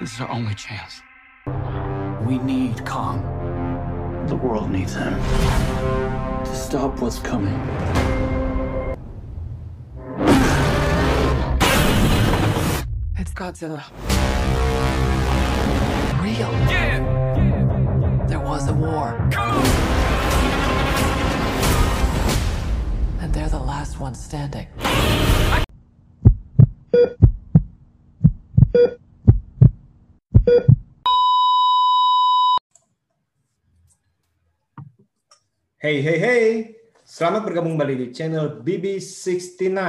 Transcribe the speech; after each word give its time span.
This 0.00 0.14
is 0.14 0.20
our 0.22 0.30
only 0.30 0.54
chance. 0.54 1.02
We 2.26 2.38
need 2.38 2.86
Kong. 2.86 3.20
The 4.28 4.34
world 4.34 4.70
needs 4.70 4.94
him. 4.94 5.12
To 5.12 6.54
stop 6.54 6.98
what's 7.02 7.18
coming. 7.18 7.52
It's 13.18 13.34
Godzilla. 13.34 13.84
Real. 16.22 16.50
Yeah. 16.70 18.24
There 18.26 18.40
was 18.40 18.68
a 18.68 18.72
war. 18.72 19.18
And 23.20 23.34
they're 23.34 23.50
the 23.50 23.58
last 23.58 24.00
ones 24.00 24.18
standing. 24.18 24.66
Hey, 35.80 36.04
hey, 36.04 36.18
hey. 36.20 36.46
Selamat 37.08 37.40
bergabung 37.40 37.72
kembali 37.72 37.96
di 37.96 38.06
channel 38.12 38.60
BB69. 38.60 39.80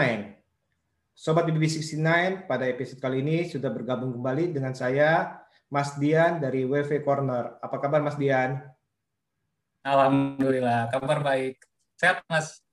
Sobat 1.12 1.44
BB69, 1.52 2.48
pada 2.48 2.64
episode 2.64 3.04
kali 3.04 3.20
ini 3.20 3.52
sudah 3.52 3.68
bergabung 3.68 4.16
kembali 4.16 4.56
dengan 4.56 4.72
saya, 4.72 5.44
Mas 5.68 6.00
Dian 6.00 6.40
dari 6.40 6.64
WV 6.64 7.04
Corner. 7.04 7.60
Apa 7.60 7.76
kabar 7.84 8.00
Mas 8.00 8.16
Dian? 8.16 8.64
Alhamdulillah, 9.84 10.96
kabar 10.96 11.20
baik. 11.28 11.60
Sehat, 12.00 12.24
Mas? 12.32 12.64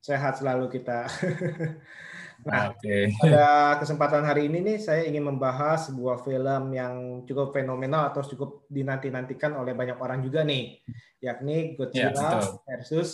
Sehat 0.00 0.40
selalu 0.40 0.72
kita. 0.72 1.04
Nah, 2.44 2.76
Oke. 2.76 3.08
pada 3.16 3.80
kesempatan 3.80 4.20
hari 4.20 4.52
ini 4.52 4.60
nih 4.60 4.76
saya 4.76 5.08
ingin 5.08 5.24
membahas 5.24 5.88
sebuah 5.88 6.20
film 6.20 6.76
yang 6.76 7.24
cukup 7.24 7.56
fenomenal 7.56 8.12
atau 8.12 8.20
cukup 8.20 8.68
dinanti-nantikan 8.68 9.56
oleh 9.56 9.72
banyak 9.72 9.96
orang 9.96 10.20
juga 10.20 10.44
nih, 10.44 10.84
yakni 11.24 11.72
Ya, 11.72 11.76
Godzilla 11.80 12.28
betul. 12.36 12.44
versus 12.68 13.08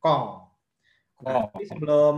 Kong. 0.00 0.48
Nah, 1.24 1.48
tapi 1.52 1.64
sebelum 1.68 2.16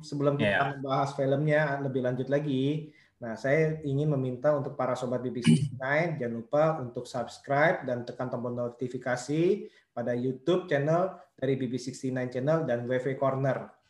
sebelum 0.00 0.34
kita 0.40 0.48
Ya. 0.48 0.72
membahas 0.76 1.12
filmnya 1.12 1.62
lebih 1.84 2.00
lanjut 2.04 2.28
lagi, 2.32 2.92
nah 3.20 3.36
saya 3.36 3.80
ingin 3.84 4.08
meminta 4.16 4.52
untuk 4.56 4.74
para 4.74 4.96
sobat 4.96 5.20
BBC9 5.20 5.76
jangan 6.16 6.34
lupa 6.40 6.64
untuk 6.80 7.04
subscribe 7.04 7.84
dan 7.84 8.08
tekan 8.08 8.32
tombol 8.32 8.56
notifikasi 8.56 9.68
pada 9.92 10.16
YouTube 10.16 10.68
channel 10.72 11.12
dari 11.36 11.60
BB69 11.60 12.32
channel 12.32 12.64
dan 12.64 12.88
WV 12.88 13.20
Corner. 13.20 13.81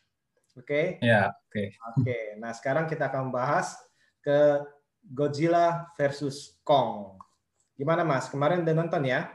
Oke? 0.53 1.01
Ya, 1.01 1.33
oke. 1.33 1.63
Oke, 1.97 2.37
nah 2.37 2.53
sekarang 2.53 2.85
kita 2.85 3.09
akan 3.09 3.29
membahas 3.29 3.73
ke 4.21 4.61
Godzilla 5.01 5.89
versus 5.97 6.57
Kong. 6.61 7.17
Gimana 7.73 8.05
Mas? 8.05 8.29
Kemarin 8.29 8.61
udah 8.61 8.75
nonton 8.77 9.03
ya? 9.03 9.27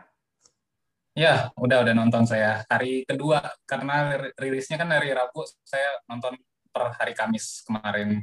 Ya, 1.19 1.51
udah 1.59 1.83
udah 1.83 1.95
nonton 1.99 2.23
saya 2.31 2.63
hari 2.71 3.03
kedua 3.03 3.43
karena 3.67 4.15
ri- 4.15 4.35
rilisnya 4.39 4.79
kan 4.79 4.87
hari 4.95 5.11
Rabu, 5.11 5.43
saya 5.67 5.99
nonton 6.07 6.39
per 6.71 6.95
hari 6.95 7.13
Kamis 7.19 7.67
kemarin. 7.67 8.23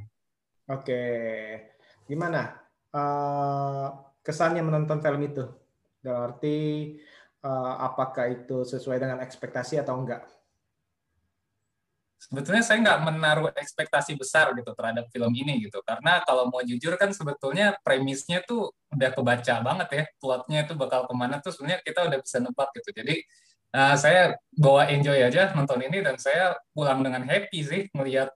Oke, 0.72 1.04
gimana 2.08 2.66
Eh, 2.96 3.88
kesannya 4.24 4.64
menonton 4.64 5.04
film 5.04 5.20
itu? 5.28 5.44
Dalam 6.00 6.32
arti 6.32 6.58
eh, 7.44 7.74
apakah 7.84 8.32
itu 8.32 8.64
sesuai 8.64 8.98
dengan 9.04 9.20
ekspektasi 9.20 9.84
atau 9.84 10.00
enggak? 10.00 10.24
Sebetulnya 12.16 12.64
saya 12.66 12.82
nggak 12.82 13.00
menaruh 13.06 13.50
ekspektasi 13.54 14.18
besar 14.18 14.50
gitu 14.58 14.72
terhadap 14.74 15.06
film 15.14 15.30
ini 15.36 15.62
gitu, 15.68 15.84
karena 15.86 16.24
kalau 16.26 16.50
mau 16.50 16.64
jujur 16.66 16.98
kan 16.98 17.14
sebetulnya 17.14 17.78
premisnya 17.86 18.42
tuh 18.48 18.74
udah 18.90 19.14
kebaca 19.14 19.56
banget 19.62 19.88
ya, 19.94 20.04
plotnya 20.18 20.60
itu 20.66 20.74
bakal 20.74 21.06
ke 21.06 21.14
mana 21.14 21.38
tuh 21.44 21.54
sebenarnya 21.54 21.86
kita 21.86 22.08
udah 22.08 22.20
bisa 22.24 22.38
nebak 22.42 22.70
gitu. 22.82 22.90
Jadi 22.96 23.16
eh, 23.78 23.96
saya 24.00 24.22
bawa 24.56 24.90
enjoy 24.90 25.20
aja 25.22 25.54
nonton 25.54 25.80
ini 25.86 26.02
dan 26.02 26.18
saya 26.18 26.58
pulang 26.74 27.04
dengan 27.06 27.28
happy 27.28 27.60
sih 27.62 27.82
melihat 27.94 28.34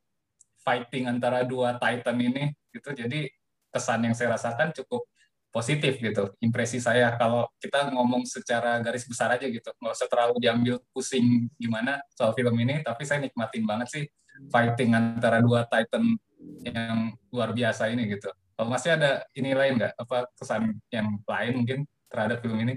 fighting 0.62 1.10
antara 1.10 1.42
dua 1.48 1.80
Titan 1.82 2.18
ini 2.20 2.54
gitu. 2.76 2.94
Jadi 2.94 3.26
kesan 3.74 4.06
yang 4.06 4.14
saya 4.14 4.38
rasakan 4.38 4.70
cukup 4.76 5.08
positif 5.50 5.98
gitu. 5.98 6.34
Impresi 6.42 6.78
saya 6.78 7.14
kalau 7.18 7.50
kita 7.58 7.90
ngomong 7.94 8.26
secara 8.26 8.78
garis 8.82 9.06
besar 9.06 9.34
aja 9.34 9.46
gitu, 9.50 9.70
nggak 9.82 9.94
usah 9.94 10.08
terlalu 10.10 10.36
diambil 10.42 10.76
pusing 10.94 11.50
gimana 11.58 12.02
soal 12.14 12.34
film 12.38 12.54
ini, 12.62 12.82
tapi 12.86 13.04
saya 13.06 13.22
nikmatin 13.22 13.66
banget 13.66 13.88
sih 13.90 14.04
fighting 14.48 14.96
antara 14.96 15.42
dua 15.44 15.66
Titan 15.68 16.16
yang 16.64 17.14
luar 17.34 17.52
biasa 17.52 17.92
ini 17.92 18.08
gitu. 18.08 18.32
Kalau 18.56 18.70
masih 18.72 18.96
ada 18.96 19.24
ini 19.36 19.52
lain 19.56 19.80
nggak? 19.80 19.94
Apa 20.00 20.28
kesan 20.36 20.76
yang 20.92 21.20
lain 21.24 21.54
mungkin 21.64 21.80
terhadap 22.12 22.44
film 22.44 22.60
ini? 22.60 22.76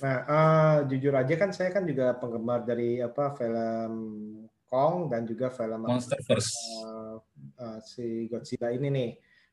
Nah, 0.00 0.16
eh, 0.24 0.76
jujur 0.88 1.14
aja 1.14 1.34
kan 1.36 1.52
saya 1.52 1.70
kan 1.70 1.84
juga 1.84 2.16
penggemar 2.16 2.64
dari 2.64 2.98
apa 2.98 3.36
film 3.36 3.94
Kong 4.72 5.12
dan 5.12 5.28
juga 5.28 5.52
film 5.52 5.84
Monsterverse. 5.84 6.56
eh, 6.56 7.16
eh, 7.60 7.78
si 7.84 8.06
Godzilla 8.32 8.72
ini 8.72 8.88
nih. 8.88 9.10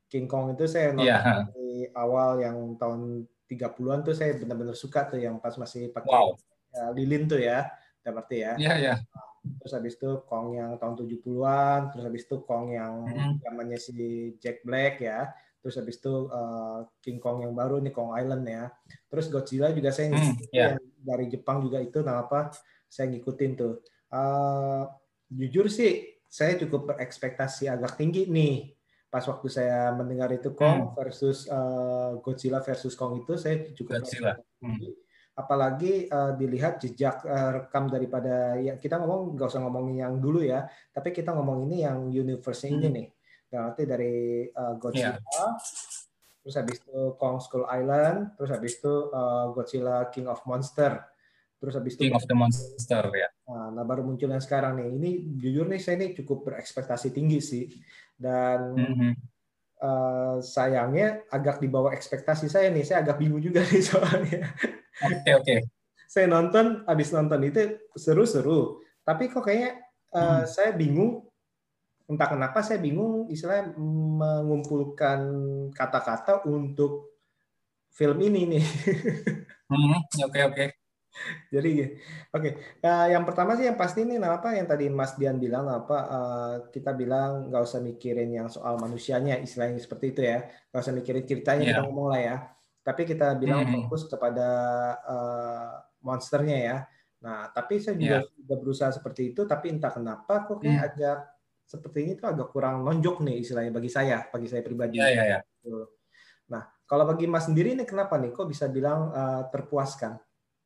King 0.10 0.26
Kong 0.26 0.58
itu 0.58 0.66
saya 0.66 0.90
nonton 0.92 1.06
Iya. 1.06 1.46
dari 1.54 1.72
awal 1.94 2.42
yang 2.42 2.58
tahun 2.76 3.02
30-an 3.46 4.02
tuh 4.06 4.14
saya 4.18 4.34
benar-benar 4.38 4.74
suka 4.78 5.06
tuh 5.10 5.22
yang 5.22 5.38
pas 5.38 5.54
masih 5.58 5.90
pakai 5.94 6.10
Wow. 6.10 6.30
ya, 6.74 6.84
lilin 6.94 7.24
tuh 7.30 7.40
ya. 7.42 7.70
Berarti 8.02 8.42
ya. 8.42 8.54
Iya, 8.58 8.74
iya. 8.82 8.94
Terus 9.62 9.72
habis 9.78 9.94
itu 9.98 10.10
Kong 10.26 10.58
yang 10.58 10.76
tahun 10.82 10.96
70-an, 10.98 11.94
terus 11.94 12.04
habis 12.10 12.24
itu 12.26 12.36
Kong 12.44 12.74
yang 12.74 12.94
Mhm. 13.06 13.34
zamannya 13.46 13.78
si 13.78 13.94
Jack 14.42 14.66
Black 14.66 14.98
ya. 15.02 15.30
Terus 15.62 15.76
habis 15.78 15.98
itu 16.02 16.14
eh, 16.30 16.78
King 17.06 17.20
Kong 17.22 17.46
yang 17.46 17.54
baru 17.54 17.78
nih 17.78 17.94
Kong 17.94 18.14
Island 18.18 18.46
ya. 18.50 18.74
Terus 19.10 19.30
Godzilla 19.30 19.70
juga 19.74 19.94
saya 19.94 20.10
Hmm, 20.10 20.18
ngikutin 20.18 20.50
ya. 20.52 20.68
yang 20.74 20.82
dari 21.06 21.26
Jepang 21.30 21.58
juga 21.62 21.78
itu 21.82 22.02
nah 22.02 22.26
apa 22.26 22.50
saya 22.90 23.10
ngikutin 23.14 23.52
tuh. 23.58 23.74
Eh, 24.10 24.84
jujur 25.30 25.70
sih 25.70 26.18
saya 26.26 26.58
cukup 26.58 26.94
berekspektasi 26.94 27.70
agak 27.70 27.98
tinggi 27.98 28.26
nih 28.26 28.74
pas 29.10 29.26
waktu 29.26 29.50
saya 29.50 29.90
mendengar 29.92 30.30
itu 30.30 30.54
Kong 30.54 30.94
versus 30.94 31.50
eh, 31.50 32.12
Godzilla 32.22 32.62
versus 32.62 32.94
Kong 32.94 33.26
itu 33.26 33.34
saya 33.36 33.66
cukup 33.74 34.06
Godzilla. 34.06 34.38
tinggi. 34.62 34.94
Apalagi 35.34 36.06
eh, 36.06 36.32
dilihat 36.38 36.78
jejak 36.78 37.26
eh, 37.26 37.50
rekam 37.58 37.90
daripada 37.90 38.54
ya 38.56 38.78
kita 38.78 39.02
ngomong 39.02 39.34
nggak 39.34 39.50
usah 39.50 39.62
ngomongin 39.66 40.06
yang 40.06 40.16
dulu 40.22 40.46
ya, 40.46 40.70
tapi 40.94 41.10
kita 41.10 41.34
ngomong 41.34 41.66
ini 41.66 41.84
yang 41.84 42.06
universe 42.08 42.70
ini 42.70 42.86
Hmm. 42.86 42.96
nih. 42.96 43.08
Yang 43.50 43.62
arti 43.66 43.84
dari 43.90 44.16
eh, 44.46 44.74
Godzilla, 44.78 45.18
terus 46.40 46.56
habis 46.56 46.78
itu 46.86 47.00
Kong 47.18 47.42
Skull 47.42 47.66
Island, 47.66 48.38
terus 48.38 48.50
habis 48.54 48.78
itu 48.78 48.94
eh, 49.10 49.46
Godzilla 49.58 50.06
King 50.14 50.30
of 50.30 50.46
Monster, 50.46 51.02
terus 51.58 51.74
habis 51.74 51.98
itu 51.98 52.06
King 52.06 52.14
of 52.14 52.30
the 52.30 52.38
Monster 52.38 53.04
ya. 53.10 53.30
Nah, 53.50 53.74
nah, 53.74 53.84
baru 53.88 54.06
muncul 54.06 54.30
yang 54.30 54.44
sekarang 54.44 54.78
nih. 54.78 54.88
Ini 54.94 55.10
jujur 55.42 55.66
nih 55.66 55.82
saya 55.82 55.98
ini 55.98 56.14
cukup 56.14 56.46
berekspektasi 56.46 57.10
tinggi 57.10 57.42
sih. 57.42 57.66
Dan 58.20 58.76
Mhm. 58.76 59.12
eh, 59.80 60.38
sayangnya 60.44 61.24
agak 61.32 61.64
di 61.64 61.72
bawah 61.72 61.96
ekspektasi 61.96 62.52
saya 62.52 62.68
nih. 62.68 62.84
Saya 62.84 63.00
agak 63.08 63.16
bingung 63.24 63.40
juga 63.40 63.64
nih 63.64 63.80
soalnya. 63.90 64.52
Oke, 65.00 65.32
oke. 65.40 65.56
Saya 66.10 66.28
nonton, 66.28 66.84
habis 66.84 67.16
nonton 67.16 67.40
itu 67.48 67.80
seru-seru. 67.96 68.84
Tapi 69.08 69.32
kok 69.32 69.48
kayaknya 69.48 69.80
eh, 70.12 70.20
Hmm. 70.20 70.46
saya 70.46 70.76
bingung. 70.76 71.26
Entah 72.10 72.26
kenapa 72.28 72.60
saya 72.66 72.82
bingung 72.82 73.30
istilahnya 73.30 73.72
mengumpulkan 73.78 75.20
kata-kata 75.72 76.42
untuk 76.44 77.14
film 77.94 78.18
ini 78.26 78.58
nih. 78.58 78.66
Mhm, 79.70 80.00
Oke, 80.28 80.40
oke. 80.44 80.66
Jadi, 81.54 81.70
oke. 82.32 82.50
Eh, 82.80 83.06
yang 83.14 83.24
pertama 83.28 83.56
sih 83.58 83.66
yang 83.68 83.78
pasti 83.80 84.06
ini 84.06 84.16
nah, 84.22 84.38
apa 84.40 84.56
yang 84.56 84.68
tadi 84.70 84.88
Mas 84.92 85.16
Dian 85.20 85.38
bilang 85.42 85.66
apa 85.68 85.98
eh, 86.08 86.54
kita 86.74 86.92
bilang 86.96 87.50
nggak 87.52 87.64
usah 87.64 87.80
mikirin 87.84 88.30
yang 88.32 88.48
soal 88.48 88.78
manusianya 88.80 89.40
istilahnya 89.42 89.80
seperti 89.82 90.06
itu 90.16 90.22
ya, 90.26 90.46
nggak 90.72 90.82
usah 90.84 90.96
mikirin 90.96 91.24
ceritanya 91.28 91.64
kita 91.66 91.82
Iya. 91.82 91.86
ngomong 91.88 92.08
lah 92.14 92.22
ya. 92.22 92.36
Tapi 92.86 93.02
kita 93.06 93.36
bilang 93.38 93.62
Mhm. 93.68 93.72
fokus 93.88 94.02
kepada 94.08 94.48
eh, 95.06 95.72
monsternya 96.06 96.58
ya. 96.58 96.78
Nah, 97.20 97.52
tapi 97.52 97.84
saya 97.84 98.00
juga 98.00 98.24
Iya. 98.24 98.32
sudah 98.40 98.58
berusaha 98.64 98.92
seperti 98.96 99.22
itu, 99.36 99.44
tapi 99.44 99.76
entah 99.76 99.92
kenapa 99.92 100.48
kok 100.48 100.64
kayak 100.64 100.72
Hmm. 100.80 100.88
agak 100.88 101.18
seperti 101.70 101.98
ini 102.08 102.14
tuh 102.18 102.28
agak 102.32 102.50
kurang 102.50 102.82
nonjok 102.88 103.22
nih 103.28 103.44
istilahnya 103.46 103.70
bagi 103.76 103.92
saya, 103.92 104.26
bagi 104.32 104.48
saya 104.50 104.64
pribadi. 104.66 104.98
Iya, 104.98 105.10
iya, 105.14 105.24
iya. 105.36 105.40
Gitu. 105.62 105.84
Nah, 106.50 106.64
kalau 106.90 107.06
bagi 107.06 107.28
Mas 107.30 107.46
sendiri 107.46 107.76
ini 107.78 107.84
kenapa 107.86 108.18
nih 108.18 108.32
kok 108.34 108.48
bisa 108.50 108.66
bilang 108.72 109.12
eh, 109.14 109.42
terpuaskan? 109.54 110.18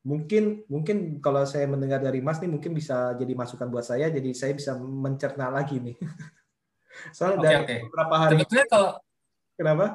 Mungkin 0.04 0.68
mungkin 0.68 1.18
kalau 1.24 1.48
saya 1.48 1.64
mendengar 1.64 1.98
dari 1.98 2.20
Mas 2.20 2.36
nih 2.38 2.52
mungkin 2.52 2.76
bisa 2.76 3.16
jadi 3.16 3.32
masukan 3.32 3.72
buat 3.72 3.88
saya 3.88 4.12
jadi 4.12 4.30
saya 4.36 4.52
bisa 4.52 4.76
mencerna 4.76 5.48
lagi 5.48 5.80
nih. 5.80 5.96
Soalnya 7.16 7.38
Oke, 7.40 7.46
dari 7.48 7.56
oke. 7.64 7.76
beberapa 7.90 8.14
hari 8.20 8.32
Sebetulnya 8.38 8.66
kalau 8.70 8.90
kenapa? 9.58 9.86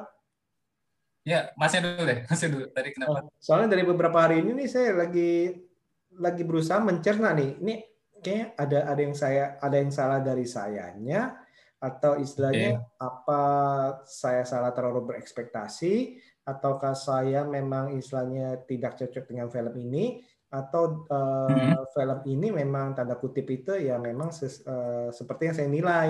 ya 1.20 1.52
masnya 1.54 1.80
dulu 1.84 2.02
deh, 2.08 2.18
masnya 2.26 2.48
dulu. 2.48 2.64
Tadi 2.72 2.88
kenapa? 2.96 3.12
Oh, 3.12 3.22
soalnya 3.36 3.68
dari 3.76 3.84
beberapa 3.84 4.18
hari 4.24 4.40
ini 4.40 4.50
nih 4.64 4.68
saya 4.72 4.88
lagi 4.96 5.52
lagi 6.16 6.42
berusaha 6.44 6.80
mencerna 6.80 7.30
nih. 7.36 7.50
Ini 7.60 7.74
kayaknya 8.20 8.46
ada 8.56 8.78
ada 8.88 9.00
yang 9.00 9.16
saya 9.16 9.44
ada 9.60 9.76
yang 9.76 9.92
salah 9.92 10.20
dari 10.20 10.44
sayanya 10.48 11.36
atau 11.80 12.20
istilahnya 12.20 12.76
okay. 12.76 13.00
apa 13.00 13.42
saya 14.04 14.44
salah 14.44 14.68
terlalu 14.76 15.12
berekspektasi 15.12 16.20
ataukah 16.50 16.98
saya 16.98 17.46
memang 17.46 17.94
istilahnya 17.94 18.58
tidak 18.66 18.98
cocok 18.98 19.24
dengan 19.30 19.46
film 19.46 19.74
ini 19.78 20.20
atau 20.50 21.06
uh, 21.06 21.46
hmm. 21.46 21.94
film 21.94 22.18
ini 22.26 22.50
memang 22.50 22.98
tanda 22.98 23.14
kutip 23.14 23.46
itu 23.46 23.70
ya 23.78 24.02
memang 24.02 24.34
ses, 24.34 24.66
uh, 24.66 25.14
seperti 25.14 25.46
yang 25.46 25.56
saya 25.56 25.68
nilai 25.70 26.08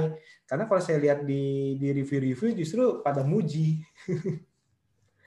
karena 0.48 0.64
kalau 0.64 0.80
saya 0.80 0.96
lihat 0.96 1.28
di 1.28 1.76
di 1.76 1.88
review-review 1.92 2.56
justru 2.56 3.04
pada 3.04 3.20
muji. 3.20 3.84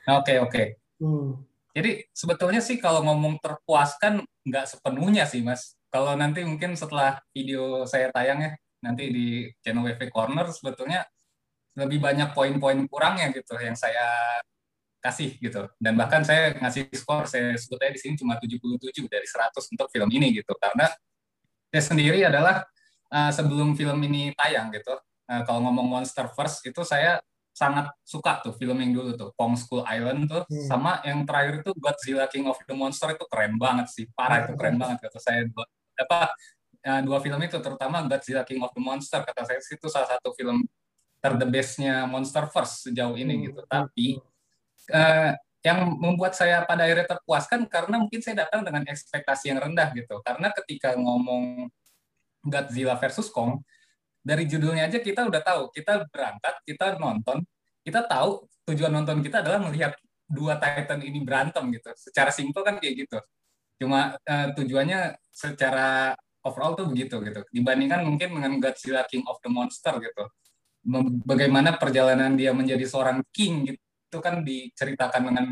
Oke 0.04 0.36
oke. 0.36 0.52
Okay. 0.52 0.68
Hmm. 1.00 1.40
Jadi 1.72 2.12
sebetulnya 2.12 2.60
sih 2.60 2.76
kalau 2.76 3.08
ngomong 3.08 3.40
terpuaskan 3.40 4.20
nggak 4.44 4.66
sepenuhnya 4.68 5.24
sih 5.24 5.40
mas. 5.40 5.80
Kalau 5.88 6.12
nanti 6.20 6.44
mungkin 6.44 6.76
setelah 6.76 7.24
video 7.32 7.88
saya 7.88 8.12
tayang 8.12 8.44
ya 8.44 8.52
nanti 8.84 9.08
di 9.16 9.48
channel 9.64 9.88
WV 9.88 10.12
Corner 10.12 10.52
sebetulnya 10.52 11.08
lebih 11.80 12.04
banyak 12.04 12.36
poin-poin 12.36 12.84
kurangnya 12.86 13.32
gitu 13.32 13.56
yang 13.58 13.80
saya 13.80 14.38
kasih 15.04 15.36
gitu. 15.44 15.68
Dan 15.76 16.00
bahkan 16.00 16.24
saya 16.24 16.56
ngasih 16.56 16.88
skor 16.96 17.28
saya 17.28 17.60
sebetulnya 17.60 17.92
di 17.92 18.00
sini 18.00 18.16
cuma 18.16 18.40
77 18.40 19.12
dari 19.12 19.28
100 19.28 19.52
untuk 19.76 19.88
film 19.92 20.10
ini 20.16 20.40
gitu. 20.40 20.56
Karena 20.56 20.88
saya 21.68 21.84
sendiri 21.84 22.24
adalah 22.24 22.64
uh, 23.12 23.32
sebelum 23.36 23.76
film 23.76 24.00
ini 24.08 24.32
tayang 24.40 24.72
gitu. 24.72 24.96
Uh, 25.28 25.44
kalau 25.44 25.60
ngomong 25.68 26.00
Monster 26.00 26.32
First 26.32 26.64
itu 26.64 26.82
saya 26.88 27.20
sangat 27.54 27.94
suka 28.02 28.42
tuh 28.42 28.58
film 28.58 28.82
yang 28.82 28.98
dulu 28.98 29.14
tuh 29.14 29.30
Kong 29.38 29.54
School 29.54 29.86
Island 29.86 30.26
tuh 30.26 30.42
hmm. 30.50 30.66
sama 30.66 31.06
yang 31.06 31.22
terakhir 31.22 31.62
itu 31.62 31.72
Godzilla 31.78 32.26
King 32.26 32.50
of 32.50 32.58
the 32.66 32.74
Monster 32.74 33.14
itu 33.14 33.30
keren 33.30 33.62
banget 33.62 33.94
sih 33.94 34.10
parah 34.10 34.50
itu 34.50 34.58
keren 34.58 34.82
banget 34.82 35.06
kata 35.06 35.22
saya 35.22 35.46
apa 35.94 36.34
uh, 36.82 37.02
dua 37.06 37.22
film 37.22 37.38
itu 37.46 37.62
terutama 37.62 38.02
Godzilla 38.10 38.42
King 38.42 38.66
of 38.66 38.74
the 38.74 38.82
Monster 38.82 39.22
kata 39.22 39.46
saya 39.46 39.62
itu 39.62 39.86
salah 39.86 40.18
satu 40.18 40.34
film 40.34 40.66
ter 41.22 41.38
the 41.38 41.46
bestnya 41.46 42.10
Monster 42.10 42.50
First 42.50 42.90
sejauh 42.90 43.14
ini 43.14 43.38
hmm. 43.38 43.44
gitu 43.54 43.62
tapi 43.70 44.18
uh, 44.92 45.32
yang 45.64 45.96
membuat 45.96 46.36
saya 46.36 46.68
pada 46.68 46.84
akhirnya 46.84 47.08
terpuaskan 47.08 47.72
karena 47.72 47.96
mungkin 47.96 48.20
saya 48.20 48.44
datang 48.44 48.68
dengan 48.68 48.84
ekspektasi 48.84 49.56
yang 49.56 49.64
rendah 49.64 49.96
gitu. 49.96 50.20
Karena 50.20 50.52
ketika 50.52 51.00
ngomong 51.00 51.72
Godzilla 52.44 53.00
versus 53.00 53.32
Kong 53.32 53.64
dari 54.20 54.44
judulnya 54.44 54.92
aja 54.92 55.00
kita 55.00 55.24
udah 55.24 55.40
tahu 55.40 55.72
kita 55.72 56.08
berangkat 56.12 56.56
kita 56.68 57.00
nonton 57.00 57.48
kita 57.84 58.04
tahu 58.08 58.48
tujuan 58.68 58.92
nonton 58.92 59.24
kita 59.24 59.40
adalah 59.44 59.64
melihat 59.64 59.96
dua 60.28 60.60
Titan 60.60 61.00
ini 61.00 61.24
berantem 61.24 61.64
gitu. 61.72 61.92
Secara 61.96 62.32
simpel 62.36 62.64
kan 62.68 62.76
kayak 62.84 63.08
gitu. 63.08 63.20
Cuma 63.80 64.20
uh, 64.20 64.48
tujuannya 64.52 65.16
secara 65.32 66.12
overall 66.44 66.76
tuh 66.76 66.92
begitu 66.92 67.24
gitu. 67.24 67.40
Dibandingkan 67.56 68.04
mungkin 68.04 68.36
dengan 68.36 68.60
Godzilla 68.60 69.08
King 69.08 69.24
of 69.32 69.40
the 69.40 69.48
Monster 69.48 69.96
gitu. 70.04 70.24
Bagaimana 71.24 71.80
perjalanan 71.80 72.36
dia 72.36 72.52
menjadi 72.52 72.84
seorang 72.84 73.24
king 73.32 73.72
gitu 73.72 73.84
kan 74.20 74.46
diceritakan 74.46 75.22
dengan 75.32 75.46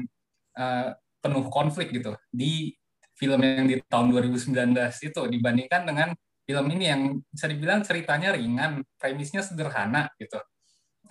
uh, 0.58 0.90
penuh 1.22 1.46
konflik 1.54 1.94
gitu 1.94 2.18
di 2.34 2.74
film 3.14 3.42
yang 3.46 3.70
di 3.70 3.78
tahun 3.86 4.10
2019 4.10 4.74
itu 5.06 5.22
dibandingkan 5.30 5.86
dengan 5.86 6.10
film 6.42 6.66
ini 6.74 6.86
yang 6.90 7.02
bisa 7.30 7.46
dibilang 7.46 7.86
ceritanya 7.86 8.34
ringan, 8.34 8.82
premisnya 8.98 9.46
sederhana 9.46 10.10
gitu. 10.18 10.42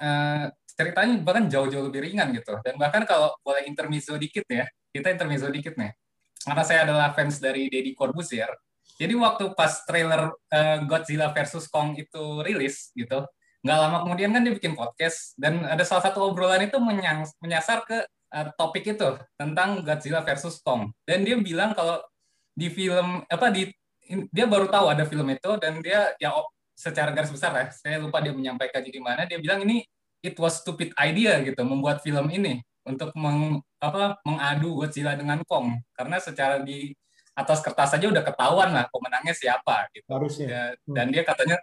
Uh, 0.00 0.50
ceritanya 0.74 1.22
bahkan 1.22 1.46
jauh-jauh 1.46 1.86
lebih 1.86 2.10
ringan 2.10 2.34
gitu. 2.34 2.58
Dan 2.66 2.74
bahkan 2.76 3.06
kalau 3.06 3.30
boleh 3.46 3.62
intermezzo 3.64 4.18
dikit 4.18 4.42
ya, 4.50 4.66
kita 4.90 5.14
intermezzo 5.14 5.46
dikit 5.48 5.78
nih. 5.78 5.94
Karena 6.40 6.64
saya 6.66 6.88
adalah 6.88 7.14
fans 7.14 7.38
dari 7.38 7.70
Deddy 7.70 7.94
Corbuzier. 7.94 8.50
Jadi 9.00 9.16
waktu 9.16 9.56
pas 9.56 9.80
trailer 9.86 10.28
uh, 10.28 10.78
Godzilla 10.84 11.32
versus 11.32 11.70
Kong 11.70 11.96
itu 11.96 12.44
rilis 12.44 12.92
gitu, 12.92 13.24
nggak 13.60 13.78
lama 13.78 13.96
kemudian 14.08 14.30
kan 14.32 14.40
dia 14.40 14.54
bikin 14.56 14.72
podcast 14.72 15.36
dan 15.36 15.64
ada 15.68 15.84
salah 15.84 16.08
satu 16.08 16.32
obrolan 16.32 16.64
itu 16.64 16.80
menyasar 17.40 17.84
ke 17.84 18.08
uh, 18.32 18.46
topik 18.56 18.96
itu 18.96 19.20
tentang 19.36 19.84
Godzilla 19.84 20.24
versus 20.24 20.64
Kong. 20.64 20.92
Dan 21.04 21.28
dia 21.28 21.36
bilang 21.36 21.76
kalau 21.76 22.00
di 22.56 22.72
film 22.72 23.20
apa 23.28 23.46
di 23.52 23.68
dia 24.32 24.46
baru 24.48 24.66
tahu 24.66 24.90
ada 24.90 25.04
film 25.06 25.28
itu 25.30 25.50
dan 25.60 25.78
dia 25.84 26.12
ya 26.18 26.34
secara 26.74 27.14
garis 27.14 27.30
besar 27.30 27.54
ya 27.54 27.66
saya 27.70 27.96
lupa 28.02 28.18
dia 28.18 28.34
menyampaikan 28.34 28.82
di 28.82 28.98
mana 28.98 29.22
dia 29.22 29.38
bilang 29.38 29.62
ini 29.62 29.86
it 30.24 30.34
was 30.40 30.64
stupid 30.64 30.90
idea 30.98 31.38
gitu 31.44 31.62
membuat 31.62 32.02
film 32.02 32.26
ini 32.32 32.58
untuk 32.84 33.12
meng, 33.14 33.60
apa 33.78 34.18
mengadu 34.24 34.80
Godzilla 34.84 35.14
dengan 35.16 35.44
Kong. 35.44 35.78
Karena 35.92 36.16
secara 36.18 36.60
di 36.64 36.92
atas 37.36 37.62
kertas 37.64 37.94
saja 37.96 38.10
udah 38.10 38.24
ketahuan 38.24 38.74
lah 38.74 38.84
pemenangnya 38.90 39.32
siapa 39.36 39.88
gitu. 39.94 40.08
Harusnya. 40.10 40.46
Ya, 40.48 40.62
hmm. 40.74 40.94
dan 40.96 41.06
dia 41.12 41.22
katanya 41.22 41.56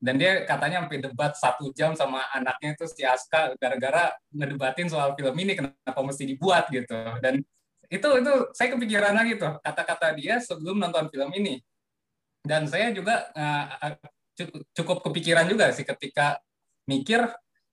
dan 0.00 0.16
dia 0.16 0.48
katanya 0.48 0.80
sampai 0.80 0.98
debat 1.04 1.32
satu 1.36 1.68
jam 1.76 1.92
sama 1.92 2.24
anaknya 2.32 2.72
itu 2.72 2.88
si 2.88 3.04
Aska 3.04 3.52
gara-gara 3.60 4.16
ngedebatin 4.32 4.88
soal 4.88 5.12
film 5.12 5.36
ini 5.36 5.52
kenapa 5.52 6.00
mesti 6.00 6.24
dibuat 6.24 6.72
gitu. 6.72 6.96
Dan 7.20 7.44
itu 7.92 8.08
itu 8.08 8.32
saya 8.56 8.68
kepikiran 8.72 9.12
lagi 9.12 9.36
tuh 9.36 9.60
kata-kata 9.60 10.16
dia 10.16 10.40
sebelum 10.40 10.80
nonton 10.80 11.12
film 11.12 11.28
ini. 11.36 11.60
Dan 12.40 12.64
saya 12.64 12.96
juga 12.96 13.28
uh, 13.36 13.92
cukup 14.72 15.04
kepikiran 15.04 15.44
juga 15.44 15.68
sih 15.76 15.84
ketika 15.84 16.40
mikir 16.88 17.20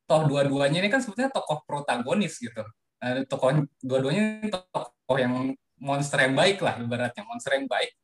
toh 0.03 0.27
dua-duanya 0.27 0.83
ini 0.83 0.91
kan 0.91 1.00
sebetulnya 1.00 1.31
tokoh 1.31 1.63
protagonis 1.63 2.44
gitu. 2.44 2.68
Uh, 3.00 3.23
tokoh 3.23 3.56
dua-duanya 3.80 4.51
tokoh 4.51 5.15
yang 5.15 5.56
monster 5.80 6.19
yang 6.27 6.35
baik 6.35 6.59
lah 6.59 6.75
ibaratnya 6.75 7.23
monster 7.23 7.56
yang 7.56 7.71
baik. 7.71 7.95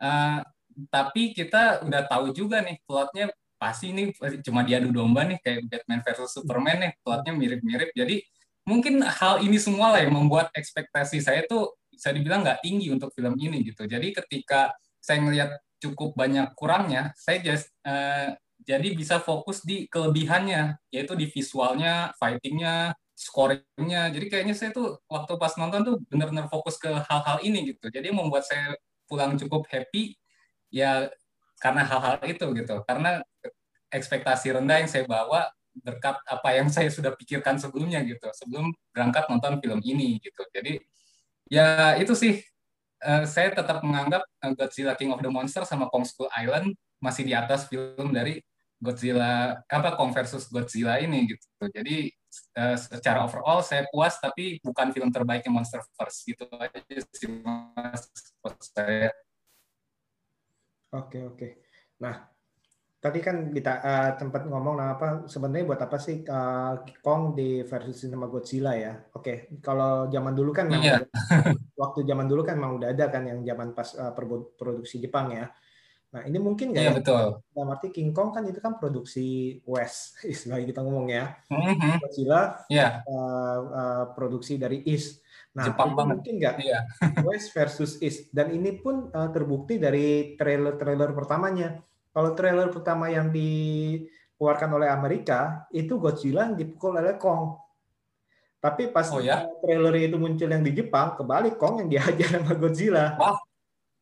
Uh, 0.00 0.40
tapi 0.88 1.36
kita 1.36 1.84
udah 1.84 2.08
tahu 2.08 2.32
juga 2.32 2.64
nih 2.64 2.80
plotnya 2.88 3.28
pasti 3.56 3.92
ini 3.92 4.12
cuma 4.44 4.62
diadu 4.62 4.92
domba 4.92 5.24
nih 5.24 5.40
kayak 5.40 5.68
Batman 5.68 6.00
versus 6.04 6.30
Superman 6.32 6.76
nih 6.80 6.92
plotnya 7.00 7.32
mirip-mirip 7.32 7.90
jadi 7.96 8.20
mungkin 8.68 9.00
hal 9.00 9.40
ini 9.40 9.56
semua 9.56 9.96
lah 9.96 10.00
yang 10.04 10.12
membuat 10.12 10.52
ekspektasi 10.52 11.24
saya 11.24 11.44
tuh 11.48 11.76
bisa 11.88 12.12
dibilang 12.12 12.44
nggak 12.44 12.60
tinggi 12.60 12.92
untuk 12.92 13.10
film 13.16 13.32
ini 13.40 13.64
gitu 13.64 13.88
jadi 13.88 14.12
ketika 14.12 14.76
saya 15.00 15.22
ngelihat 15.22 15.50
cukup 15.80 16.16
banyak 16.16 16.50
kurangnya, 16.56 17.12
saya 17.14 17.38
just 17.38 17.70
uh, 17.84 18.32
jadi 18.66 18.96
bisa 18.96 19.22
fokus 19.22 19.62
di 19.62 19.86
kelebihannya, 19.86 20.80
yaitu 20.90 21.14
di 21.14 21.30
visualnya, 21.30 22.10
fightingnya, 22.18 22.96
scoringnya. 23.14 24.10
Jadi 24.10 24.26
kayaknya 24.26 24.56
saya 24.56 24.74
tuh 24.74 24.98
waktu 25.06 25.38
pas 25.38 25.54
nonton 25.54 25.80
tuh 25.86 25.96
benar-benar 26.10 26.50
fokus 26.50 26.74
ke 26.80 26.90
hal-hal 26.90 27.38
ini 27.46 27.76
gitu. 27.76 27.86
Jadi 27.92 28.10
membuat 28.10 28.48
saya 28.48 28.74
pulang 29.06 29.38
cukup 29.38 29.70
happy 29.70 30.18
ya 30.74 31.06
karena 31.60 31.82
hal-hal 31.84 32.16
itu 32.28 32.46
gitu. 32.56 32.74
Karena 32.84 33.20
ekspektasi 33.90 34.56
rendah 34.56 34.82
yang 34.84 34.90
saya 34.90 35.04
bawa 35.08 35.48
berkat 35.76 36.16
apa 36.24 36.48
yang 36.56 36.68
saya 36.72 36.88
sudah 36.88 37.12
pikirkan 37.12 37.60
sebelumnya 37.60 38.00
gitu. 38.04 38.28
Sebelum 38.32 38.72
berangkat 38.92 39.28
nonton 39.28 39.60
film 39.60 39.80
ini 39.84 40.20
gitu. 40.20 40.42
Jadi 40.52 40.80
ya 41.46 41.94
itu 42.00 42.12
sih 42.16 42.42
uh, 43.04 43.24
saya 43.28 43.52
tetap 43.52 43.84
menganggap 43.84 44.24
uh, 44.24 44.52
Godzilla 44.56 44.96
King 44.96 45.12
of 45.12 45.20
the 45.22 45.30
Monster 45.30 45.62
sama 45.68 45.86
Kong 45.92 46.06
School 46.06 46.30
Island 46.32 46.74
masih 46.98 47.28
di 47.28 47.36
atas 47.36 47.68
film 47.68 48.10
dari 48.10 48.40
Godzilla 48.76 49.60
apa 49.68 49.96
Kong 49.96 50.12
versus 50.12 50.48
Godzilla 50.48 51.00
ini 51.00 51.32
gitu. 51.32 51.44
Jadi 51.72 52.12
uh, 52.56 52.76
secara 52.76 53.24
overall 53.24 53.64
saya 53.64 53.88
puas 53.88 54.20
tapi 54.20 54.60
bukan 54.60 54.92
film 54.92 55.08
terbaiknya 55.08 55.52
Monster 55.52 55.80
First 55.96 56.28
gitu 56.28 56.44
aja 56.56 56.80
sih 57.12 57.28
mas 57.40 58.08
saya. 58.60 59.12
Oke 60.94 61.26
oke. 61.26 61.48
Nah 62.02 62.36
tadi 62.96 63.22
kan 63.22 63.54
kita 63.54 63.72
uh, 63.86 64.10
tempat 64.18 64.50
ngomong 64.50 64.74
nah 64.82 64.98
apa 64.98 65.30
sebenarnya 65.30 65.64
buat 65.68 65.80
apa 65.82 65.96
sih 66.00 66.26
uh, 66.26 66.82
Kong 66.98 67.38
di 67.38 67.62
versi 67.62 68.10
sama 68.10 68.26
Godzilla 68.26 68.74
ya? 68.74 68.98
Oke, 69.14 69.22
okay. 69.22 69.36
kalau 69.62 70.10
zaman 70.10 70.34
dulu 70.34 70.50
kan 70.50 70.66
memang 70.66 70.84
yeah. 70.98 71.00
waktu 71.82 72.02
zaman 72.02 72.26
dulu 72.26 72.42
kan 72.42 72.58
memang 72.58 72.82
udah 72.82 72.90
ada 72.90 73.06
kan 73.06 73.22
yang 73.26 73.40
zaman 73.46 73.76
pas 73.76 73.94
uh, 73.94 74.10
produksi 74.58 74.98
Jepang 74.98 75.30
ya. 75.30 75.46
Nah 76.16 76.24
ini 76.24 76.38
mungkin 76.40 76.72
nggak 76.72 76.82
yeah, 76.82 76.94
ya? 76.94 76.98
betul. 76.98 77.24
Dalam 77.52 77.68
arti 77.76 77.88
King 77.92 78.10
Kong 78.16 78.32
kan 78.32 78.42
itu 78.48 78.58
kan 78.62 78.80
produksi 78.80 79.60
West, 79.68 80.16
istilahnya 80.32 80.66
kita 80.72 80.80
ngomong 80.80 81.06
ya. 81.12 81.36
Mm-hmm. 81.52 81.94
Godzilla 82.02 82.42
yeah. 82.72 83.04
uh, 83.04 83.60
uh, 83.70 84.04
produksi 84.16 84.56
dari 84.56 84.82
East. 84.88 85.25
Nah, 85.56 85.64
Jepang 85.72 85.96
banget. 85.96 86.20
mungkin 86.20 86.34
nggak 86.36 86.54
yeah. 86.60 86.84
West 87.26 87.56
versus 87.56 87.96
East. 88.04 88.28
Dan 88.28 88.52
ini 88.52 88.76
pun 88.76 89.08
uh, 89.08 89.32
terbukti 89.32 89.80
dari 89.80 90.36
trailer-trailer 90.36 91.16
pertamanya 91.16 91.80
kalau 92.16 92.32
trailer 92.32 92.72
pertama 92.72 93.12
yang 93.12 93.28
dikeluarkan 93.28 94.70
oleh 94.72 94.88
Amerika 94.88 95.68
itu 95.68 96.00
Godzilla 96.00 96.48
yang 96.48 96.56
dipukul 96.56 96.96
oleh 96.96 97.20
Kong. 97.20 97.60
Tapi 98.56 98.88
pas 98.88 99.04
oh, 99.12 99.20
ya? 99.20 99.44
trailer 99.60 99.92
itu 100.00 100.16
muncul 100.16 100.48
yang 100.48 100.64
di 100.64 100.72
Jepang, 100.72 101.12
kebalik 101.12 101.60
Kong 101.60 101.84
yang 101.84 101.92
dihajar 101.92 102.40
sama 102.40 102.56
Godzilla. 102.56 103.20
Wah, 103.20 103.36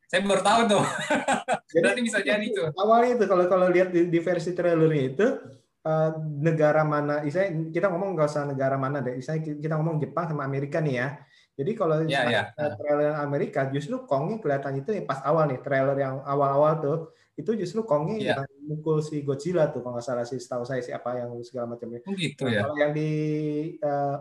saya 0.07 0.23
baru 0.31 0.47
tahu 0.47 0.61
tuh. 0.79 0.85
jadi, 1.75 1.83
Berarti 1.83 2.01
bisa 2.07 2.19
jadi 2.23 2.47
tuh. 2.55 2.71
Awalnya 2.79 3.19
itu 3.19 3.25
kalau 3.27 3.45
kalau 3.51 3.67
lihat 3.67 3.91
di, 3.91 4.07
di 4.07 4.19
versi 4.23 4.55
trailernya 4.55 5.05
itu 5.11 5.27
uh, 5.83 6.11
negara 6.39 6.87
mana, 6.87 7.27
misalnya 7.27 7.67
kita 7.75 7.91
ngomong 7.91 8.15
nggak 8.15 8.31
usah 8.31 8.47
negara 8.47 8.79
mana 8.79 9.03
deh, 9.03 9.19
misalnya 9.19 9.59
kita 9.59 9.75
ngomong 9.75 9.99
Jepang 9.99 10.31
sama 10.31 10.47
Amerika 10.47 10.79
nih 10.79 11.03
ya. 11.03 11.19
Jadi 11.55 11.71
kalau 11.79 12.03
yeah, 12.11 12.27
yeah. 12.27 12.75
trailer 12.75 13.15
Amerika 13.23 13.71
justru 13.71 14.03
Kongnya 14.11 14.43
kelihatan 14.43 14.75
itu 14.83 14.91
pas 15.07 15.23
awal 15.23 15.47
nih 15.55 15.63
trailer 15.63 15.95
yang 15.95 16.19
awal-awal 16.27 16.73
tuh 16.83 16.99
itu 17.39 17.51
justru 17.55 17.87
Kongnya 17.87 18.17
Iya. 18.19 18.35
yang 18.43 18.47
mukul 18.75 18.99
si 19.03 19.23
Godzilla 19.23 19.71
tuh 19.71 19.79
kalau 19.87 19.95
nggak 19.99 20.07
salah 20.07 20.27
sih 20.27 20.43
setahu 20.43 20.67
saya 20.67 20.83
siapa 20.83 21.15
yang 21.15 21.31
segala 21.47 21.75
macamnya. 21.79 22.03
Oh, 22.07 22.15
gitu 22.19 22.47
Nah, 22.47 22.53
ya. 22.55 22.61
Kalau 22.67 22.75
yang 22.79 22.93
di 22.95 23.11
eh, 23.79 24.17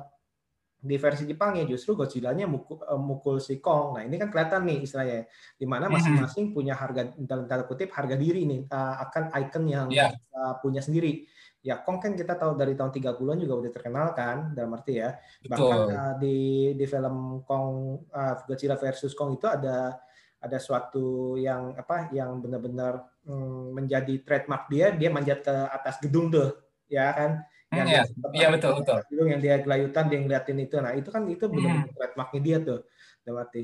di 0.84 0.96
versi 1.00 1.24
Jepangnya 1.25 1.63
justru 1.66 1.96
Godzilla-nya 1.98 2.46
mukul, 2.46 2.78
eh, 2.86 3.00
mukul 3.02 3.38
si 3.42 3.58
Kong. 3.63 3.98
Nah 3.98 4.04
ini 4.06 4.20
kan 4.22 4.30
kelihatan 4.30 4.62
nih 4.70 4.78
istilahnya, 4.86 5.20
di 5.58 5.66
mana 5.66 5.90
Mhm. 5.90 5.94
masing-masing 5.98 6.46
punya 6.54 6.78
harga 6.78 7.18
dalam 7.18 7.50
tanda 7.50 7.66
kutip 7.66 7.90
harga 7.98 8.13
diri 8.20 8.46
nih 8.46 8.62
eh, 8.70 8.96
akan 9.10 9.24
icon 9.42 9.66
yang 9.66 9.88
Iya. 9.90 10.13
eh, 10.13 10.54
punya 10.62 10.82
sendiri. 10.86 11.25
Ya 11.63 11.79
Kong 11.79 11.98
kan 12.03 12.12
kita 12.20 12.36
tahu 12.36 12.60
dari 12.60 12.75
tahun 12.75 12.91
30-an 12.91 13.39
juga 13.43 13.55
udah 13.63 13.72
terkenal 13.72 14.08
kan 14.20 14.51
dalam 14.58 14.75
arti 14.75 15.00
ya. 15.00 15.15
Bahkan 15.48 15.79
Betul. 15.79 15.96
eh, 15.96 16.13
di 16.22 16.36
di 16.79 16.86
film 16.93 17.15
Kong 17.48 17.67
eh, 18.12 18.34
Godzilla 18.48 18.75
versus 18.75 19.15
Kong 19.15 19.39
itu 19.39 19.48
ada 19.48 19.96
ada 20.43 20.58
suatu 20.60 21.39
yang 21.39 21.72
apa 21.79 22.12
yang 22.12 22.43
benar-benar 22.43 22.93
hmm, 23.24 23.72
menjadi 23.79 24.13
trademark 24.27 24.67
dia 24.67 24.91
dia 24.91 25.08
manjat 25.08 25.39
ke 25.48 25.55
atas 25.72 25.96
gedung 26.03 26.27
tuh 26.36 26.51
ya 26.91 27.08
kan 27.15 27.32
Hmm, 27.74 27.88
dia 27.89 27.96
ya. 27.96 28.03
sempat 28.05 28.32
Iya, 28.38 28.48
betul, 28.53 28.72
betul. 28.86 29.00
gedung 29.10 29.27
yang 29.34 29.41
dia 29.41 29.55
gelayutan 29.63 30.05
dia 30.12 30.20
ngeliatin 30.22 30.58
itu 30.62 30.75
nah 30.84 30.93
itu 31.00 31.10
kan 31.15 31.24
itu 31.32 31.46
Hmm. 31.50 31.55
benar-benar 31.55 31.89
trademarknya 31.96 32.41
dia 32.48 32.58
tuh 32.67 32.79
dalam 33.25 33.38
arti 33.48 33.60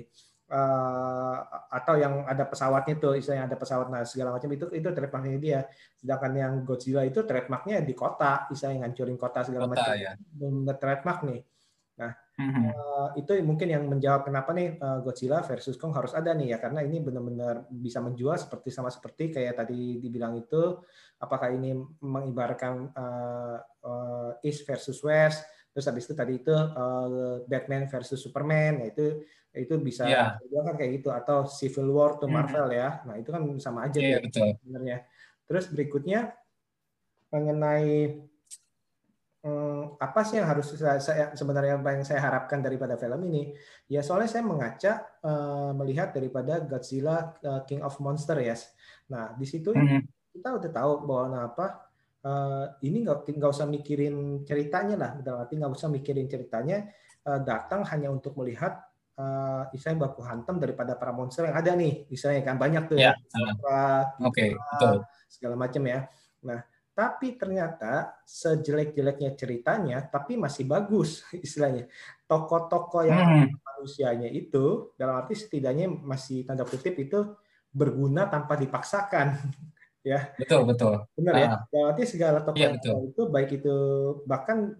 eh, 0.49 1.37
atau 1.69 1.95
yang 1.95 2.25
ada 2.25 2.43
pesawatnya 2.49 2.95
tuh 2.97 3.13
istilahnya 3.15 3.45
ada 3.53 3.57
pesawat 3.57 3.87
nah 3.93 4.01
segala 4.03 4.33
macam 4.33 4.49
itu 4.49 4.65
itu 4.73 4.89
trademarknya 4.89 5.37
dia 5.37 5.59
sedangkan 5.95 6.33
yang 6.33 6.53
Godzilla 6.65 7.05
itu 7.05 7.21
trademarknya 7.23 7.85
di 7.85 7.93
kota 7.93 8.49
istilahnya 8.49 8.89
ngancurin 8.89 9.17
kota 9.17 9.45
segala 9.45 9.69
Kota, 9.69 9.73
macam 9.77 9.93
ya. 9.95 10.11
benar 10.17 10.75
trademark 10.81 11.19
nih 11.29 11.41
Mhm. 12.39 12.71
Eh, 12.71 13.07
itu 13.19 13.31
mungkin 13.43 13.67
yang 13.67 13.83
menjawab 13.91 14.23
kenapa 14.23 14.55
nih 14.55 14.79
eh, 14.79 14.99
Godzilla 15.03 15.43
versus 15.43 15.75
Kong 15.75 15.91
harus 15.91 16.15
ada 16.15 16.31
nih 16.31 16.55
ya 16.55 16.57
karena 16.63 16.79
ini 16.87 17.03
benar-benar 17.03 17.67
bisa 17.67 17.99
menjual 17.99 18.39
seperti 18.39 18.71
sama 18.71 18.87
seperti 18.87 19.35
kayak 19.35 19.59
tadi 19.59 19.99
dibilang 19.99 20.39
itu 20.39 20.79
apakah 21.19 21.51
ini 21.51 21.75
mengibarkan 21.99 22.95
eh, 22.95 23.57
eh, 23.59 24.47
East 24.47 24.63
versus 24.63 25.03
West 25.03 25.43
terus 25.69 25.85
habis 25.85 26.09
itu 26.09 26.17
tadi 26.17 26.41
itu 26.41 26.49
Batman 27.45 27.85
versus 27.85 28.17
Superman 28.17 28.81
ya 28.81 28.89
itu 29.55 29.73
bisa 29.81 30.05
dibilang 30.41 30.65
kan 30.69 30.75
kayak 30.77 30.91
gitu 31.01 31.09
atau 31.09 31.45
Civil 31.49 31.89
War 31.89 32.21
to 32.21 32.25
Mhm. 32.29 32.33
Marvel 32.35 32.67
ya 32.73 33.01
nah 33.07 33.15
itu 33.17 33.29
kan 33.33 33.41
sama 33.57 33.89
aja 33.89 33.97
tuh 33.99 34.21
betul. 34.21 34.49
sebenarnya 34.61 34.97
terus 35.49 35.65
berikutnya 35.73 36.19
mengenai 37.33 38.25
Hmm, 39.39 39.95
apa 40.03 40.27
sih 40.27 40.35
yang 40.35 40.51
harus 40.51 40.67
saya, 40.75 40.99
saya- 40.99 41.31
sebenarnya 41.31 41.79
apa 41.79 41.95
yang 41.95 42.03
saya 42.03 42.19
harapkan 42.19 42.59
daripada 42.59 42.99
film 42.99 43.23
ini? 43.31 43.55
Ya 43.87 44.03
soalnya 44.03 44.27
saya 44.27 44.43
mengaca 44.43 44.91
eh, 45.23 45.71
melihat 45.79 46.11
daripada 46.11 46.59
Godzilla 46.59 47.39
eh, 47.39 47.61
King 47.63 47.79
of 47.87 47.95
Monster 48.03 48.35
ya. 48.43 48.59
Nah 49.07 49.31
di 49.39 49.47
situ 49.47 49.71
Mhm. 49.71 50.03
kita 50.35 50.59
udah 50.59 50.71
tahu 50.75 50.91
bahwa 51.07 51.25
nah, 51.31 51.43
apa 51.55 51.65
eh, 52.19 52.65
ini 52.83 53.07
nggak 53.07 53.31
nggak 53.31 53.51
usah 53.55 53.63
mikirin 53.71 54.43
ceritanya 54.43 54.95
lah, 54.99 55.11
dalam 55.23 55.47
arti 55.47 55.55
nggak 55.55 55.71
usah 55.71 55.87
mikirin 55.87 56.27
ceritanya, 56.27 56.91
datang 57.23 57.85
hanya 57.87 58.09
untuk 58.11 58.35
melihat 58.35 58.88
eh, 59.19 59.61
istilahnya 59.75 60.07
baku 60.07 60.21
hantam 60.23 60.55
daripada 60.63 60.95
para 60.95 61.11
monster 61.11 61.43
yang 61.51 61.57
ada 61.59 61.75
nih, 61.75 62.07
istilahnya 62.07 62.43
kan 62.47 62.55
banyak 62.55 62.83
tuh 62.87 62.97
Ya. 62.97 63.11
Mothra, 63.35 64.15
Oke, 64.23 64.55
betul. 64.55 65.03
segala 65.27 65.55
macam 65.59 65.83
ya. 65.83 66.07
Nah, 66.47 66.63
tapi 66.95 67.35
ternyata 67.35 68.19
sejelek-jeleknya 68.23 69.35
ceritanya, 69.35 70.03
tapi 70.07 70.39
masih 70.39 70.63
bagus 70.67 71.23
istilahnya. 71.45 71.91
Tokoh-tokoh 72.27 73.03
yang 73.07 73.19
Mhm. 73.19 73.59
manusianya 73.59 74.29
itu, 74.31 74.91
dalam 74.99 75.19
arti 75.23 75.35
setidaknya 75.35 75.87
masih 75.91 76.43
tanda 76.47 76.63
kutip 76.67 76.95
itu 76.99 77.35
berguna 77.71 78.25
tanpa 78.31 78.55
dipaksakan. 78.55 79.27
Betul, 80.41 80.65
betul. 80.65 81.05
Benar 81.13 81.33
ya? 81.37 81.47
Ah. 81.53 81.61
Dalam 81.69 81.85
arti 81.93 82.01
segala 82.07 82.41
tokoh 82.41 82.57
Iya, 82.57 82.73
betul. 82.73 82.93
ada 82.97 83.03
itu, 83.13 83.21
baik 83.29 83.49
itu 83.61 83.75
bahkan 84.25 84.73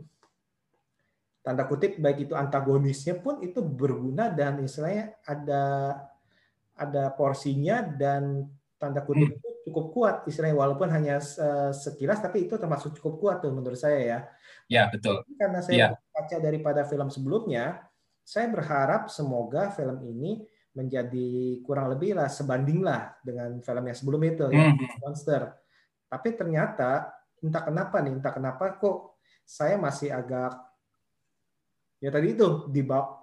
tanda 1.40 1.64
kutip 1.66 1.96
baik 1.98 2.28
itu 2.30 2.34
antagonisnya 2.36 3.16
pun 3.20 3.40
itu 3.40 3.64
berguna 3.64 4.28
dan 4.30 4.60
istilahnya 4.60 5.16
ada 5.24 5.64
ada 6.76 7.12
porsinya 7.16 7.84
dan 7.84 8.48
tanda 8.80 9.04
kutip 9.04 9.28
Hmm. 9.28 9.38
itu 9.40 9.48
cukup 9.70 9.86
kuat 9.92 10.16
istilahnya 10.28 10.56
walaupun 10.56 10.88
hanya 10.88 11.20
se- 11.20 11.76
sekilas 11.76 12.24
tapi 12.24 12.48
itu 12.48 12.56
termasuk 12.56 12.96
cukup 12.96 13.14
kuat 13.20 13.38
tuh 13.44 13.52
menurut 13.52 13.76
saya 13.76 14.00
ya. 14.00 14.20
Ya, 14.72 14.84
betul. 14.88 15.20
Karena 15.36 15.60
saya 15.60 15.76
Iya. 15.76 15.88
baca 16.16 16.38
daripada 16.40 16.82
film 16.88 17.12
sebelumnya, 17.12 17.84
saya 18.24 18.48
berharap 18.48 19.12
semoga 19.12 19.74
film 19.76 20.00
ini 20.06 20.46
menjadi 20.72 21.60
kurang 21.66 21.92
lebih 21.92 22.16
lah 22.16 22.30
sebanding 22.32 22.80
lah 22.86 23.18
dengan 23.26 23.60
film 23.60 23.84
yang 23.84 23.98
sebelum 23.98 24.22
itu 24.24 24.46
ya 24.54 24.70
Mhm. 24.72 25.04
monster. 25.04 25.42
Tapi 26.08 26.30
ternyata 26.40 27.12
entah 27.44 27.64
kenapa 27.68 28.00
nih, 28.00 28.16
entah 28.16 28.32
kenapa 28.32 28.80
kok 28.80 29.20
saya 29.44 29.76
masih 29.76 30.14
agak 30.14 30.56
ya 32.00 32.10
tadi 32.10 32.32
itu 32.36 32.68
di 32.72 32.82
bawah 32.84 33.20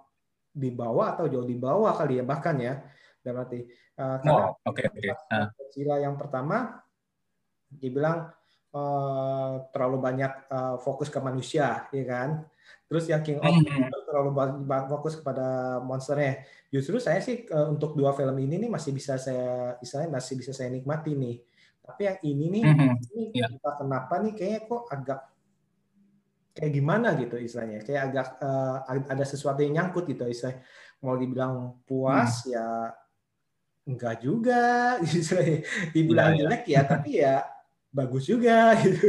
di 0.57 0.69
bawah 0.73 1.13
atau 1.13 1.25
jauh 1.29 1.45
di 1.45 1.53
bawah 1.53 1.93
kali 1.93 2.17
ya 2.17 2.23
bahkan 2.25 2.57
ya. 2.57 2.81
Dan 3.21 3.37
berarti 3.37 3.59
eh, 3.97 4.17
karena 4.23 4.53
Oh, 4.55 4.71
oke, 4.73 4.81
oke. 4.89 5.09
Ah. 5.29 5.49
Godzilla 5.53 6.01
yang 6.01 6.15
pertama 6.17 6.81
dibilang 7.67 8.31
eh, 8.73 9.53
terlalu 9.69 9.97
banyak 10.01 10.31
eh, 10.49 10.75
fokus 10.81 11.09
ke 11.13 11.19
manusia, 11.21 11.85
ya 11.91 12.05
kan? 12.07 12.45
Terus 12.87 13.05
yang 13.11 13.21
King 13.23 13.43
of. 13.43 13.51
Monsters 13.51 14.03
terlalu 14.07 14.31
ba- 14.31 14.59
ba- 14.63 14.87
fokus 14.87 15.19
kepada 15.19 15.77
monsternya. 15.83 16.41
Justru 16.71 16.97
saya 17.03 17.19
sih 17.19 17.43
eh, 17.45 17.67
untuk 17.67 17.93
dua 17.99 18.15
film 18.15 18.35
ini 18.39 18.55
nih 18.65 18.69
masih 18.71 18.95
bisa 18.95 19.19
saya, 19.19 19.75
istilahnya 19.83 20.17
masih 20.17 20.33
bisa 20.39 20.51
saya 20.55 20.71
nikmati 20.71 21.13
nih. 21.13 21.37
Tapi 21.83 22.01
yang 22.03 22.17
ini 22.23 22.45
nih, 22.51 22.63
Mhm. 22.67 22.95
ini 23.15 23.23
Iya. 23.35 23.47
entah 23.51 23.75
kenapa 23.79 24.19
nih 24.19 24.33
kayaknya 24.35 24.61
kok 24.67 24.81
agak 24.91 25.19
kayak 26.57 26.73
gimana 26.73 27.13
gitu 27.13 27.37
istilahnya. 27.37 27.85
Kayak 27.85 28.01
agak 28.09 28.27
eh, 28.41 28.75
ada 29.13 29.23
sesuatu 29.23 29.61
yang 29.61 29.77
nyangkut 29.77 30.09
gitu 30.09 30.25
istilahnya. 30.25 30.65
Mau 31.05 31.13
dibilang 31.13 31.77
puas 31.85 32.41
Hmm. 32.41 32.57
ya 32.57 32.67
enggak 33.85 34.15
juga 34.19 34.61
istilahnya. 35.05 35.61
Dibilang 35.93 36.33
iya. 36.33 36.39
jelek 36.41 36.63
ya 36.65 36.81
tapi 36.81 37.09
ya 37.21 37.35
bagus 37.87 38.25
juga 38.25 38.73
gitu. 38.81 39.05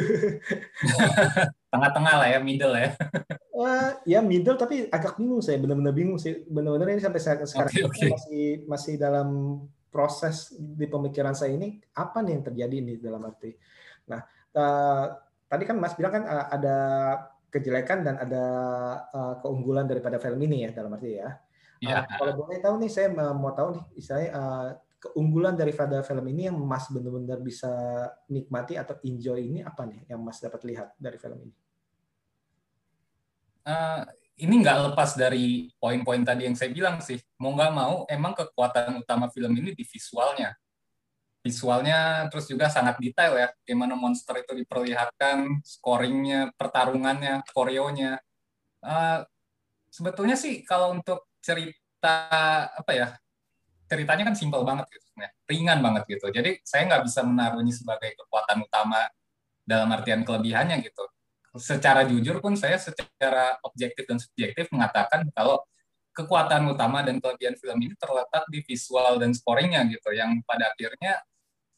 Tengah-tengah 1.69 2.15
lah 2.17 2.29
ya, 2.31 2.39
middle 2.41 2.73
ya. 2.73 2.97
Wah, 3.53 3.99
ya 4.13 4.21
middle 4.21 4.57
tapi 4.57 4.89
agak 4.89 5.19
bingung 5.19 5.43
saya 5.45 5.61
benar-benar 5.61 5.93
bingung 5.93 6.17
sih 6.17 6.45
benar-benar 6.47 6.95
ini 6.95 7.03
sampai 7.03 7.21
saya- 7.21 7.45
sekarang 7.45 7.73
Oke, 7.75 7.83
oke. 7.85 8.05
masih 8.13 8.45
masih 8.65 8.95
dalam 8.97 9.29
proses 9.89 10.53
di 10.57 10.85
pemikiran 10.85 11.33
saya 11.33 11.57
ini 11.57 11.81
apa 11.93 12.21
nih 12.21 12.33
yang 12.39 12.45
terjadi 12.45 12.77
nih 12.81 12.97
dalam 13.01 13.25
arti. 13.25 13.51
Nah 14.09 14.21
eh, 14.55 15.05
tadi 15.45 15.65
kan 15.65 15.77
Mas 15.77 15.93
bilang 15.93 16.13
kan 16.13 16.25
eh, 16.25 16.47
ada 16.55 16.77
kejelekan 17.49 18.05
dan 18.05 18.15
ada 18.21 18.45
eh, 19.09 19.35
keunggulan 19.45 19.89
daripada 19.89 20.21
film 20.21 20.41
ini 20.45 20.69
ya 20.69 20.71
dalam 20.73 20.95
arti 20.95 21.17
ya. 21.17 21.37
Ya. 21.79 22.03
Kalau 22.19 22.35
boleh 22.35 22.59
tahu 22.59 22.75
nih 22.83 22.91
saya 22.91 23.09
mau 23.15 23.55
tahu 23.55 23.79
nih 23.79 23.85
istilahnya 23.97 24.31
eh, 24.35 24.69
keunggulan 24.99 25.55
daripada 25.55 26.03
film 26.03 26.27
ini 26.27 26.51
yang 26.51 26.59
Mas 26.59 26.91
benar-benar 26.91 27.39
bisa 27.39 27.71
nikmati 28.27 28.75
atau 28.75 28.99
enjoy 29.07 29.39
ini 29.39 29.63
apa 29.63 29.87
nih 29.87 30.11
yang 30.11 30.21
Mas 30.21 30.43
dapat 30.43 30.61
lihat 30.67 30.93
dari 30.99 31.17
film 31.17 31.39
ini? 31.39 31.55
Eh, 33.69 34.03
ini 34.49 34.55
nggak 34.63 34.93
lepas 34.93 35.19
dari 35.19 35.69
poin-poin 35.77 36.23
tadi 36.23 36.47
yang 36.47 36.57
saya 36.59 36.71
bilang 36.71 36.99
sih. 37.03 37.19
Mau 37.39 37.55
nggak 37.55 37.73
mau, 37.75 38.07
emang 38.11 38.35
kekuatan 38.35 39.03
utama 39.03 39.27
film 39.31 39.55
ini 39.55 39.75
di 39.75 39.85
visualnya. 39.87 40.55
Visualnya 41.49 42.29
terus 42.29 42.45
juga 42.45 42.69
sangat 42.69 43.01
detail 43.01 43.33
ya. 43.41 43.49
Gimana 43.65 43.97
monster 43.97 44.37
itu 44.37 44.53
diperlihatkan, 44.53 45.65
scoringnya, 45.65 46.53
pertarungannya, 46.61 47.41
koreonya. 47.57 48.21
Eh, 48.85 49.21
sebetulnya 49.89 50.37
sih 50.37 50.61
kalau 50.69 50.93
untuk 50.93 51.33
cerita 51.41 52.17
apa 52.77 52.93
ya, 52.93 53.09
ceritanya 53.89 54.29
kan 54.29 54.37
simpel 54.37 54.61
banget 54.69 54.85
gitu, 54.93 55.05
sebenarnya. 55.09 55.33
ringan 55.49 55.79
banget 55.81 56.03
gitu. 56.13 56.27
Jadi 56.29 56.51
saya 56.61 56.85
nggak 56.93 57.03
bisa 57.09 57.21
menaruh 57.25 57.65
ini 57.65 57.73
sebagai 57.73 58.13
kekuatan 58.21 58.69
utama 58.69 59.09
dalam 59.65 59.89
artian 59.97 60.21
kelebihannya 60.29 60.85
gitu 60.85 61.09
secara 61.57 62.05
jujur 62.05 62.39
pun 62.45 62.55
saya 62.55 62.77
secara 62.77 63.59
objektif 63.65 64.05
dan 64.05 64.21
subjektif 64.21 64.69
mengatakan 64.69 65.25
kalau 65.33 65.65
kekuatan 66.15 66.67
utama 66.69 67.01
dan 67.01 67.23
kelebihan 67.23 67.55
film 67.57 67.79
ini 67.79 67.95
terletak 67.95 68.45
di 68.51 68.61
visual 68.67 69.17
dan 69.23 69.35
scoringnya 69.35 69.87
gitu 69.89 70.11
yang 70.13 70.43
pada 70.45 70.75
akhirnya 70.75 71.23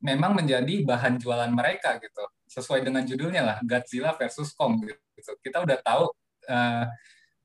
memang 0.00 0.32
menjadi 0.36 0.84
bahan 0.84 1.20
jualan 1.20 1.52
mereka 1.52 2.00
gitu. 2.00 2.24
Sesuai 2.50 2.82
dengan 2.82 3.04
judulnya 3.06 3.42
lah 3.44 3.56
Godzilla 3.62 4.16
versus 4.16 4.52
Kong 4.56 4.82
gitu. 4.84 5.30
Kita 5.44 5.62
udah 5.62 5.78
tahu 5.80 6.10
uh, 6.48 6.84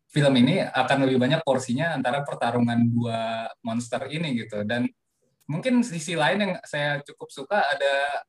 film 0.10 0.34
ini 0.40 0.64
akan 0.64 1.06
lebih 1.06 1.20
banyak 1.20 1.42
porsinya 1.44 1.92
antara 1.94 2.24
pertarungan 2.24 2.80
dua 2.88 3.52
monster 3.62 4.08
ini 4.08 4.34
gitu. 4.40 4.64
Dan 4.64 4.88
mungkin 5.46 5.84
sisi 5.84 6.16
lain 6.16 6.42
yang 6.42 6.54
saya 6.66 7.04
cukup 7.04 7.30
suka 7.30 7.60
ada 7.60 8.24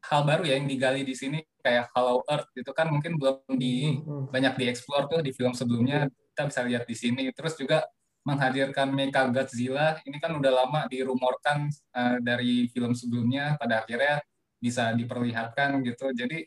hal 0.00 0.24
baru 0.24 0.48
ya 0.48 0.56
yang 0.56 0.64
digali 0.64 1.04
di 1.04 1.12
sini 1.12 1.44
kayak 1.60 1.92
Hollow 1.92 2.24
Earth 2.24 2.48
itu 2.56 2.72
kan 2.72 2.88
mungkin 2.88 3.20
belum 3.20 3.44
di 3.60 4.00
Hmm, 4.00 4.00
hmm. 4.00 4.24
banyak 4.32 4.54
dieksplor 4.56 5.12
tuh 5.12 5.20
di 5.20 5.30
film 5.36 5.52
sebelumnya. 5.52 6.08
Kita 6.08 6.48
bisa 6.48 6.60
lihat 6.64 6.88
di 6.88 6.96
sini. 6.96 7.28
Terus 7.36 7.54
juga 7.60 7.84
menghadirkan 8.24 8.92
Mecha 8.92 9.26
Godzilla. 9.28 9.96
Ini 10.04 10.16
kan 10.20 10.36
udah 10.36 10.52
lama 10.52 10.80
dirumorkan 10.86 11.68
uh, 11.96 12.16
dari 12.20 12.68
film 12.68 12.92
sebelumnya. 12.92 13.56
Pada 13.56 13.84
akhirnya 13.84 14.20
bisa 14.60 14.92
diperlihatkan 14.92 15.80
gitu. 15.84 16.12
Jadi 16.12 16.44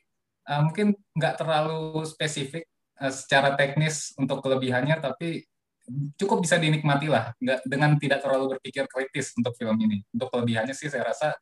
uh, 0.50 0.62
mungkin 0.70 0.94
nggak 1.18 1.36
terlalu 1.42 2.06
spesifik 2.06 2.70
uh, 3.02 3.10
secara 3.10 3.58
teknis 3.58 4.14
untuk 4.22 4.46
kelebihannya 4.46 5.02
tapi 5.02 5.44
cukup 6.16 6.46
bisa 6.46 6.62
dinikmati 6.62 7.10
lah. 7.10 7.34
Nggak 7.42 7.60
dengan 7.66 7.92
tidak 7.98 8.20
terlalu 8.22 8.58
berpikir 8.58 8.86
kritis 8.88 9.34
untuk 9.36 9.58
film 9.58 9.76
ini. 9.82 10.06
Untuk 10.14 10.30
kelebihannya 10.30 10.78
sih 10.78 10.88
saya 10.88 11.10
rasa 11.10 11.34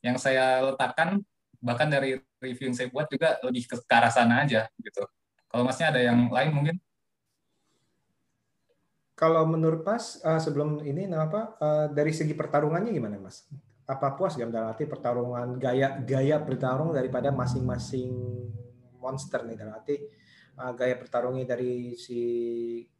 yang 0.00 0.16
saya 0.16 0.64
letakkan 0.64 1.20
bahkan 1.60 1.92
dari 1.92 2.16
review 2.40 2.72
yang 2.72 2.76
saya 2.76 2.88
buat 2.88 3.04
juga 3.12 3.36
lebih 3.44 3.68
ke, 3.68 3.76
ke 3.84 3.94
arah 3.94 4.08
sana 4.08 4.48
aja 4.48 4.64
gitu. 4.80 5.04
Kalau 5.50 5.62
masnya 5.66 5.92
ada 5.92 6.00
yang 6.00 6.30
lain 6.32 6.50
mungkin 6.56 6.76
kalau 9.20 9.44
menurut 9.44 9.84
Mas 9.84 10.16
uh, 10.24 10.40
sebelum 10.40 10.80
ini 10.80 11.04
nah 11.04 11.28
apa 11.28 11.60
uh, 11.60 11.86
dari 11.92 12.16
segi 12.16 12.32
pertarungannya 12.32 12.88
gimana 12.88 13.20
Mas 13.20 13.44
apa 13.84 14.16
puas 14.16 14.32
gak 14.32 14.48
dalam 14.48 14.72
arti 14.72 14.88
pertarungan 14.88 15.60
gaya 15.60 16.00
gaya 16.00 16.40
bertarung 16.40 16.96
daripada 16.96 17.28
masing-masing 17.28 18.16
monster 18.96 19.44
nih 19.44 19.60
dalam 19.60 19.76
arti 19.76 20.00
uh, 20.56 20.72
gaya 20.72 20.96
bertarungnya 20.96 21.44
dari 21.52 21.92
si 22.00 22.22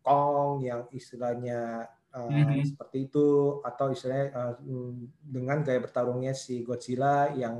Kong 0.05 0.61
yang 0.61 0.85
istilahnya 0.93 1.89
uh, 2.13 2.29
mm-hmm. 2.29 2.69
seperti 2.69 3.09
itu 3.09 3.59
atau 3.65 3.89
istilahnya 3.89 4.29
uh, 4.37 4.55
dengan 5.25 5.65
gaya 5.65 5.81
bertarungnya 5.81 6.37
si 6.37 6.61
Godzilla 6.61 7.33
yang 7.33 7.57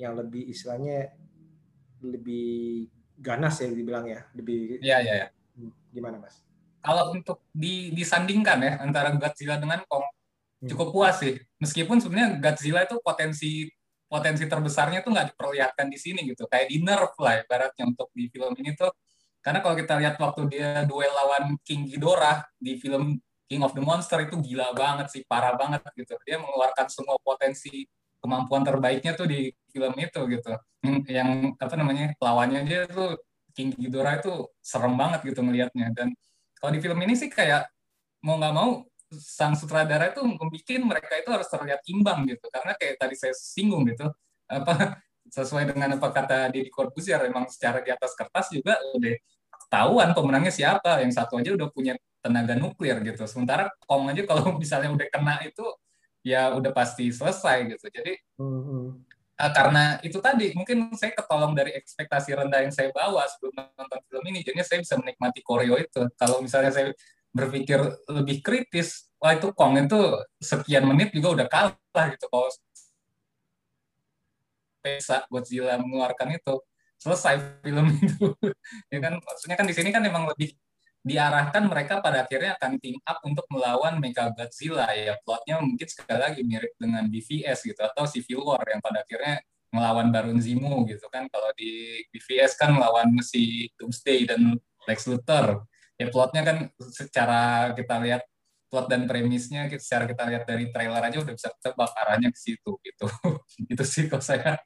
yang 0.00 0.16
lebih 0.16 0.48
istilahnya 0.48 1.12
lebih 2.00 2.88
ganas 3.20 3.60
ya 3.60 3.68
dibilang 3.68 4.08
ya 4.08 4.24
lebih 4.32 4.80
ya 4.80 5.04
ya, 5.04 5.14
ya. 5.24 5.28
gimana 5.92 6.16
mas? 6.16 6.40
Kalau 6.80 7.12
untuk 7.12 7.44
di, 7.52 7.92
disandingkan 7.92 8.58
ya 8.64 8.72
antara 8.80 9.12
Godzilla 9.12 9.60
dengan 9.60 9.84
Kong 9.84 10.04
hmm. 10.04 10.68
cukup 10.72 10.88
puas 10.92 11.20
sih. 11.20 11.36
Meskipun 11.60 12.00
sebenarnya 12.00 12.40
Godzilla 12.40 12.84
itu 12.88 12.96
potensi 13.04 13.68
potensi 14.10 14.42
terbesarnya 14.50 15.06
tuh 15.06 15.14
nggak 15.14 15.36
diperlihatkan 15.36 15.86
di 15.86 15.98
sini 16.00 16.26
gitu. 16.26 16.50
Kayak 16.50 16.66
di 16.72 16.82
nerf 16.82 17.14
lah 17.22 17.46
ibaratnya 17.46 17.84
untuk 17.86 18.10
di 18.10 18.26
film 18.26 18.52
ini 18.58 18.74
tuh. 18.74 18.90
Karena 19.40 19.64
kalau 19.64 19.76
kita 19.78 19.94
lihat 19.96 20.20
waktu 20.20 20.42
dia 20.52 20.84
duel 20.84 21.08
lawan 21.14 21.56
King 21.64 21.88
Ghidorah 21.88 22.44
di 22.60 22.76
film 22.76 23.16
King 23.48 23.62
of 23.64 23.72
the 23.72 23.80
Monster 23.80 24.20
itu 24.22 24.36
gila 24.38 24.74
banget 24.76 25.10
sih 25.14 25.22
parah 25.24 25.54
banget 25.54 25.80
gitu. 25.94 26.18
Dia 26.26 26.42
mengeluarkan 26.42 26.90
semua 26.90 27.16
potensi 27.22 27.86
kemampuan 28.20 28.62
terbaiknya 28.66 29.16
tuh 29.16 29.30
di 29.30 29.48
film 29.72 29.94
itu 29.96 30.20
gitu. 30.28 30.50
Yang 31.08 31.56
apa 31.56 31.74
namanya 31.78 32.12
lawannya 32.20 32.66
aja 32.66 32.90
tuh 32.90 33.16
King 33.54 33.74
Ghidorah 33.78 34.20
itu 34.20 34.46
serem 34.60 34.94
banget 34.98 35.22
gitu 35.32 35.40
ngelihatnya. 35.40 35.94
Dan 35.94 36.12
kalau 36.60 36.72
di 36.76 36.80
film 36.84 36.98
ini 37.00 37.16
sih 37.16 37.32
kayak 37.32 37.66
mau 38.20 38.36
nggak 38.36 38.54
mau 38.54 38.84
sang 39.16 39.58
sutradara 39.58 40.14
itu 40.14 40.22
membuat 40.22 40.70
mereka 40.86 41.18
itu 41.18 41.30
harus 41.32 41.48
terlihat 41.50 41.80
imbang 41.90 42.28
gitu. 42.28 42.46
Karena 42.52 42.76
kayak 42.78 42.94
tadi 43.00 43.14
saya 43.18 43.34
singgung 43.34 43.88
gitu 43.90 44.06
apa 44.50 45.00
sesuai 45.36 45.72
dengan 45.72 45.98
apa 45.98 46.08
kata 46.12 46.50
Deddy 46.52 46.70
Corbuzier 46.70 47.18
memang 47.26 47.46
secara 47.50 47.82
di 47.82 47.90
atas 47.90 48.14
kertas 48.14 48.50
juga 48.52 48.78
udah 48.94 49.16
ketahuan 49.66 50.08
pemenangnya 50.14 50.52
siapa. 50.54 51.02
Yang 51.02 51.18
satu 51.18 51.40
aja 51.40 51.50
udah 51.56 51.68
punya 51.72 51.98
tenaga 52.20 52.54
nuklir 52.54 53.00
gitu. 53.02 53.24
Sementara 53.26 53.72
Kong 53.88 54.12
aja 54.12 54.22
kalau 54.28 54.54
misalnya 54.62 54.92
udah 54.94 55.06
kena 55.10 55.42
itu 55.42 55.64
ya 56.20 56.52
udah 56.54 56.70
pasti 56.70 57.10
selesai 57.10 57.72
gitu. 57.72 57.86
Jadi 57.90 58.12
mm-hmm. 58.38 59.09
Uh, 59.40 59.52
karena 59.56 59.96
itu 60.04 60.20
tadi 60.20 60.52
mungkin 60.52 60.92
saya 60.92 61.16
ketolong 61.16 61.56
dari 61.56 61.72
ekspektasi 61.72 62.36
rendah 62.36 62.60
yang 62.60 62.72
saya 62.72 62.92
bawa 62.92 63.24
sebelum 63.24 63.56
nonton 63.56 64.00
film 64.04 64.24
ini 64.28 64.44
jadi 64.44 64.60
saya 64.60 64.84
bisa 64.84 65.00
menikmati 65.00 65.40
koreo 65.40 65.80
itu. 65.80 66.04
Kalau 66.20 66.44
misalnya 66.44 66.68
saya 66.68 66.92
berpikir 67.32 67.80
lebih 68.12 68.44
kritis, 68.44 69.08
wah 69.16 69.32
itu 69.32 69.48
Kong 69.56 69.80
itu 69.80 69.98
sekian 70.42 70.84
menit 70.84 71.16
juga 71.16 71.40
udah 71.40 71.46
kalah 71.48 72.06
gitu 72.12 72.26
kalau 72.28 72.52
Pesa 74.80 75.28
Godzilla 75.28 75.76
mengeluarkan 75.76 76.36
itu 76.36 76.54
selesai 77.00 77.64
film 77.64 77.96
itu. 77.96 78.26
Ya 78.92 78.98
kan 79.00 79.16
maksudnya 79.20 79.56
kan 79.56 79.66
di 79.68 79.74
sini 79.76 79.88
kan 79.92 80.02
memang 80.04 80.28
lebih 80.28 80.56
diarahkan 81.00 81.64
mereka 81.64 82.04
pada 82.04 82.28
akhirnya 82.28 82.60
akan 82.60 82.76
team 82.76 83.00
up 83.08 83.24
untuk 83.24 83.48
melawan 83.48 83.96
Mecha 83.96 84.28
Godzilla 84.36 84.92
ya 84.92 85.16
plotnya 85.24 85.56
mungkin 85.64 85.88
sekali 85.88 86.20
lagi 86.20 86.40
mirip 86.44 86.76
dengan 86.76 87.08
BVS 87.08 87.64
gitu 87.64 87.80
atau 87.80 88.04
Civil 88.04 88.44
War 88.44 88.60
yang 88.68 88.84
pada 88.84 89.00
akhirnya 89.00 89.40
melawan 89.70 90.10
Baron 90.10 90.38
Zemo 90.42 90.82
gitu 90.86 91.06
kan. 91.08 91.30
Kalau 91.30 91.50
di 91.54 92.02
BVS 92.10 92.58
kan 92.58 92.74
melawan 92.74 93.14
si 93.22 93.70
Doomsday 93.78 94.28
dan 94.28 94.58
Lex 94.86 95.06
Luthor. 95.06 95.64
Ya 95.96 96.08
plotnya 96.08 96.42
kan 96.44 96.58
secara 96.90 97.72
kita 97.76 98.00
lihat 98.02 98.22
plot 98.70 98.86
dan 98.86 99.04
premisnya 99.04 99.66
secara 99.76 100.06
kita 100.06 100.22
lihat 100.30 100.44
dari 100.46 100.70
trailer 100.70 101.02
aja 101.02 101.18
udah 101.20 101.34
bisa 101.34 101.50
tebak 101.58 101.90
arahnya 101.96 102.30
ke 102.30 102.38
situ 102.38 102.78
gitu. 102.82 103.06
Itu 103.72 103.82
sih 103.86 104.06
kalau 104.06 104.22
saya 104.22 104.58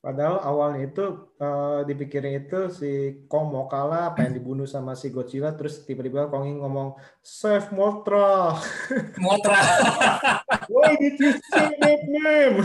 Padahal 0.00 0.40
awalnya 0.40 0.88
itu 0.88 1.28
uh, 1.36 1.84
dipikirin 1.84 2.40
itu 2.40 2.72
si 2.72 3.20
Kong 3.28 3.52
mau 3.52 3.68
kalah, 3.68 4.16
pengen 4.16 4.40
dibunuh 4.40 4.64
sama 4.64 4.96
si 4.96 5.12
Godzilla, 5.12 5.52
terus 5.52 5.84
tiba-tiba 5.84 6.32
Kong 6.32 6.64
ngomong 6.64 6.96
save 7.20 7.68
Mothra. 7.76 8.56
Mothra. 9.20 9.60
Why 10.72 10.96
did 10.96 11.20
you 11.20 11.36
say 11.52 11.68
that 11.84 12.00
name? 12.08 12.64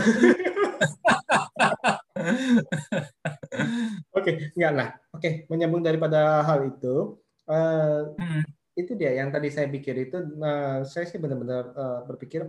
Oke, 4.16 4.32
okay, 4.32 4.34
enggak 4.56 4.72
lah. 4.72 4.88
Oke, 5.12 5.20
okay, 5.20 5.32
menyambung 5.52 5.84
daripada 5.84 6.40
hal 6.40 6.72
itu, 6.72 7.20
Uh, 7.46 8.10
hmm. 8.18 8.42
Itu 8.76 8.92
dia 8.98 9.14
yang 9.16 9.30
tadi 9.30 9.48
saya 9.54 9.70
pikir 9.70 9.94
itu, 10.10 10.18
uh, 10.42 10.82
saya 10.82 11.06
sih 11.06 11.16
benar-benar 11.16 11.72
uh, 11.72 12.00
berpikir 12.04 12.44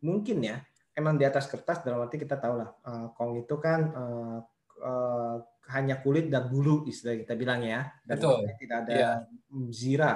mungkin 0.00 0.40
ya, 0.40 0.64
emang 0.94 1.14
di 1.16 1.24
atas 1.24 1.46
kertas 1.46 1.82
dalam 1.82 2.02
arti 2.04 2.18
kita 2.18 2.36
tahu 2.36 2.54
lah, 2.60 2.70
uh, 2.86 3.06
Kong 3.14 3.38
itu 3.38 3.54
kan 3.58 3.80
uh, 3.94 4.38
uh, 4.82 5.36
hanya 5.70 6.02
kulit 6.02 6.26
dan 6.26 6.50
bulu 6.50 6.82
istilah 6.86 7.18
kita 7.22 7.34
bilang 7.38 7.62
ya, 7.62 7.86
dan 8.02 8.18
Betul. 8.18 8.50
tidak 8.58 8.78
ada 8.86 8.92
yeah. 8.94 9.16
zira. 9.70 10.14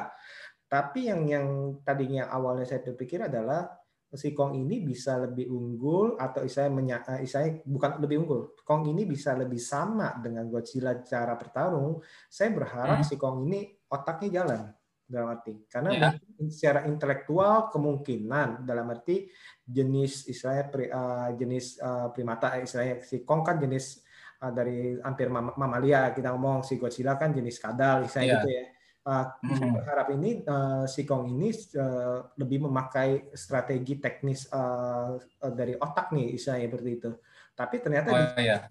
Tapi 0.66 1.06
yang 1.06 1.22
yang 1.30 1.46
tadinya 1.86 2.26
awalnya 2.26 2.66
saya 2.66 2.82
berpikir 2.82 3.22
adalah 3.22 3.70
si 4.14 4.30
Kong 4.34 4.54
ini 4.54 4.82
bisa 4.82 5.18
lebih 5.18 5.50
unggul 5.50 6.18
atau 6.18 6.46
istilahnya, 6.46 7.22
istilahnya 7.22 7.62
bukan 7.66 7.90
lebih 8.02 8.16
unggul. 8.22 8.42
Kong 8.62 8.86
ini 8.90 9.06
bisa 9.06 9.34
lebih 9.34 9.58
sama 9.58 10.18
dengan 10.18 10.46
Godzilla 10.50 10.98
cara 11.02 11.34
bertarung. 11.38 12.02
Saya 12.30 12.50
berharap 12.54 13.02
hmm. 13.02 13.06
si 13.06 13.14
Kong 13.14 13.46
ini 13.46 13.74
otaknya 13.90 14.42
jalan 14.42 14.62
dalam 15.04 15.36
arti 15.36 15.68
karena 15.68 15.90
yeah. 15.92 16.12
secara 16.48 16.88
intelektual 16.88 17.68
kemungkinan 17.68 18.64
dalam 18.64 18.88
arti 18.88 19.28
jenis 19.60 20.24
istilahnya 20.28 20.64
uh, 20.92 21.30
jenis 21.36 21.76
uh, 21.78 22.08
primata 22.10 22.56
istilahnya 22.56 23.04
si 23.04 23.20
Kong 23.22 23.44
kan 23.44 23.60
jenis 23.60 24.00
uh, 24.40 24.52
dari 24.52 24.96
hampir 25.00 25.28
mamalia 25.30 26.10
kita 26.16 26.32
ngomong 26.32 26.64
si 26.64 26.80
Godzilla 26.80 27.20
kan 27.20 27.36
jenis 27.36 27.60
kadal 27.60 28.08
istilahnya 28.08 28.32
yeah. 28.32 28.40
gitu 28.40 28.50
ya 28.52 28.64
Uh, 29.04 29.28
hmm. 29.44 29.76
berharap 29.76 30.16
ini 30.16 30.40
uh, 30.48 30.88
si 30.88 31.04
Kong 31.04 31.28
ini 31.28 31.52
uh, 31.76 32.24
lebih 32.40 32.64
memakai 32.64 33.36
strategi 33.36 34.00
teknis 34.00 34.48
uh, 34.48 35.20
dari 35.52 35.76
otak 35.76 36.08
nih 36.16 36.32
istilahnya 36.32 36.72
seperti 36.72 36.90
itu. 36.96 37.10
Tapi 37.52 37.76
ternyata 37.84 38.08
oh, 38.08 38.16
di, 38.16 38.48
iya. 38.48 38.64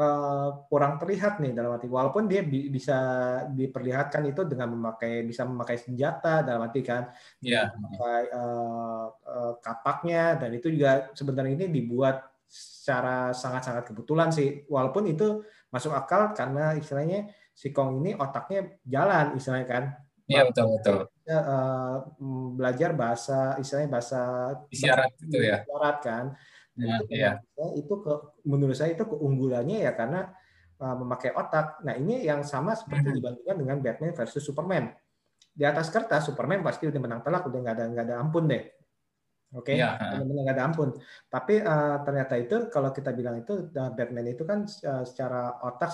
Uh, 0.00 0.64
kurang 0.66 0.96
terlihat 0.96 1.38
nih 1.44 1.52
dalam 1.52 1.76
arti 1.76 1.86
walaupun 1.86 2.24
dia 2.24 2.40
bi 2.40 2.72
bisa 2.72 2.96
diperlihatkan 3.52 4.24
itu 4.32 4.48
dengan 4.48 4.72
memakai 4.72 5.22
bisa 5.28 5.44
memakai 5.44 5.76
senjata 5.76 6.40
dalam 6.40 6.64
arti 6.64 6.80
kan 6.80 7.12
yeah. 7.44 7.68
memakai 7.76 8.32
uh, 8.32 9.06
uh, 9.12 9.52
kapaknya 9.60 10.40
dan 10.40 10.56
itu 10.56 10.72
juga 10.72 11.12
sebenarnya 11.12 11.52
ini 11.60 11.66
dibuat 11.68 12.24
secara 12.50 13.30
sangat-sangat 13.30 13.94
kebetulan 13.94 14.34
sih 14.34 14.66
walaupun 14.66 15.06
itu 15.06 15.44
masuk 15.70 15.94
akal 15.94 16.34
karena 16.34 16.74
istilahnya 16.74 17.30
si 17.54 17.70
Kong 17.70 18.02
ini 18.02 18.16
otaknya 18.18 18.80
jalan 18.82 19.38
istilahnya 19.38 19.68
kan. 19.68 19.84
Iya 20.30 20.46
betul 20.50 20.66
betul. 20.78 20.98
Uh, 21.30 21.96
belajar 22.58 22.90
bahasa 22.94 23.54
istilahnya 23.62 23.90
bahasa 23.90 24.20
isyarat 24.72 25.12
itu 25.22 25.38
ya. 25.38 25.62
Isyarat 25.62 25.96
kan. 26.02 26.24
Ya, 26.78 26.96
itu, 27.02 27.12
iya. 27.12 27.32
itu 27.76 27.94
ke, 27.98 28.12
menurut 28.46 28.76
saya 28.78 28.94
itu 28.94 29.04
keunggulannya 29.04 29.84
ya 29.84 29.92
karena 29.92 30.30
uh, 30.80 30.96
memakai 30.96 31.34
otak. 31.36 31.82
Nah 31.84 31.94
ini 31.98 32.24
yang 32.24 32.40
sama 32.46 32.72
seperti 32.78 33.12
hmm. 33.12 33.16
dibandingkan 33.20 33.56
dengan 33.58 33.76
Batman 33.82 34.12
versus 34.16 34.42
Superman. 34.42 34.90
Di 35.50 35.66
atas 35.66 35.92
kertas 35.92 36.30
Superman 36.30 36.64
pasti 36.64 36.88
udah 36.88 37.00
menang 37.02 37.20
telak, 37.20 37.44
udah 37.44 37.58
nggak 37.60 37.74
ada 37.76 37.84
nggak 37.90 38.04
ada 38.06 38.16
ampun 38.22 38.44
deh. 38.48 38.64
Oke, 39.50 39.74
okay? 39.74 39.82
ya. 39.82 39.98
benar-benar 39.98 40.42
nggak 40.46 40.56
ada 40.56 40.66
ampun. 40.70 40.88
Tapi 41.26 41.54
uh, 41.58 42.06
ternyata 42.06 42.34
itu 42.38 42.56
kalau 42.70 42.94
kita 42.94 43.10
bilang 43.10 43.42
itu 43.42 43.66
uh, 43.74 43.90
Batman 43.90 44.30
itu 44.30 44.46
kan 44.46 44.62
uh, 44.62 45.02
secara 45.02 45.58
otak 45.66 45.90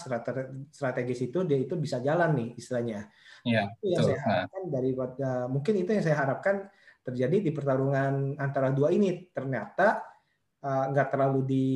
strategis 0.69 1.25
itu 1.25 1.41
dia 1.49 1.57
itu 1.57 1.73
bisa 1.81 2.05
jalan 2.05 2.37
nih 2.37 2.49
istilahnya. 2.61 3.09
Iya. 3.49 3.73
Itu 3.81 3.97
yang 3.97 4.05
saya 4.05 4.21
harapkan 4.21 4.63
dari 4.69 4.91
uh, 4.93 5.47
mungkin 5.49 5.75
itu 5.81 5.91
yang 5.97 6.05
saya 6.05 6.17
harapkan 6.21 6.69
terjadi 7.01 7.49
di 7.49 7.51
pertarungan 7.57 8.37
antara 8.37 8.77
dua 8.77 8.93
ini. 8.93 9.33
Ternyata 9.33 10.05
nggak 10.67 11.09
terlalu 11.15 11.41
di 11.47 11.67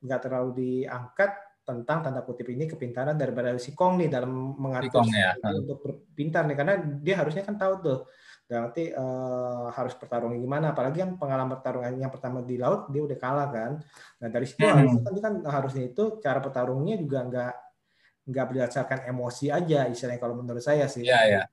nggak 0.00 0.20
terlalu 0.24 0.50
diangkat 0.56 1.30
tentang 1.64 2.04
tanda 2.04 2.20
kutip 2.20 2.52
ini 2.52 2.68
kepintaran 2.68 3.16
daripada 3.16 3.56
si 3.56 3.72
Kong 3.72 3.96
nih 3.96 4.12
dalam 4.12 4.52
mengatur 4.60 5.00
ya. 5.08 5.32
untuk 5.40 5.80
berpintar 5.80 6.44
nih 6.44 6.56
karena 6.60 6.74
dia 7.00 7.16
harusnya 7.16 7.40
kan 7.40 7.56
tahu 7.56 7.74
tuh 7.80 7.98
berarti 8.44 8.92
uh, 8.92 9.72
harus 9.72 9.96
pertarungan 9.96 10.36
gimana 10.36 10.76
apalagi 10.76 11.00
kan 11.00 11.16
pengalaman 11.16 11.56
pertarungan 11.56 11.96
yang 11.96 12.12
pertama 12.12 12.44
di 12.44 12.60
laut 12.60 12.92
dia 12.92 13.00
udah 13.00 13.16
kalah 13.16 13.48
kan 13.48 13.72
nah 14.20 14.28
dari 14.28 14.44
situ 14.44 14.60
hmm. 14.60 14.76
harusnya 14.76 15.00
kan, 15.00 15.14
kan 15.24 15.34
harusnya 15.48 15.84
itu 15.88 16.20
cara 16.20 16.44
pertarungnya 16.44 17.00
juga 17.00 17.24
nggak 17.24 17.54
nggak 18.28 18.46
berdasarkan 18.52 19.00
emosi 19.08 19.48
aja 19.48 19.88
istilahnya 19.88 20.20
kalau 20.20 20.36
menurut 20.36 20.60
saya 20.60 20.84
sih 20.92 21.08
yeah, 21.08 21.24
yeah. 21.24 21.44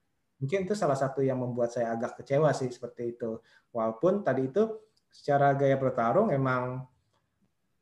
mungkin 0.44 0.68
itu 0.68 0.76
salah 0.76 1.00
satu 1.00 1.24
yang 1.24 1.40
membuat 1.40 1.72
saya 1.72 1.96
agak 1.96 2.20
kecewa 2.20 2.52
sih 2.52 2.68
seperti 2.68 3.16
itu 3.16 3.40
walaupun 3.72 4.28
tadi 4.28 4.52
itu 4.52 4.91
secara 5.12 5.54
gaya 5.54 5.76
bertarung 5.76 6.32
emang 6.32 6.88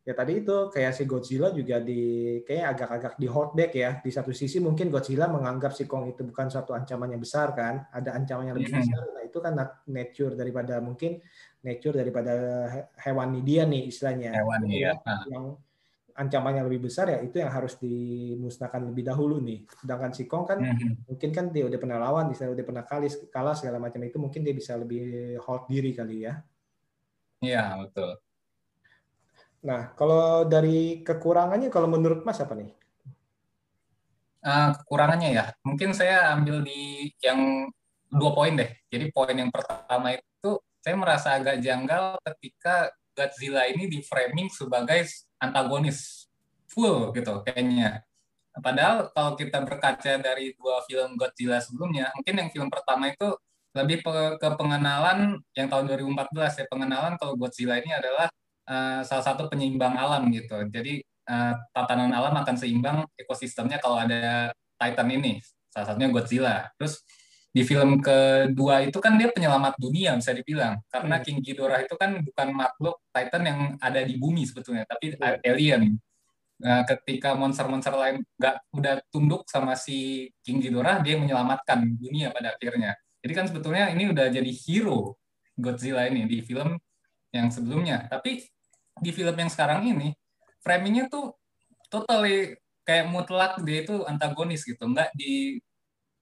ya 0.10 0.18
tadi 0.18 0.42
itu 0.42 0.74
kayak 0.74 0.98
si 0.98 1.06
Godzilla 1.06 1.54
juga 1.54 1.78
di 1.78 2.02
kayak 2.42 2.66
agak-agak 2.74 3.14
di 3.22 3.28
hot 3.30 3.54
deck 3.54 3.72
ya. 3.78 4.02
Di 4.02 4.10
satu 4.10 4.34
sisi 4.34 4.58
mungkin 4.58 4.90
Godzilla 4.90 5.30
menganggap 5.30 5.78
si 5.78 5.86
Kong 5.86 6.10
itu 6.10 6.26
bukan 6.26 6.50
suatu 6.50 6.74
ancaman 6.74 7.14
yang 7.14 7.22
besar 7.22 7.54
kan. 7.54 7.86
Ada 7.94 8.18
ancaman 8.18 8.50
yang 8.50 8.58
lebih 8.58 8.74
mm-hmm. 8.74 8.90
besar. 8.90 9.04
Nah 9.14 9.24
itu 9.30 9.38
kan 9.38 9.54
nature 9.86 10.34
daripada 10.34 10.82
mungkin 10.82 11.22
nature 11.62 11.96
daripada 12.02 12.34
hewani 13.06 13.40
dia 13.46 13.70
nih 13.70 13.86
istilahnya. 13.86 14.34
Hewan 14.34 14.66
ya. 14.66 14.98
yang 15.30 15.54
ancamannya 16.20 16.68
lebih 16.68 16.92
besar 16.92 17.08
ya 17.08 17.24
itu 17.24 17.40
yang 17.40 17.48
harus 17.48 17.80
dimusnahkan 17.80 18.82
lebih 18.90 19.06
dahulu 19.06 19.38
nih. 19.38 19.70
Sedangkan 19.78 20.10
si 20.18 20.26
Kong 20.26 20.50
kan 20.50 20.58
mm-hmm. 20.58 21.06
mungkin 21.06 21.30
kan 21.30 21.46
dia 21.54 21.70
udah 21.70 21.78
pernah 21.78 22.02
lawan 22.02 22.34
misalnya 22.34 22.58
udah 22.58 22.66
pernah 22.66 22.84
kali 22.84 23.08
kalah 23.30 23.54
segala 23.54 23.78
macam 23.78 24.02
itu 24.02 24.18
mungkin 24.18 24.42
dia 24.42 24.58
bisa 24.58 24.74
lebih 24.74 25.38
hold 25.46 25.70
diri 25.70 25.94
kali 25.94 26.26
ya 26.26 26.34
iya 27.44 27.76
betul 27.80 28.20
Nah, 29.60 29.92
kalau 30.00 30.48
dari 30.48 31.04
kekurangannya, 31.04 31.68
kalau 31.68 31.92
menurut 31.92 32.24
Mas 32.24 32.40
apa 32.40 32.56
nih? 32.56 32.72
Uh, 34.40 34.72
kekurangannya 34.72 35.36
ya, 35.36 35.46
mungkin 35.68 35.92
saya 35.92 36.32
ambil 36.32 36.64
di 36.64 37.12
yang 37.20 37.68
dua 38.08 38.32
poin 38.32 38.56
deh. 38.56 38.72
Jadi 38.88 39.12
poin 39.12 39.36
yang 39.36 39.52
pertama 39.52 40.16
itu 40.16 40.52
saya 40.80 40.96
merasa 40.96 41.36
agak 41.36 41.60
janggal 41.60 42.16
ketika 42.24 42.88
Godzilla 43.12 43.68
ini 43.68 43.92
di 43.92 44.00
framing 44.00 44.48
sebagai 44.48 45.04
antagonis 45.44 46.32
full 46.72 47.12
gitu 47.12 47.44
kayaknya. 47.44 48.00
Padahal 48.64 49.12
kalau 49.12 49.36
kita 49.36 49.60
berkaca 49.60 50.24
dari 50.24 50.56
dua 50.56 50.88
film 50.88 51.20
Godzilla 51.20 51.60
sebelumnya, 51.60 52.16
mungkin 52.16 52.36
yang 52.40 52.50
film 52.56 52.72
pertama 52.72 53.12
itu 53.12 53.36
lebih 53.78 54.02
ke 54.42 54.50
pengenalan 54.58 55.38
yang 55.54 55.68
tahun 55.70 55.86
2014 55.94 56.62
ya 56.62 56.66
pengenalan 56.70 57.14
kalau 57.22 57.38
Godzilla 57.38 57.78
ini 57.78 57.94
adalah 57.94 58.28
uh, 58.66 59.02
salah 59.06 59.26
satu 59.26 59.46
penyeimbang 59.46 59.94
alam 59.94 60.30
gitu. 60.34 60.58
Jadi 60.70 61.06
uh, 61.30 61.54
tatanan 61.74 62.10
alam 62.10 62.34
akan 62.34 62.56
seimbang 62.58 63.06
ekosistemnya 63.14 63.78
kalau 63.78 64.02
ada 64.02 64.50
Titan 64.80 65.10
ini, 65.12 65.38
salah 65.70 65.94
satunya 65.94 66.10
Godzilla. 66.10 66.56
Terus 66.80 67.04
di 67.50 67.66
film 67.66 67.98
kedua 67.98 68.86
itu 68.86 69.02
kan 69.02 69.18
dia 69.18 69.34
penyelamat 69.34 69.82
dunia 69.82 70.14
bisa 70.14 70.38
dibilang 70.38 70.78
karena 70.86 71.18
hmm. 71.18 71.24
King 71.26 71.40
Ghidorah 71.42 71.82
itu 71.82 71.98
kan 71.98 72.22
bukan 72.22 72.48
makhluk 72.54 73.02
Titan 73.10 73.44
yang 73.44 73.60
ada 73.82 74.06
di 74.06 74.22
bumi 74.22 74.46
sebetulnya 74.46 74.86
tapi 74.86 75.18
hmm. 75.18 75.42
alien 75.42 75.98
nah, 76.62 76.86
ketika 76.86 77.34
monster-monster 77.34 77.98
lain 77.98 78.22
nggak 78.38 78.56
udah 78.70 79.02
tunduk 79.10 79.50
sama 79.50 79.74
si 79.74 80.30
King 80.46 80.62
Ghidorah 80.62 81.02
dia 81.02 81.18
menyelamatkan 81.18 81.90
dunia 81.98 82.30
pada 82.30 82.54
akhirnya 82.54 82.94
jadi 83.20 83.34
kan 83.36 83.46
sebetulnya 83.52 83.92
ini 83.92 84.12
udah 84.12 84.32
jadi 84.32 84.52
hero 84.64 85.20
Godzilla 85.60 86.08
ini 86.08 86.24
di 86.24 86.40
film 86.40 86.80
yang 87.36 87.52
sebelumnya. 87.52 88.08
Tapi 88.08 88.48
di 89.00 89.12
film 89.12 89.36
yang 89.36 89.52
sekarang 89.52 89.84
ini 89.92 90.16
framingnya 90.64 91.12
tuh 91.12 91.36
totally 91.92 92.56
kayak 92.88 93.12
mutlak 93.12 93.60
dia 93.68 93.84
itu 93.84 94.08
antagonis 94.08 94.64
gitu. 94.64 94.88
Nggak 94.88 95.12
di 95.14 95.60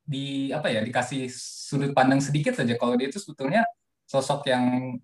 di 0.08 0.50
apa 0.50 0.72
ya 0.72 0.82
dikasih 0.82 1.30
sudut 1.30 1.94
pandang 1.94 2.18
sedikit 2.18 2.58
saja. 2.58 2.74
Kalau 2.76 2.98
dia 2.98 3.14
itu 3.14 3.22
sebetulnya 3.22 3.62
sosok 4.10 4.50
yang 4.50 4.98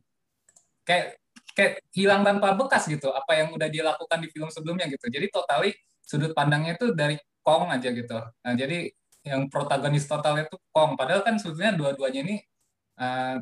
kayak 0.81 1.21
kayak 1.53 1.85
hilang 1.93 2.25
tanpa 2.25 2.57
bekas 2.57 2.89
gitu. 2.89 3.13
Apa 3.13 3.37
yang 3.37 3.53
udah 3.53 3.69
dilakukan 3.69 4.17
di 4.17 4.27
film 4.33 4.49
sebelumnya 4.49 4.89
gitu. 4.89 5.05
Jadi 5.13 5.29
totally 5.29 5.71
sudut 6.01 6.33
pandangnya 6.33 6.73
itu 6.75 6.91
dari 6.97 7.21
Kong 7.43 7.69
aja 7.69 7.91
gitu. 7.91 8.17
Nah 8.17 8.53
jadi 8.55 8.87
yang 9.23 9.47
protagonis 9.47 10.05
total 10.05 10.39
itu 10.43 10.55
Kong 10.75 10.99
padahal 10.99 11.23
kan 11.23 11.39
sebetulnya 11.39 11.73
dua-duanya 11.75 12.21
ini 12.27 12.35
uh, 12.99 13.39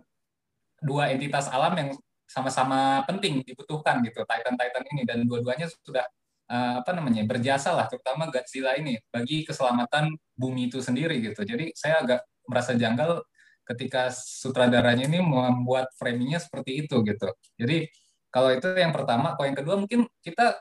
dua 0.81 1.13
entitas 1.13 1.49
alam 1.49 1.73
yang 1.77 1.89
sama-sama 2.25 3.03
penting 3.05 3.43
dibutuhkan 3.43 3.99
gitu 4.07 4.23
Titan-Titan 4.23 4.83
ini 4.95 5.01
dan 5.03 5.27
dua-duanya 5.27 5.67
sudah 5.83 6.05
uh, 6.51 6.73
apa 6.79 6.91
namanya 6.95 7.23
berjasa 7.27 7.75
lah 7.75 7.91
terutama 7.91 8.27
Godzilla 8.31 8.75
ini 8.75 8.95
bagi 9.11 9.43
keselamatan 9.43 10.15
bumi 10.35 10.71
itu 10.71 10.79
sendiri 10.79 11.19
gitu. 11.19 11.43
Jadi 11.43 11.75
saya 11.75 12.03
agak 12.03 12.23
merasa 12.47 12.71
janggal 12.75 13.23
ketika 13.67 14.11
sutradaranya 14.11 15.07
ini 15.07 15.19
membuat 15.23 15.91
framingnya 15.95 16.39
seperti 16.43 16.87
itu 16.87 16.99
gitu. 17.07 17.29
Jadi 17.55 17.87
kalau 18.31 18.49
itu 18.55 18.67
yang 18.75 18.95
pertama, 18.95 19.35
kalau 19.35 19.47
yang 19.47 19.59
kedua 19.59 19.75
mungkin 19.75 20.07
kita 20.23 20.55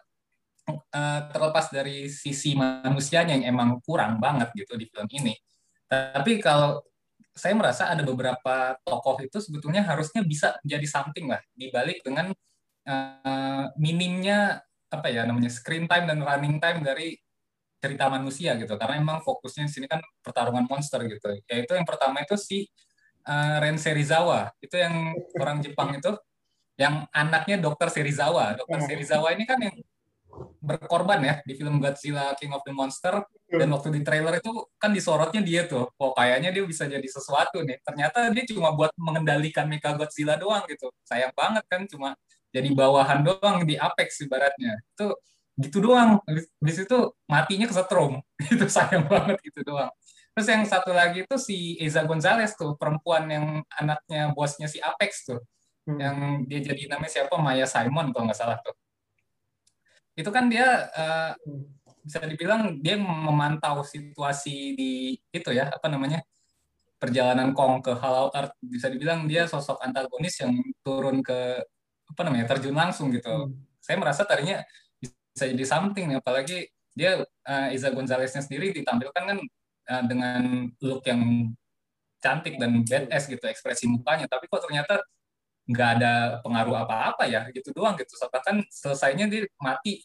uh, 0.78 1.20
terlepas 1.32 1.72
dari 1.72 2.06
sisi 2.06 2.54
manusianya 2.54 3.40
yang 3.40 3.56
emang 3.56 3.82
kurang 3.82 4.22
banget 4.22 4.52
gitu 4.54 4.78
di 4.78 4.86
film 4.86 5.08
ini. 5.10 5.34
Tapi 5.90 6.38
kalau 6.38 6.78
saya 7.34 7.54
merasa 7.56 7.90
ada 7.90 8.02
beberapa 8.06 8.76
tokoh 8.84 9.22
itu 9.22 9.38
sebetulnya 9.40 9.82
harusnya 9.86 10.22
bisa 10.22 10.58
menjadi 10.62 10.86
something 10.86 11.26
lah 11.30 11.40
dibalik 11.56 12.02
dengan 12.04 12.30
uh, 12.86 13.64
minimnya 13.78 14.60
apa 14.90 15.06
ya 15.06 15.22
namanya 15.22 15.50
screen 15.50 15.86
time 15.86 16.10
dan 16.10 16.18
running 16.20 16.58
time 16.58 16.82
dari 16.82 17.14
cerita 17.80 18.12
manusia 18.12 18.54
gitu. 18.60 18.76
Karena 18.76 19.00
emang 19.00 19.24
fokusnya 19.24 19.66
di 19.66 19.72
sini 19.72 19.86
kan 19.88 20.04
pertarungan 20.20 20.68
monster 20.68 21.00
gitu. 21.08 21.32
Yaitu 21.48 21.72
yang 21.74 21.88
pertama 21.88 22.20
itu 22.20 22.36
si 22.36 22.68
uh, 23.24 23.56
Ren 23.58 23.80
Serizawa 23.80 24.52
itu 24.60 24.76
yang 24.76 25.16
orang 25.40 25.64
Jepang 25.64 25.96
itu 25.96 26.12
yang 26.76 27.08
anaknya 27.12 27.56
Dokter 27.60 27.88
Serizawa. 27.88 28.56
Dokter 28.56 28.84
Serizawa 28.84 29.32
ini 29.32 29.44
kan 29.48 29.58
yang 29.60 29.74
berkorban 30.60 31.20
ya 31.22 31.34
di 31.44 31.52
film 31.56 31.80
Godzilla 31.80 32.34
King 32.36 32.52
of 32.56 32.62
the 32.64 32.72
Monster. 32.74 33.24
Dan 33.50 33.68
waktu 33.74 33.90
di 33.90 34.00
trailer 34.06 34.38
itu 34.38 34.52
kan 34.78 34.94
disorotnya 34.94 35.42
dia 35.42 35.66
tuh 35.66 35.90
oh 35.90 36.12
kayaknya 36.14 36.54
dia 36.54 36.62
bisa 36.62 36.86
jadi 36.86 37.04
sesuatu 37.04 37.62
nih. 37.66 37.82
Ternyata 37.82 38.30
dia 38.30 38.44
cuma 38.50 38.74
buat 38.74 38.94
mengendalikan 38.96 39.66
Mecha 39.66 39.92
Godzilla 39.96 40.38
doang 40.38 40.62
gitu. 40.70 40.88
Sayang 41.04 41.34
banget 41.34 41.64
kan 41.66 41.82
cuma 41.90 42.14
jadi 42.50 42.70
bawahan 42.70 43.22
doang 43.26 43.66
di 43.66 43.74
Apex 43.74 44.22
ibaratnya. 44.24 44.78
Itu 44.94 45.18
gitu 45.58 45.78
doang. 45.82 46.22
Di 46.58 46.72
situ 46.72 47.14
matinya 47.26 47.66
kesetrum 47.66 48.22
itu 48.54 48.66
sayang 48.70 49.06
banget 49.06 49.38
gitu 49.44 49.66
doang. 49.66 49.90
Terus 50.30 50.46
yang 50.46 50.62
satu 50.64 50.94
lagi 50.94 51.26
itu 51.26 51.36
si 51.36 51.74
Eza 51.82 52.06
Gonzalez 52.06 52.54
tuh 52.54 52.78
perempuan 52.78 53.26
yang 53.26 53.46
anaknya 53.74 54.30
bosnya 54.32 54.70
si 54.70 54.78
Apex 54.78 55.26
tuh. 55.26 55.42
Hmm. 55.80 55.96
yang 55.96 56.16
dia 56.44 56.60
jadi 56.60 56.92
namanya 56.92 57.08
siapa? 57.08 57.40
Maya 57.40 57.64
Simon 57.64 58.12
kalau 58.12 58.28
nggak 58.28 58.36
salah 58.36 58.60
tuh 58.60 58.76
itu 60.18 60.30
kan 60.30 60.50
dia 60.50 60.90
uh, 60.94 61.32
bisa 62.00 62.20
dibilang 62.24 62.80
dia 62.80 62.96
memantau 62.96 63.84
situasi 63.84 64.74
di 64.74 64.92
itu 65.30 65.50
ya 65.52 65.68
apa 65.68 65.86
namanya 65.86 66.24
perjalanan 67.00 67.56
Kong 67.56 67.80
ke 67.80 67.96
Hollow 67.96 68.28
Earth 68.36 68.52
bisa 68.60 68.92
dibilang 68.92 69.24
dia 69.24 69.48
sosok 69.48 69.80
antagonis 69.80 70.36
yang 70.40 70.52
turun 70.84 71.24
ke 71.24 71.64
apa 72.10 72.20
namanya 72.26 72.50
terjun 72.50 72.76
langsung 72.76 73.08
gitu. 73.14 73.30
Hmm. 73.30 73.56
Saya 73.80 73.96
merasa 73.96 74.28
tadinya 74.28 74.60
bisa 75.00 75.48
jadi 75.48 75.64
something 75.64 76.12
apalagi 76.20 76.68
dia 76.92 77.24
uh, 77.24 77.68
Iza 77.72 77.94
Gonzaleznya 77.94 78.44
sendiri 78.44 78.76
ditampilkan 78.76 79.24
kan 79.24 79.38
uh, 79.88 80.02
dengan 80.04 80.68
look 80.84 81.06
yang 81.08 81.54
cantik 82.20 82.60
dan 82.60 82.84
badass 82.84 83.24
gitu 83.24 83.40
ekspresi 83.48 83.88
mukanya 83.88 84.28
tapi 84.28 84.44
kok 84.44 84.60
ternyata 84.60 85.00
nggak 85.68 85.90
ada 86.00 86.12
pengaruh 86.44 86.76
apa-apa 86.86 87.28
ya 87.28 87.48
gitu 87.52 87.74
doang 87.74 87.98
gitu. 87.98 88.14
Kan 88.30 88.64
selesainya 88.70 89.26
dia 89.28 89.48
mati 89.60 90.04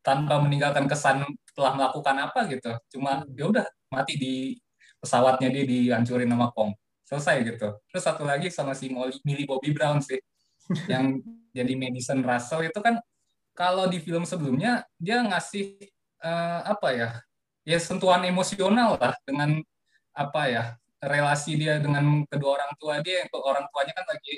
tanpa 0.00 0.40
meninggalkan 0.40 0.88
kesan 0.88 1.24
telah 1.52 1.72
melakukan 1.74 2.16
apa 2.16 2.40
gitu. 2.48 2.70
Cuma 2.96 3.24
hmm. 3.24 3.36
ya 3.36 3.44
udah 3.50 3.66
mati 3.92 4.14
di 4.16 4.34
pesawatnya 5.02 5.48
dia 5.52 5.64
dihancurin 5.66 6.30
sama 6.30 6.48
Kong. 6.54 6.72
Selesai 7.08 7.36
gitu. 7.44 7.68
Terus 7.92 8.04
satu 8.04 8.22
lagi 8.28 8.52
sama 8.52 8.76
si 8.76 8.92
Molly, 8.92 9.16
Millie 9.24 9.48
Bobby 9.48 9.72
Brown 9.72 10.00
sih 10.04 10.20
yang 10.92 11.24
jadi 11.56 11.72
Madison 11.74 12.20
Russell 12.20 12.68
itu 12.68 12.76
kan 12.84 13.00
kalau 13.56 13.88
di 13.88 13.98
film 13.98 14.28
sebelumnya 14.28 14.84
dia 15.00 15.24
ngasih 15.24 15.80
uh, 16.20 16.60
apa 16.68 16.88
ya 16.92 17.10
ya 17.64 17.78
sentuhan 17.80 18.22
emosional 18.28 19.00
lah 19.00 19.16
dengan 19.24 19.60
apa 20.12 20.42
ya 20.48 20.64
relasi 21.00 21.56
dia 21.56 21.80
dengan 21.80 22.22
kedua 22.28 22.60
orang 22.60 22.72
tua 22.76 22.94
dia 23.00 23.24
yang 23.24 23.30
orang 23.32 23.64
tuanya 23.70 23.92
kan 23.96 24.06
lagi 24.08 24.34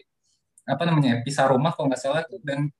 apa 0.70 0.82
namanya 0.86 1.20
pisah 1.26 1.50
rumah 1.50 1.74
kalau 1.74 1.90
nggak 1.90 2.00
salah 2.00 2.22
dan 2.46 2.70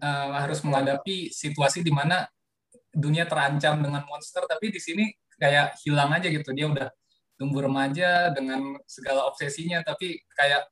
uh, 0.00 0.28
harus 0.42 0.64
menghadapi 0.64 1.30
situasi 1.30 1.84
di 1.84 1.92
mana 1.92 2.26
dunia 2.90 3.28
terancam 3.28 3.78
dengan 3.78 4.02
monster 4.08 4.42
tapi 4.48 4.72
di 4.72 4.80
sini 4.80 5.04
kayak 5.38 5.78
hilang 5.84 6.10
aja 6.16 6.26
gitu. 6.32 6.50
Dia 6.56 6.66
udah 6.66 6.88
tumbuh 7.38 7.62
remaja 7.62 8.34
dengan 8.34 8.74
segala 8.88 9.28
obsesinya 9.30 9.84
tapi 9.86 10.18
kayak 10.34 10.66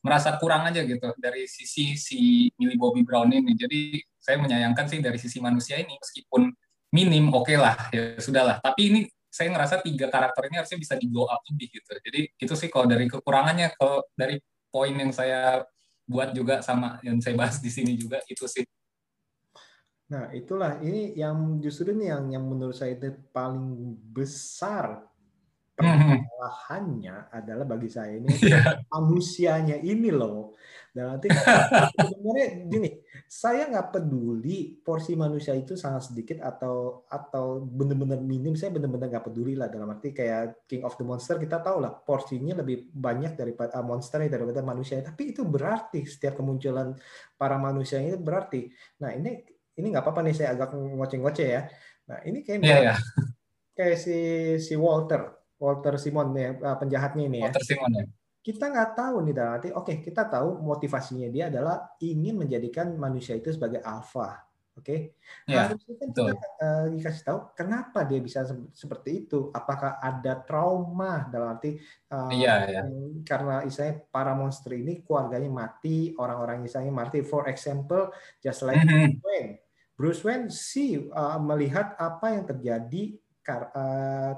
merasa 0.00 0.36
kurang 0.40 0.64
aja 0.68 0.84
gitu 0.84 1.12
dari 1.20 1.44
sisi 1.44 1.96
si 1.96 2.48
Millie 2.60 2.76
Bobby 2.76 3.06
Brown 3.06 3.32
ini. 3.32 3.56
Jadi 3.56 4.02
saya 4.20 4.36
menyayangkan 4.36 4.86
sih 4.90 5.00
dari 5.00 5.16
sisi 5.16 5.40
manusia 5.40 5.80
ini 5.80 5.96
meskipun 5.96 6.52
minim 6.92 7.30
oke 7.30 7.46
okay 7.46 7.56
lah 7.56 7.78
ya 7.94 8.18
sudahlah 8.18 8.58
tapi 8.58 8.90
ini 8.90 9.00
saya 9.30 9.54
ngerasa 9.54 9.78
tiga 9.86 10.10
karakter 10.10 10.50
ini 10.50 10.58
harusnya 10.58 10.78
bisa 10.82 10.94
di 10.98 11.06
blow 11.06 11.30
up 11.30 11.40
lebih 11.46 11.70
gitu. 11.70 11.90
Jadi 12.02 12.20
itu 12.34 12.54
sih 12.58 12.66
kalau 12.66 12.90
dari 12.90 13.06
kekurangannya, 13.06 13.78
kalau 13.78 14.02
dari 14.18 14.42
poin 14.70 14.94
yang 14.94 15.12
saya 15.12 15.66
buat 16.06 16.34
juga 16.34 16.58
sama 16.62 16.98
yang 17.06 17.22
saya 17.22 17.38
bahas 17.38 17.62
di 17.62 17.70
sini 17.70 17.94
juga 17.94 18.18
itu 18.26 18.46
sih. 18.50 18.66
Nah, 20.10 20.26
itulah 20.34 20.82
ini 20.82 21.14
yang 21.14 21.62
justru 21.62 21.94
ini 21.94 22.10
yang 22.10 22.34
yang 22.34 22.42
menurut 22.42 22.74
saya 22.74 22.98
itu 22.98 23.14
paling 23.30 23.94
besar 24.10 25.06
permasalahannya 25.78 27.30
adalah 27.30 27.64
bagi 27.64 27.88
saya 27.88 28.18
ini 28.18 28.28
yeah. 28.42 28.82
manusianya 28.90 29.78
ini 29.78 30.10
loh. 30.10 30.58
Dan 30.90 31.14
nanti 31.14 31.30
sebenarnya 31.30 32.48
gini, 32.66 32.90
saya 33.30 33.70
nggak 33.70 33.94
peduli 33.94 34.74
porsi 34.82 35.14
manusia 35.14 35.54
itu 35.54 35.78
sangat 35.78 36.10
sedikit 36.10 36.42
atau 36.42 37.06
atau 37.06 37.62
benar-benar 37.62 38.18
minim. 38.18 38.58
Saya 38.58 38.74
benar-benar 38.74 39.06
nggak 39.06 39.26
peduli 39.30 39.54
lah 39.54 39.70
dalam 39.70 39.86
arti 39.94 40.10
kayak 40.10 40.66
King 40.66 40.82
of 40.82 40.98
the 40.98 41.06
Monster 41.06 41.38
kita 41.38 41.62
tahu 41.62 41.78
lah 41.78 41.94
porsinya 41.94 42.58
lebih 42.58 42.90
banyak 42.90 43.38
daripada 43.38 43.78
uh, 43.78 43.86
monsternya 43.86 44.34
daripada 44.34 44.66
manusia. 44.66 44.98
Tapi 44.98 45.30
itu 45.30 45.46
berarti 45.46 46.02
setiap 46.02 46.42
kemunculan 46.42 46.98
para 47.38 47.54
manusia 47.54 48.02
ini 48.02 48.18
berarti. 48.18 48.66
Nah 48.98 49.14
ini 49.14 49.46
ini 49.78 49.86
nggak 49.94 50.02
apa-apa 50.02 50.26
nih 50.26 50.34
saya 50.34 50.58
agak 50.58 50.74
ngoceh-ngoceh 50.74 51.48
ya. 51.48 51.62
Nah 52.10 52.18
ini 52.26 52.42
kayak 52.42 52.60
yeah, 52.66 52.80
yeah. 52.90 52.98
kayak 53.78 53.96
si 53.96 54.16
si 54.58 54.74
Walter 54.74 55.38
Walter 55.60 55.94
Simon 56.02 56.34
ya 56.34 56.50
penjahatnya 56.58 57.30
ini 57.30 57.38
ya. 57.46 57.48
Walter 57.48 57.62
Simon 57.62 57.92
ya. 57.94 58.04
Kita 58.40 58.72
nggak 58.72 58.96
tahu 58.96 59.16
nih 59.28 59.34
dalam 59.36 59.52
arti, 59.60 59.68
oke 59.68 59.84
okay, 59.84 59.96
kita 60.00 60.24
tahu 60.24 60.64
motivasinya 60.64 61.28
dia 61.28 61.52
adalah 61.52 61.92
ingin 62.00 62.40
menjadikan 62.40 62.96
manusia 62.96 63.36
itu 63.36 63.52
sebagai 63.52 63.84
alpha, 63.84 64.48
oke? 64.80 64.80
Okay? 64.80 64.98
Ya, 65.44 65.68
Harusnya 65.68 65.94
kan 66.00 66.08
kita 66.08 66.48
uh, 66.64 66.86
dikasih 66.88 67.22
tahu 67.28 67.38
kenapa 67.52 68.00
dia 68.08 68.16
bisa 68.24 68.48
seperti 68.72 69.28
itu. 69.28 69.52
Apakah 69.52 70.00
ada 70.00 70.40
trauma 70.40 71.28
dalam 71.28 71.52
arti 71.52 71.76
uh, 72.08 72.32
ya, 72.32 72.64
ya. 72.64 72.82
karena 73.28 73.60
istilahnya 73.68 74.08
para 74.08 74.32
monster 74.32 74.72
ini 74.72 75.04
keluarganya 75.04 75.52
mati, 75.52 76.16
orang-orang 76.16 76.64
misalnya 76.64 76.96
mati. 76.96 77.20
For 77.20 77.44
example, 77.44 78.08
just 78.40 78.64
like 78.64 78.80
mm 78.80 78.88
-hmm. 78.88 78.96
Bruce 79.04 79.20
Wayne. 79.28 79.52
Bruce 80.00 80.22
Wayne 80.24 80.48
sih 80.48 80.96
uh, 80.96 81.36
melihat 81.44 81.92
apa 82.00 82.32
yang 82.32 82.48
terjadi 82.48 83.20
Eh, 83.20 83.29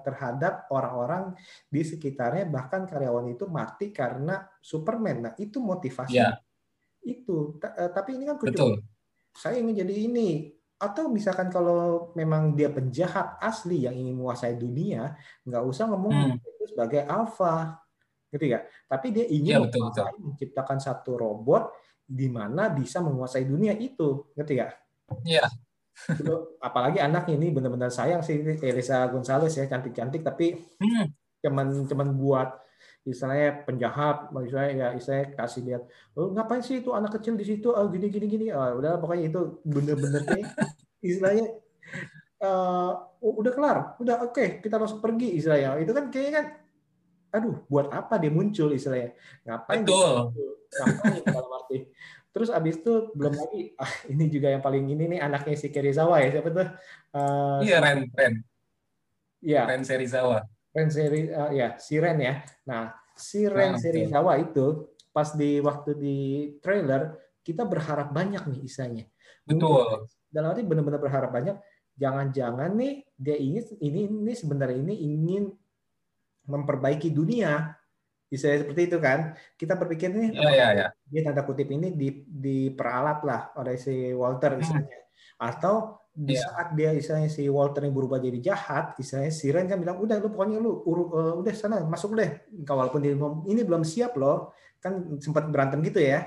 terhadap 0.02 0.66
orang-orang 0.72 1.36
di 1.68 1.82
sekitarnya 1.84 2.48
bahkan 2.48 2.88
karyawan 2.88 3.32
itu 3.32 3.44
mati 3.48 3.90
karena 3.90 4.46
Superman. 4.58 5.16
Nah 5.28 5.32
itu 5.38 5.58
motivasi 5.60 6.18
ya. 6.18 6.36
itu. 7.02 7.58
Eh, 7.60 7.90
tapi 7.90 8.16
ini 8.16 8.24
kan 8.28 8.36
Betul. 8.38 8.82
saya 9.34 9.58
ingin 9.60 9.84
jadi 9.84 9.94
ini. 10.08 10.30
Atau 10.82 11.14
misalkan 11.14 11.46
kalau 11.46 12.10
memang 12.18 12.58
dia 12.58 12.66
penjahat 12.66 13.38
asli 13.38 13.86
yang 13.86 13.94
ingin 13.94 14.18
menguasai 14.18 14.58
dunia, 14.58 15.14
nggak 15.46 15.62
usah 15.62 15.86
ngomong 15.86 16.10
hmm. 16.10 16.42
itu 16.42 16.74
sebagai 16.74 17.06
alpha, 17.06 17.78
gitu 18.34 18.50
ya. 18.50 18.66
Tapi 18.90 19.14
dia 19.14 19.30
ingin 19.30 19.54
ya, 19.56 19.58
betul, 19.62 19.94
betul. 19.94 20.10
menciptakan 20.18 20.82
satu 20.82 21.14
robot 21.14 21.70
di 22.02 22.26
mana 22.26 22.66
bisa 22.66 22.98
menguasai 22.98 23.46
dunia 23.46 23.78
itu, 23.78 24.34
gitu 24.34 24.52
ya. 24.58 24.74
Iya 25.22 25.46
apalagi 26.66 26.98
anak 26.98 27.28
ini 27.30 27.52
benar-benar 27.52 27.92
sayang 27.92 28.24
sih 28.24 28.40
Elisa 28.42 29.06
Gonzalez 29.12 29.54
ya 29.54 29.68
cantik-cantik 29.68 30.24
tapi 30.24 30.56
hmm. 30.56 31.06
cuman 31.44 31.86
cuman 31.86 32.08
buat 32.16 32.48
istilahnya 33.02 33.66
penjahat 33.66 34.30
misalnya 34.30 34.70
ya 34.70 34.86
istilahnya 34.94 35.26
kasih 35.34 35.62
lihat 35.66 35.82
oh, 36.14 36.30
ngapain 36.30 36.62
sih 36.62 36.78
itu 36.78 36.94
anak 36.94 37.18
kecil 37.18 37.34
di 37.34 37.42
situ? 37.42 37.74
Oh, 37.74 37.90
gini 37.90 38.06
gini 38.06 38.26
gini. 38.30 38.46
Oh, 38.54 38.78
udah 38.78 39.02
pokoknya 39.02 39.26
itu 39.26 39.58
bener-bener 39.66 40.22
istilahnya 41.02 41.50
uh, 42.46 42.92
udah 43.18 43.52
kelar 43.54 43.78
udah 43.98 44.30
oke 44.30 44.38
okay, 44.38 44.48
kita 44.62 44.78
langsung 44.78 45.02
pergi 45.02 45.34
istilahnya. 45.34 45.82
Itu 45.82 45.90
kan 45.90 46.14
kayaknya 46.14 46.32
kan 46.38 46.46
aduh 47.32 47.64
buat 47.66 47.90
apa 47.90 48.22
dia 48.22 48.30
muncul 48.30 48.70
istilahnya? 48.70 49.18
Ngapain 49.50 49.82
Betul. 49.82 50.14
ngapain 50.72 51.20
dalam 51.26 51.50
arti 51.58 51.78
Terus 52.32 52.48
abis 52.48 52.80
itu 52.80 53.12
belum 53.12 53.36
lagi, 53.36 53.76
ah, 53.76 53.92
ini 54.08 54.24
juga 54.32 54.48
yang 54.48 54.64
paling 54.64 54.88
ini 54.88 55.04
nih 55.16 55.20
anaknya 55.20 55.52
si 55.52 55.68
Kerizawa 55.68 56.24
ya 56.24 56.28
siapa 56.32 56.48
tuh? 56.48 56.68
Uh, 57.12 57.60
iya 57.60 57.76
Ren 57.84 58.08
Ren. 58.08 58.34
Iya. 59.44 59.62
Ren 59.68 59.84
Serizawa. 59.84 60.48
Ren 60.72 60.88
Seri, 60.88 61.28
uh, 61.28 61.52
ya 61.52 61.76
si 61.76 62.00
Ren 62.00 62.16
ya. 62.16 62.40
Nah 62.64 62.96
si 63.12 63.44
Ren 63.44 63.76
nah, 63.76 63.80
Serizawa 63.80 64.40
itu 64.40 64.96
pas 65.12 65.28
di 65.36 65.60
waktu 65.60 65.90
di 66.00 66.18
trailer 66.64 67.12
kita 67.44 67.68
berharap 67.68 68.08
banyak 68.16 68.48
nih 68.48 68.60
isanya. 68.64 69.04
Betul. 69.44 70.08
Dalam 70.32 70.56
arti 70.56 70.64
benar-benar 70.64 71.00
berharap 71.02 71.30
banyak. 71.36 71.60
Jangan-jangan 71.92 72.72
nih 72.72 73.04
dia 73.20 73.36
ingin 73.36 73.64
ini 73.84 74.00
ini 74.08 74.32
sebenarnya 74.32 74.80
ini 74.80 74.94
ingin 74.96 75.44
memperbaiki 76.48 77.12
dunia 77.12 77.76
bisa 78.32 78.48
seperti 78.48 78.88
itu 78.88 78.96
kan 78.96 79.36
kita 79.60 79.76
berpikir 79.76 80.08
nih 80.08 80.32
ya, 80.32 80.48
ya, 80.56 80.68
ya. 80.72 80.86
dia 81.04 81.20
tanda 81.20 81.44
kutip 81.44 81.68
ini 81.68 81.92
di 81.92 82.24
diperalat 82.24 83.20
lah 83.28 83.52
oleh 83.60 83.76
si 83.76 84.08
Walter 84.16 84.56
misalnya 84.56 84.88
hmm. 84.88 85.52
atau 85.52 86.00
di 86.16 86.32
ya. 86.32 86.40
saat 86.40 86.72
dia 86.72 86.96
misalnya 86.96 87.28
si 87.28 87.44
Walter 87.52 87.84
yang 87.84 87.92
berubah 87.92 88.16
jadi 88.24 88.40
jahat 88.40 88.96
misalnya 88.96 89.28
si 89.28 89.52
Ren 89.52 89.68
kan 89.68 89.76
bilang 89.76 90.00
udah 90.00 90.16
lu 90.16 90.32
pokoknya 90.32 90.64
lu 90.64 90.80
uru, 90.80 91.12
uh, 91.12 91.34
udah 91.44 91.52
sana 91.52 91.84
masuk 91.84 92.16
deh 92.16 92.40
walaupun 92.64 93.04
dia 93.04 93.12
ini 93.52 93.60
belum 93.60 93.84
siap 93.84 94.16
loh 94.16 94.56
kan 94.80 95.20
sempat 95.20 95.52
berantem 95.52 95.84
gitu 95.84 96.00
ya 96.00 96.24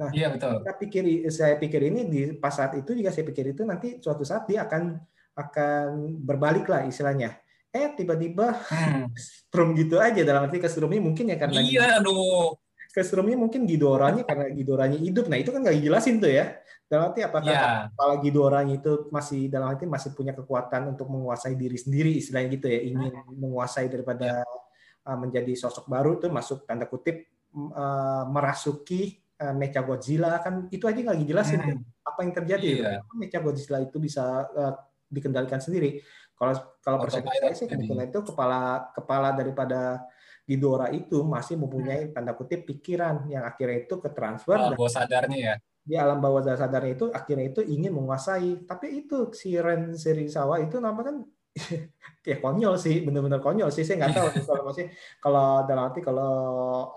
nah 0.00 0.08
iya, 0.14 0.32
betul. 0.32 0.64
kita 0.64 0.72
pikir 0.80 1.04
saya 1.28 1.60
pikir 1.60 1.92
ini 1.92 2.00
di 2.08 2.20
pas 2.40 2.56
saat 2.56 2.72
itu 2.72 2.96
juga 2.96 3.12
saya 3.12 3.28
pikir 3.28 3.52
itu 3.52 3.68
nanti 3.68 4.00
suatu 4.00 4.24
saat 4.24 4.48
dia 4.48 4.64
akan 4.64 4.96
akan 5.36 6.16
berbalik 6.24 6.64
lah 6.72 6.88
istilahnya 6.88 7.36
eh 7.72 7.88
tiba-tiba 7.94 8.56
hmm. 8.56 9.12
strum 9.48 9.76
gitu 9.76 10.00
aja 10.00 10.20
dalam 10.24 10.48
arti 10.48 10.58
kestrumnya 10.60 11.00
mungkin 11.00 11.32
ya 11.32 11.36
karena 11.36 11.60
iya 11.60 11.86
aduh 12.00 12.56
kestrumnya 12.88 13.36
mungkin 13.36 13.68
gidoranya 13.68 14.24
karena 14.24 14.48
gidoranya 14.50 14.98
hidup 14.98 15.28
nah 15.28 15.36
itu 15.36 15.52
kan 15.52 15.60
nggak 15.60 15.76
dijelasin 15.76 16.18
tuh 16.18 16.32
ya 16.32 16.56
dalam 16.88 17.12
arti 17.12 17.20
apakah 17.20 17.52
yeah. 17.52 17.84
kepala 17.92 18.14
gidoranya 18.24 18.74
itu 18.80 18.92
masih 19.12 19.52
dalam 19.52 19.68
arti 19.68 19.84
masih 19.84 20.16
punya 20.16 20.32
kekuatan 20.32 20.96
untuk 20.96 21.06
menguasai 21.12 21.52
diri 21.52 21.76
sendiri 21.76 22.16
istilahnya 22.16 22.48
gitu 22.56 22.66
ya 22.72 22.80
ingin 22.80 23.12
hmm. 23.12 23.36
menguasai 23.36 23.92
daripada 23.92 24.40
yeah. 24.40 25.06
uh, 25.06 25.18
menjadi 25.20 25.52
sosok 25.52 25.84
baru 25.84 26.16
tuh 26.16 26.32
masuk 26.32 26.64
tanda 26.64 26.88
kutip 26.88 27.28
uh, 27.52 28.24
merasuki 28.32 29.20
uh, 29.36 29.52
Mecha 29.52 29.84
Godzilla 29.84 30.40
kan 30.40 30.72
itu 30.72 30.88
aja 30.88 30.96
nggak 30.96 31.20
dijelasin 31.28 31.60
hmm. 31.60 32.08
apa 32.08 32.20
yang 32.24 32.32
terjadi 32.32 32.70
yeah. 32.80 33.04
Mecha 33.12 33.44
Godzilla 33.44 33.84
itu 33.84 34.00
bisa 34.00 34.48
uh, 34.48 34.72
dikendalikan 35.12 35.60
sendiri 35.60 36.00
kalau 36.38 36.54
kalau 36.78 36.98
percaya 37.02 37.50
sih 37.52 37.66
kebetulan 37.66 38.06
itu 38.06 38.22
kepala 38.22 38.94
kepala 38.94 39.34
daripada 39.34 40.06
Ghidorah 40.48 40.88
itu 40.96 41.20
masih 41.28 41.60
mempunyai 41.60 42.08
tanda 42.08 42.32
kutip 42.32 42.64
pikiran 42.64 43.28
yang 43.28 43.44
akhirnya 43.44 43.84
itu 43.84 44.00
ke 44.00 44.08
transfer 44.16 44.56
oh, 44.56 44.72
bawah 44.72 44.88
sadarnya 44.88 45.36
ya? 45.36 45.54
Di 45.84 45.94
alam 46.00 46.24
bawah 46.24 46.40
sadarnya 46.40 46.96
itu 46.96 47.06
akhirnya 47.12 47.52
itu 47.52 47.60
ingin 47.68 47.92
menguasai. 47.92 48.64
Tapi 48.64 49.04
itu 49.04 49.28
si 49.36 49.60
Ren 49.60 49.92
Serizawa 49.92 50.56
itu 50.64 50.80
nama 50.80 50.96
kan 51.04 51.20
kayak 52.24 52.40
konyol 52.44 52.80
sih 52.80 53.04
benar-benar 53.04 53.44
konyol 53.44 53.68
sih. 53.68 53.84
Saya 53.84 54.08
nggak 54.08 54.16
tahu 54.16 54.28
kalau 54.48 54.62
masih 54.72 54.88
kalau 55.20 55.68
dalam 55.68 55.92
arti 55.92 56.00
kalau 56.00 56.32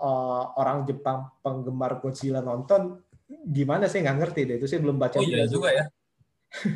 uh, 0.00 0.56
orang 0.56 0.88
Jepang 0.88 1.36
penggemar 1.44 2.00
Godzilla 2.00 2.40
nonton 2.40 3.04
gimana? 3.28 3.84
Sih 3.84 4.00
nggak 4.00 4.16
ngerti 4.16 4.48
deh. 4.48 4.56
Itu 4.56 4.64
sih 4.64 4.80
belum 4.80 4.96
baca 4.96 5.20
oh 5.20 5.28
iya 5.28 5.44
juga 5.44 5.76
ya. 5.76 5.84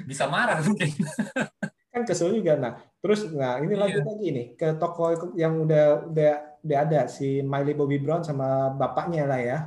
Bisa 0.04 0.28
marah 0.28 0.60
mungkin 0.60 0.92
kan 1.96 2.04
kesel 2.04 2.36
juga. 2.36 2.60
Nah 2.60 2.76
terus 3.00 3.32
nah 3.32 3.56
ini 3.56 3.72
lanjut 3.72 4.04
iya. 4.04 4.08
lagi 4.12 4.28
nih 4.28 4.46
ke 4.52 4.68
toko 4.76 5.32
yang 5.32 5.64
udah 5.64 6.12
udah 6.12 6.32
udah 6.60 6.78
ada 6.84 7.00
si 7.08 7.40
Miley 7.40 7.72
Bobby 7.72 7.96
Brown 7.96 8.20
sama 8.20 8.68
bapaknya 8.76 9.24
lah 9.24 9.40
ya. 9.40 9.58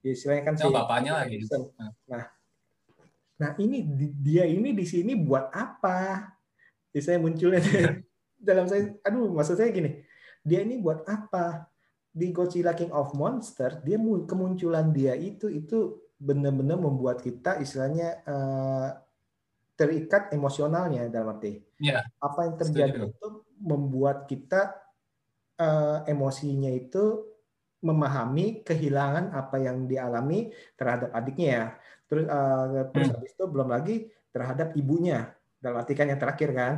Istilahnya 0.00 0.42
kan 0.48 0.54
oh, 0.56 0.60
si 0.64 0.72
bapaknya 0.72 1.12
lagi. 1.20 1.36
Nah. 2.08 2.24
Nah 3.34 3.50
ini 3.60 3.84
dia 4.16 4.48
ini 4.48 4.72
di 4.72 4.86
sini 4.88 5.12
buat 5.12 5.52
apa? 5.52 6.32
Saya 6.96 7.20
munculnya 7.20 7.60
dalam 8.48 8.64
saya 8.64 8.96
aduh 9.04 9.28
maksud 9.36 9.60
saya 9.60 9.68
gini. 9.68 10.00
Dia 10.40 10.64
ini 10.64 10.80
buat 10.80 11.04
apa? 11.04 11.68
Di 12.14 12.30
Godzilla 12.30 12.72
King 12.72 12.94
of 12.94 13.12
Monster 13.12 13.84
dia 13.84 14.00
kemunculan 14.00 14.94
dia 14.94 15.12
itu 15.18 15.50
itu 15.50 16.00
benar-benar 16.14 16.78
membuat 16.78 17.20
kita 17.20 17.58
istilahnya 17.58 18.22
uh, 18.22 19.03
terikat 19.74 20.30
emosionalnya 20.30 21.10
dalam 21.10 21.34
arti 21.34 21.58
ya, 21.82 22.02
apa 22.22 22.40
yang 22.46 22.54
terjadi 22.54 22.98
setuju. 23.04 23.10
itu 23.10 23.28
membuat 23.58 24.30
kita 24.30 24.78
uh, 25.58 26.06
emosinya 26.06 26.70
itu 26.70 27.26
memahami 27.84 28.64
kehilangan 28.64 29.34
apa 29.34 29.60
yang 29.60 29.84
dialami 29.84 30.54
terhadap 30.78 31.10
adiknya 31.12 31.48
ya 31.50 31.64
terus 32.08 32.24
uh, 32.30 32.88
terus 32.94 33.08
hmm. 33.10 33.14
habis 33.18 33.32
itu 33.34 33.44
belum 33.44 33.68
lagi 33.68 33.96
terhadap 34.30 34.72
ibunya 34.78 35.34
dalam 35.60 35.82
arti 35.82 35.92
kan 35.92 36.08
yang 36.08 36.20
terakhir 36.22 36.54
kan 36.54 36.74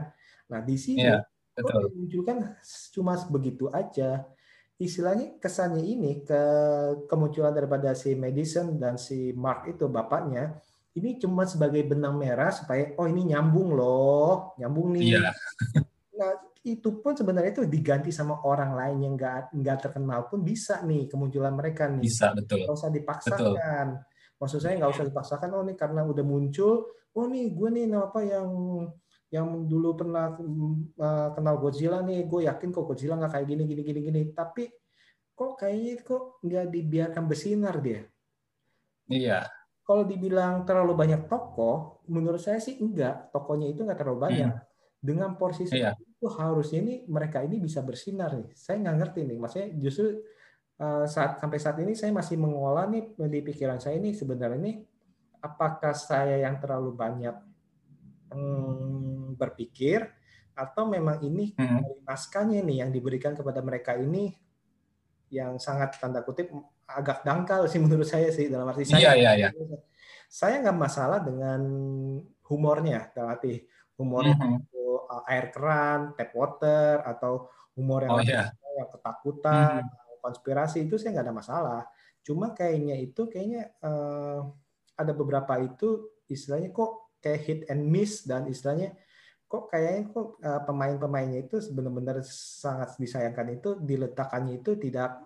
nah 0.50 0.60
di 0.62 0.76
sini 0.78 1.06
ya, 1.06 1.22
betul. 1.54 1.92
munculkan 1.94 2.58
cuma 2.90 3.14
begitu 3.30 3.70
aja 3.70 4.24
istilahnya 4.76 5.40
kesannya 5.40 5.82
ini 5.82 6.20
ke 6.22 6.42
kemunculan 7.08 7.52
daripada 7.52 7.96
si 7.96 8.12
Madison 8.12 8.76
dan 8.76 9.00
si 9.00 9.32
Mark 9.32 9.64
itu 9.66 9.88
bapaknya 9.88 10.60
ini 10.96 11.20
cuma 11.20 11.44
sebagai 11.44 11.84
benang 11.84 12.16
merah 12.16 12.48
supaya 12.48 12.96
oh 12.96 13.04
ini 13.04 13.36
nyambung 13.36 13.76
loh, 13.76 14.56
nyambung 14.56 14.96
nih. 14.96 15.20
Iya. 15.20 15.30
Nah, 16.16 16.32
itu 16.64 16.88
pun 16.98 17.12
sebenarnya 17.12 17.52
itu 17.52 17.64
diganti 17.68 18.08
sama 18.08 18.40
orang 18.42 18.72
lain 18.72 18.98
yang 19.04 19.14
nggak 19.14 19.52
nggak 19.54 19.78
terkenal 19.86 20.24
pun 20.26 20.40
bisa 20.40 20.80
nih 20.82 21.04
kemunculan 21.06 21.52
mereka 21.52 21.86
nih. 21.86 22.00
Bisa 22.00 22.32
betul. 22.32 22.64
Nggak 22.64 22.76
usah 22.80 22.90
dipaksakan. 22.90 23.86
Betul. 23.92 24.40
Maksud 24.40 24.58
saya 24.64 24.74
nggak 24.80 24.92
usah 24.96 25.06
dipaksakan. 25.06 25.48
Oh 25.52 25.62
nih 25.62 25.76
karena 25.76 26.00
udah 26.02 26.24
muncul. 26.24 26.88
Oh 27.12 27.26
nih 27.28 27.52
gue 27.52 27.68
nih 27.70 27.84
apa 27.92 28.20
yang 28.24 28.48
yang 29.28 29.46
dulu 29.68 30.00
pernah 30.00 30.32
uh, 30.32 31.28
kenal 31.36 31.60
Godzilla 31.60 32.00
nih. 32.00 32.24
Gue 32.24 32.48
yakin 32.48 32.72
kok 32.72 32.88
Godzilla 32.88 33.20
nggak 33.20 33.36
kayak 33.36 33.46
gini 33.52 33.62
gini 33.68 33.82
gini 33.84 34.00
gini. 34.00 34.22
Tapi 34.32 34.64
kok 35.36 35.60
kayaknya 35.60 35.92
kok 36.02 36.40
nggak 36.40 36.66
dibiarkan 36.72 37.24
bersinar 37.28 37.78
dia. 37.84 38.00
Iya. 39.06 39.46
Kalau 39.86 40.02
dibilang 40.02 40.66
terlalu 40.66 40.98
banyak 40.98 41.30
tokoh, 41.30 42.02
menurut 42.10 42.42
saya 42.42 42.58
sih 42.58 42.82
enggak. 42.82 43.30
Tokonya 43.30 43.70
itu 43.70 43.86
nggak 43.86 43.98
terlalu 44.02 44.18
banyak. 44.18 44.50
Hmm. 44.50 44.64
Dengan 44.98 45.38
porsi 45.38 45.70
iya 45.70 45.94
itu 46.16 46.26
harusnya 46.32 46.80
ini 46.80 46.94
mereka 47.06 47.44
ini 47.44 47.60
bisa 47.60 47.84
bersinar 47.84 48.32
nih. 48.32 48.50
Saya 48.56 48.80
nggak 48.82 48.96
ngerti 48.98 49.20
nih, 49.28 49.36
maksudnya 49.36 49.68
justru 49.76 50.24
uh, 50.80 51.04
saat 51.04 51.36
sampai 51.36 51.58
saat 51.60 51.76
ini 51.84 51.92
saya 51.92 52.10
masih 52.10 52.40
mengolah 52.40 52.88
nih 52.88 53.12
di 53.28 53.40
pikiran 53.44 53.76
saya 53.76 54.00
ini 54.00 54.16
sebenarnya 54.16 54.58
ini 54.58 54.72
apakah 55.44 55.92
saya 55.92 56.40
yang 56.40 56.56
terlalu 56.56 56.96
banyak 56.96 57.36
hmm, 58.32 59.36
berpikir 59.36 60.08
atau 60.56 60.88
memang 60.88 61.20
ini 61.20 61.52
hmm. 61.52 62.08
naskahnya 62.08 62.64
nih 62.64 62.80
yang 62.80 62.90
diberikan 62.90 63.36
kepada 63.36 63.60
mereka 63.60 63.92
ini 63.92 64.32
yang 65.28 65.60
sangat 65.60 66.00
tanda 66.00 66.24
kutip 66.24 66.48
agak 66.86 67.26
dangkal 67.26 67.66
sih 67.66 67.82
menurut 67.82 68.06
saya 68.06 68.30
sih 68.30 68.46
dalam 68.46 68.70
arti 68.70 68.86
saya. 68.86 69.12
Iya, 69.12 69.12
iya, 69.14 69.32
iya. 69.36 69.50
Saya 70.26 70.62
nggak 70.62 70.78
masalah 70.78 71.22
dengan 71.22 71.60
humornya, 72.46 73.10
dalam 73.14 73.34
arti 73.34 73.62
humornya 73.98 74.34
mm 74.38 74.42
-hmm 74.42 74.76
air 75.26 75.52
keran, 75.52 76.14
tap 76.14 76.30
water, 76.32 77.02
atau 77.04 77.50
humor 77.76 78.06
yang, 78.06 78.12
oh, 78.12 78.22
yeah. 78.22 78.48
yang 78.76 78.88
ketakutan, 78.90 79.80
hmm. 79.84 80.20
konspirasi 80.22 80.86
itu 80.88 80.96
saya 80.96 81.18
nggak 81.18 81.26
ada 81.26 81.36
masalah. 81.36 81.80
Cuma 82.24 82.52
kayaknya 82.56 82.96
itu 82.98 83.30
kayaknya 83.30 83.70
uh, 83.84 84.50
ada 84.96 85.12
beberapa 85.12 85.60
itu 85.60 86.10
istilahnya 86.26 86.74
kok 86.74 87.14
kayak 87.22 87.40
hit 87.44 87.60
and 87.70 87.86
miss 87.86 88.26
dan 88.26 88.48
istilahnya 88.50 88.96
kok 89.46 89.70
kayaknya 89.70 90.10
kok 90.10 90.28
uh, 90.42 90.62
pemain-pemainnya 90.66 91.46
itu 91.46 91.62
benar-benar 91.70 92.18
sangat 92.26 92.98
disayangkan 92.98 93.46
itu 93.54 93.78
diletakkannya 93.78 94.58
itu 94.58 94.74
tidak 94.74 95.22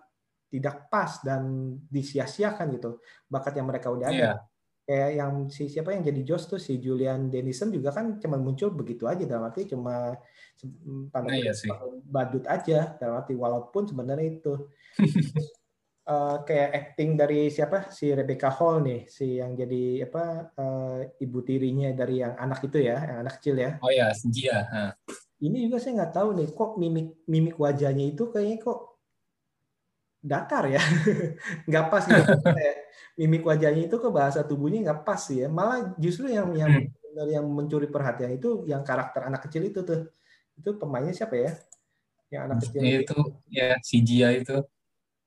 tidak 0.51 0.91
pas 0.91 1.23
dan 1.23 1.73
disia-siakan 1.87 2.67
gitu 2.75 2.99
bakat 3.31 3.55
yang 3.55 3.71
mereka 3.71 3.87
udah 3.87 4.11
ada. 4.11 4.19
Yeah 4.35 4.39
kayak 4.91 5.11
yang 5.23 5.33
si 5.47 5.71
siapa 5.71 5.93
yang 5.95 6.03
jadi 6.03 6.21
Josh 6.25 6.51
tuh 6.51 6.59
si 6.59 6.81
Julian 6.81 7.31
Dennison 7.31 7.71
juga 7.71 7.93
kan 7.95 8.19
cuma 8.19 8.35
muncul 8.41 8.75
begitu 8.75 9.07
aja 9.07 9.23
dalam 9.23 9.47
arti 9.47 9.69
cuma 9.69 10.17
pada 11.09 11.31
nah, 11.31 11.37
iya 11.37 11.53
badut 12.03 12.45
aja 12.49 12.99
dalam 12.99 13.23
arti 13.23 13.33
walaupun 13.37 13.87
sebenarnya 13.87 14.27
itu. 14.41 14.53
Uh, 16.03 16.41
kayak 16.47 16.69
acting 16.75 17.15
dari 17.15 17.47
siapa? 17.47 17.87
Si 17.93 18.11
Rebecca 18.11 18.51
Hall 18.51 18.83
nih 18.83 19.07
si 19.07 19.39
yang 19.39 19.55
jadi 19.55 20.11
apa 20.11 20.51
uh, 20.59 20.99
ibu 21.23 21.39
tirinya 21.45 21.93
dari 21.95 22.19
yang 22.19 22.35
anak 22.35 22.65
itu 22.65 22.83
ya 22.83 22.99
yang 22.99 23.17
anak 23.23 23.39
kecil 23.39 23.55
ya. 23.57 23.79
Oh 23.79 23.93
ya 23.93 24.11
Senjia 24.11 24.65
ini 25.41 25.65
juga 25.65 25.81
saya 25.81 25.97
nggak 25.97 26.13
tahu 26.13 26.29
nih 26.37 26.47
kok 26.53 26.71
mimik 26.77 27.07
mimik 27.25 27.55
wajahnya 27.57 28.13
itu 28.13 28.29
kayaknya 28.29 28.61
kok 28.61 28.90
datar 30.21 30.69
ya. 30.69 30.81
Nggak 31.69 31.85
pas 31.89 32.03
gitu. 32.05 32.33
Mimik 33.19 33.43
wajahnya 33.43 33.89
itu 33.89 33.97
ke 33.99 34.09
bahasa 34.09 34.41
tubuhnya 34.45 34.79
nggak 34.87 35.01
pas 35.03 35.19
sih 35.19 35.43
ya. 35.43 35.47
Malah 35.51 35.93
justru 35.99 36.31
yang 36.31 36.55
yang 36.55 36.71
hmm. 36.71 37.27
yang 37.27 37.45
mencuri 37.45 37.91
perhatian 37.91 38.31
itu 38.31 38.63
yang 38.65 38.81
karakter 38.87 39.27
anak 39.27 39.45
kecil 39.49 39.67
itu 39.67 39.83
tuh. 39.83 40.07
Itu 40.55 40.79
pemainnya 40.79 41.11
siapa 41.11 41.35
ya? 41.35 41.51
Yang 42.31 42.41
anak 42.47 42.57
kecil 42.63 42.81
itu, 42.81 42.95
itu 42.95 43.17
ya 43.51 43.75
si 43.83 43.97
Jia 43.99 44.29
itu. 44.31 44.57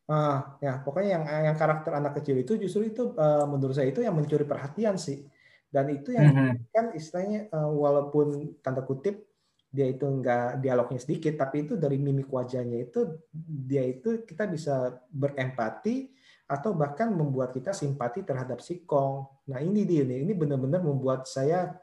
Ah 0.09 0.57
ya 0.65 0.81
pokoknya 0.81 1.11
yang 1.21 1.25
yang 1.53 1.57
karakter 1.61 1.93
anak 1.93 2.17
kecil 2.19 2.41
itu 2.41 2.57
justru 2.57 2.89
itu 2.89 3.13
uh, 3.21 3.45
menurut 3.45 3.77
saya 3.77 3.93
itu 3.93 4.01
yang 4.01 4.17
mencuri 4.17 4.49
perhatian 4.49 4.97
sih. 4.97 5.29
Dan 5.69 5.91
itu 5.93 6.15
yang 6.17 6.31
hmm. 6.33 6.55
kan 6.73 6.87
istilahnya 6.97 7.53
uh, 7.53 7.69
walaupun 7.69 8.59
tanda 8.65 8.81
kutip 8.81 9.29
dia 9.75 9.91
itu 9.91 10.07
enggak 10.07 10.63
dialognya 10.63 11.03
sedikit, 11.03 11.35
tapi 11.35 11.67
itu 11.67 11.75
dari 11.75 11.99
mimik 11.99 12.31
wajahnya 12.31 12.79
itu 12.87 13.19
dia 13.43 13.83
itu 13.83 14.23
kita 14.23 14.47
bisa 14.47 15.03
berempati 15.11 16.15
atau 16.47 16.79
bahkan 16.79 17.11
membuat 17.11 17.51
kita 17.51 17.75
simpati 17.75 18.23
terhadap 18.23 18.63
si 18.63 18.87
Kong. 18.87 19.27
Nah 19.51 19.59
ini 19.59 19.83
dia 19.83 20.07
nih, 20.07 20.23
ini 20.23 20.31
benar-benar 20.31 20.79
membuat 20.79 21.27
saya 21.27 21.75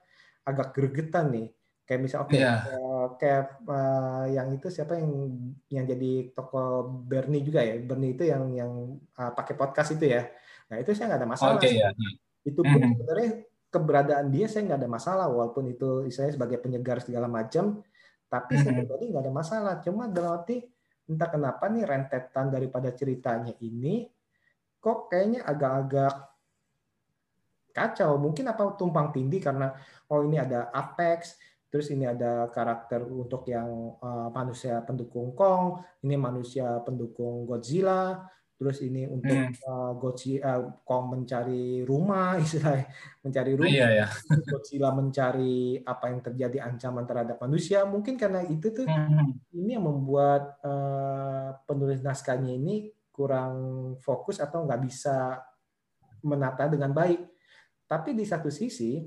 agak 0.47 0.71
gregetan 0.71 1.36
nih. 1.36 1.47
Kayak 1.84 2.01
misal 2.08 2.19
oke, 2.23 2.32
okay, 2.32 2.39
iya. 2.39 2.47
yeah. 2.47 2.60
uh, 2.80 3.08
kayak 3.19 3.45
uh, 3.67 4.25
yang 4.32 4.47
itu 4.56 4.71
siapa 4.71 4.95
yang 4.95 5.12
yang 5.67 5.84
jadi 5.84 6.32
toko 6.32 6.88
Bernie 6.88 7.43
juga 7.43 7.60
ya, 7.60 7.75
Bernie 7.84 8.15
itu 8.15 8.23
yang 8.23 8.47
yang 8.56 8.71
uh, 9.19 9.36
pakai 9.36 9.60
podcast 9.60 9.99
itu 9.99 10.08
ya. 10.08 10.32
Nah 10.71 10.80
itu 10.80 10.95
saya 10.95 11.12
nggak 11.12 11.19
ada 11.19 11.27
masalah. 11.27 11.60
Okay, 11.60 11.84
yeah. 11.84 11.91
Itu 12.47 12.63
pun 12.63 12.80
mm-hmm. 12.80 12.95
sebenarnya 12.95 13.32
keberadaan 13.71 14.27
dia 14.27 14.51
saya 14.51 14.67
nggak 14.67 14.79
ada 14.84 14.91
masalah 14.91 15.25
walaupun 15.31 15.71
itu 15.71 16.12
saya 16.12 16.29
sebagai 16.29 16.60
penyegar 16.60 16.99
segala 16.99 17.31
macam 17.31 17.79
tapi 18.27 18.60
mm-hmm. 18.60 18.63
saya 18.67 18.73
pribadi 18.84 19.03
nggak 19.10 19.23
ada 19.23 19.34
masalah 19.34 19.73
cuma 19.79 20.12
dalam 20.12 20.43
arti 20.43 20.60
entah 21.07 21.29
kenapa 21.31 21.71
nih 21.71 21.88
rentetan 21.88 22.51
daripada 22.51 22.91
ceritanya 22.91 23.55
ini 23.63 24.07
kok 24.84 25.07
kayaknya 25.07 25.47
agak-agak 25.47 26.13
kacau 27.71 28.19
mungkin 28.19 28.51
apa 28.51 28.75
tumpang 28.75 29.15
tindih 29.15 29.39
karena 29.39 29.71
oh 30.12 30.27
ini 30.27 30.36
ada 30.36 30.67
Apex 30.75 31.39
terus 31.71 31.88
ini 31.88 32.03
ada 32.03 32.51
karakter 32.51 33.07
untuk 33.07 33.47
yang 33.47 33.95
uh, 34.03 34.27
manusia 34.36 34.84
pendukung 34.84 35.31
Kong 35.31 35.79
ini 36.03 36.19
manusia 36.19 36.84
pendukung 36.84 37.47
Godzilla 37.47 38.27
terus 38.62 38.78
ini 38.86 39.10
untuk 39.10 39.34
hmm. 39.34 39.65
uh, 39.65 39.97
Godzilla 39.97 40.62
uh, 40.62 40.86
Kong 40.86 41.17
mencari 41.17 41.82
rumah 41.82 42.38
istilah 42.45 42.86
mencari 43.26 43.58
rumah 43.58 43.74
iya, 43.74 43.89
iya. 43.89 44.08
Godzilla 44.45 44.93
mencari 44.93 45.82
apa 45.82 46.13
yang 46.13 46.21
terjadi 46.21 46.58
ancaman 46.69 47.10
terhadap 47.10 47.41
manusia 47.41 47.82
mungkin 47.89 48.21
karena 48.21 48.45
itu 48.45 48.69
tuh 48.69 48.86
hmm. 48.86 49.58
ini 49.58 49.74
yang 49.74 49.89
membuat 49.89 50.62
uh, 50.62 51.58
penulis 51.65 52.06
naskahnya 52.06 52.54
ini 52.54 52.93
kurang 53.10 53.58
fokus 53.97 54.38
atau 54.38 54.62
nggak 54.62 54.82
bisa 54.86 55.41
menata 56.21 56.69
dengan 56.69 56.93
baik 56.93 57.26
tapi 57.89 58.13
di 58.13 58.30
satu 58.30 58.54
sisi 58.54 59.02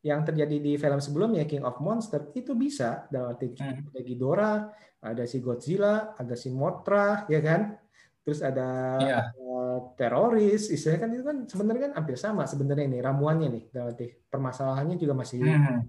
yang 0.00 0.22
terjadi 0.22 0.56
di 0.62 0.72
film 0.78 1.02
sebelumnya 1.02 1.44
King 1.50 1.66
of 1.66 1.82
Monster 1.82 2.30
itu 2.32 2.54
bisa 2.54 3.10
dalam 3.12 3.36
arti 3.36 3.52
hmm. 3.52 3.92
ada 3.92 4.00
Ghidorah, 4.00 4.58
ada 5.02 5.24
si 5.28 5.44
Godzilla, 5.44 6.16
ada 6.16 6.32
si 6.32 6.48
Mothra, 6.48 7.28
ya 7.28 7.40
kan? 7.44 7.76
Terus 8.20 8.40
ada 8.44 9.00
yeah. 9.00 9.24
Iya. 9.32 9.96
teroris, 9.96 10.68
istilahnya 10.68 11.00
kan 11.00 11.10
itu 11.16 11.24
kan 11.24 11.36
sebenarnya 11.48 11.82
kan 11.90 11.92
hampir 12.02 12.16
sama 12.20 12.44
sebenarnya 12.44 12.84
ini 12.86 12.98
ramuannya 13.00 13.48
nih, 13.48 13.64
berarti 13.72 14.06
permasalahannya 14.28 14.96
juga 15.00 15.14
masih 15.16 15.40
hmm. 15.40 15.80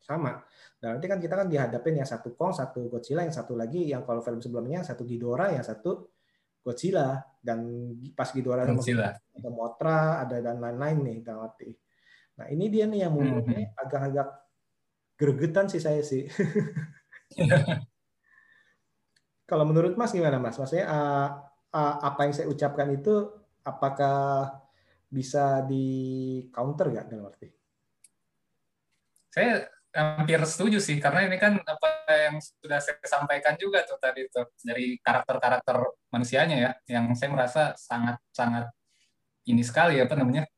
sama. 0.00 0.40
Berarti 0.80 1.06
kan 1.08 1.18
kita 1.20 1.34
kan 1.40 1.48
dihadapin 1.48 1.96
yang 1.96 2.08
satu 2.08 2.36
Kong, 2.36 2.52
satu 2.52 2.92
Godzilla, 2.92 3.24
yang 3.24 3.32
satu 3.32 3.56
lagi 3.56 3.88
yang 3.88 4.04
kalau 4.04 4.20
film 4.20 4.40
sebelumnya 4.40 4.84
satu 4.84 5.04
Ghidorah, 5.04 5.56
yang 5.56 5.64
satu 5.64 6.12
Godzilla 6.64 7.20
dan 7.40 7.92
pas 8.16 8.28
Ghidorah 8.32 8.64
Godzilla. 8.68 9.12
ada 9.12 9.50
Mothra, 9.52 10.24
ada 10.24 10.40
dan 10.40 10.60
lain-lain 10.60 10.98
nih 11.04 11.18
berarti. 11.20 11.70
Nah 12.40 12.46
ini 12.50 12.66
dia 12.72 12.84
nih 12.88 13.04
yang 13.04 13.12
membuatnya 13.12 13.60
hmm. 13.68 13.80
agak-agak 13.80 14.28
gregetan 15.20 15.66
sih 15.68 15.80
saya 15.80 16.00
sih. 16.00 16.24
kalau 19.50 19.64
menurut 19.68 19.94
Mas 19.94 20.12
gimana 20.12 20.40
Mas? 20.40 20.56
Maksudnya 20.56 20.88
uh, 20.88 21.28
apa 21.74 22.30
yang 22.30 22.34
saya 22.34 22.46
ucapkan 22.46 22.86
itu 22.94 23.26
apakah 23.66 24.50
bisa 25.10 25.66
di 25.66 25.86
counter 26.54 26.94
nggak 26.94 27.06
dalam 27.10 27.26
arti? 27.26 27.48
Saya 29.34 29.66
hampir 29.94 30.42
setuju 30.42 30.82
sih 30.82 30.98
karena 30.98 31.30
ini 31.30 31.38
kan 31.38 31.54
apa 31.62 31.88
yang 32.10 32.42
sudah 32.42 32.82
saya 32.82 32.98
sampaikan 33.06 33.54
juga 33.54 33.86
tuh 33.86 33.94
tadi 34.02 34.26
tuh 34.26 34.50
dari 34.58 34.98
karakter-karakter 34.98 35.78
manusianya 36.10 36.56
ya 36.58 36.70
yang 36.98 37.14
saya 37.14 37.30
merasa 37.30 37.62
sangat 37.78 38.18
sangat 38.34 38.74
ini 39.46 39.62
sekali 39.62 40.02
apa 40.02 40.18
namanya 40.18 40.50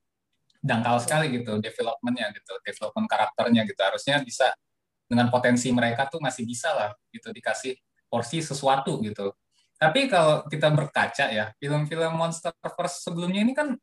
dangkal 0.65 0.97
sekali 1.05 1.37
gitu 1.37 1.61
developmentnya 1.61 2.33
gitu 2.33 2.57
development 2.65 3.07
karakternya 3.13 3.69
gitu 3.69 3.81
harusnya 3.85 4.25
bisa 4.25 4.57
dengan 5.05 5.29
potensi 5.29 5.69
mereka 5.69 6.09
tuh 6.09 6.19
masih 6.25 6.49
bisa 6.49 6.73
lah 6.73 6.91
gitu 7.13 7.29
dikasih 7.29 7.77
porsi 8.09 8.41
sesuatu 8.41 9.05
gitu 9.05 9.37
tapi 9.77 10.09
kalau 10.09 10.45
kita 10.49 10.73
berkaca 10.73 11.27
ya, 11.29 11.53
film-film 11.61 12.17
Monsterverse 12.17 13.05
sebelumnya 13.05 13.45
ini 13.45 13.53
kan 13.53 13.77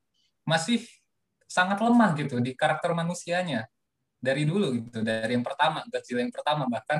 masih 0.43 0.81
sangat 1.45 1.77
lemah 1.79 2.17
gitu 2.17 2.41
di 2.41 2.57
karakter 2.57 2.97
manusianya 2.97 3.69
dari 4.17 4.47
dulu 4.47 4.73
gitu, 4.79 5.05
dari 5.05 5.37
yang 5.37 5.45
pertama 5.45 5.85
Godzilla 5.85 6.25
yang 6.25 6.33
pertama 6.33 6.63
bahkan 6.65 6.99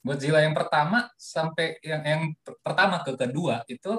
Godzilla 0.00 0.40
yang 0.40 0.56
pertama 0.56 1.12
sampai 1.20 1.76
yang 1.84 2.00
yang 2.00 2.22
pertama 2.64 3.04
ke 3.04 3.12
kedua 3.20 3.60
itu 3.68 3.92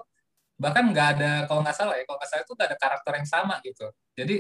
bahkan 0.58 0.90
nggak 0.90 1.08
ada 1.18 1.32
kalau 1.46 1.62
nggak 1.62 1.78
salah 1.78 1.94
ya 1.94 2.04
kalau 2.10 2.18
nggak 2.18 2.30
salah 2.34 2.44
itu 2.46 2.54
nggak 2.58 2.70
ada 2.74 2.78
karakter 2.82 3.14
yang 3.22 3.30
sama 3.30 3.56
gitu. 3.62 3.88
Jadi 4.18 4.36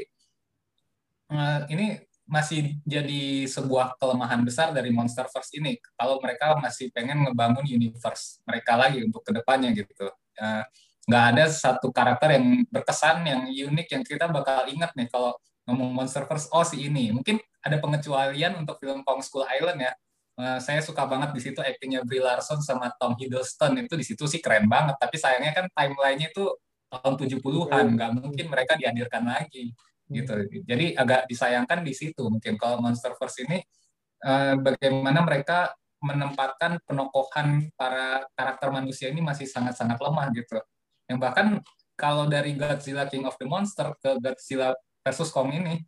eh, 1.30 1.60
ini 1.74 1.88
masih 2.32 2.80
jadi 2.88 3.44
sebuah 3.44 4.00
kelemahan 4.00 4.40
besar 4.48 4.72
dari 4.72 4.88
Monster 4.88 5.28
First 5.28 5.52
ini. 5.52 5.76
Kalau 6.00 6.16
mereka 6.24 6.56
masih 6.56 6.88
pengen 6.96 7.28
ngebangun 7.28 7.68
universe 7.68 8.40
mereka 8.48 8.80
lagi 8.80 9.04
untuk 9.04 9.20
ke 9.28 9.36
depannya 9.36 9.76
gitu. 9.76 10.08
Uh, 10.40 10.64
nggak 11.12 11.26
ada 11.36 11.44
satu 11.52 11.92
karakter 11.92 12.40
yang 12.40 12.64
berkesan 12.72 13.28
yang 13.28 13.42
unik 13.52 13.88
yang 13.92 14.04
kita 14.08 14.32
bakal 14.32 14.64
ingat 14.64 14.96
nih 14.96 15.12
kalau 15.12 15.36
ngomong 15.68 15.92
Monster 15.92 16.24
First. 16.24 16.48
Oh 16.56 16.64
si 16.64 16.88
ini. 16.88 17.12
Mungkin 17.12 17.36
ada 17.60 17.76
pengecualian 17.84 18.64
untuk 18.64 18.80
film 18.80 19.04
Kong 19.04 19.20
School 19.20 19.44
Island 19.52 19.84
ya. 19.84 19.92
Uh, 20.40 20.58
saya 20.64 20.80
suka 20.80 21.04
banget 21.04 21.36
di 21.36 21.44
situ 21.44 21.60
aktingnya 21.60 22.08
Brie 22.08 22.24
Larson 22.24 22.64
sama 22.64 22.96
Tom 22.96 23.20
Hiddleston. 23.20 23.76
Itu 23.76 24.00
di 24.00 24.08
situ 24.08 24.24
sih 24.24 24.40
keren 24.40 24.72
banget. 24.72 24.96
Tapi 24.96 25.20
sayangnya 25.20 25.52
kan 25.52 25.66
timelinenya 25.76 26.32
itu 26.32 26.48
tahun 26.92 27.16
70-an 27.20 27.86
nggak 28.00 28.12
mungkin 28.24 28.46
mereka 28.48 28.80
dihadirkan 28.80 29.28
lagi 29.28 29.76
gitu. 30.12 30.34
Jadi 30.68 30.94
agak 30.94 31.26
disayangkan 31.32 31.82
di 31.82 31.96
situ 31.96 32.28
mungkin 32.28 32.60
kalau 32.60 32.84
Monsterverse 32.84 33.48
ini 33.48 33.64
uh, 34.28 34.60
bagaimana 34.60 35.24
mereka 35.24 35.72
menempatkan 36.02 36.82
penokohan 36.84 37.70
para 37.78 38.26
karakter 38.34 38.74
manusia 38.74 39.08
ini 39.14 39.22
masih 39.22 39.46
sangat-sangat 39.48 40.02
lemah 40.02 40.28
gitu. 40.34 40.60
Yang 41.08 41.20
bahkan 41.22 41.48
kalau 41.96 42.26
dari 42.26 42.58
Godzilla 42.58 43.06
King 43.06 43.30
of 43.30 43.38
the 43.38 43.46
Monster 43.46 43.94
ke 44.02 44.18
Godzilla 44.18 44.74
versus 45.06 45.30
Kong 45.30 45.54
ini 45.54 45.82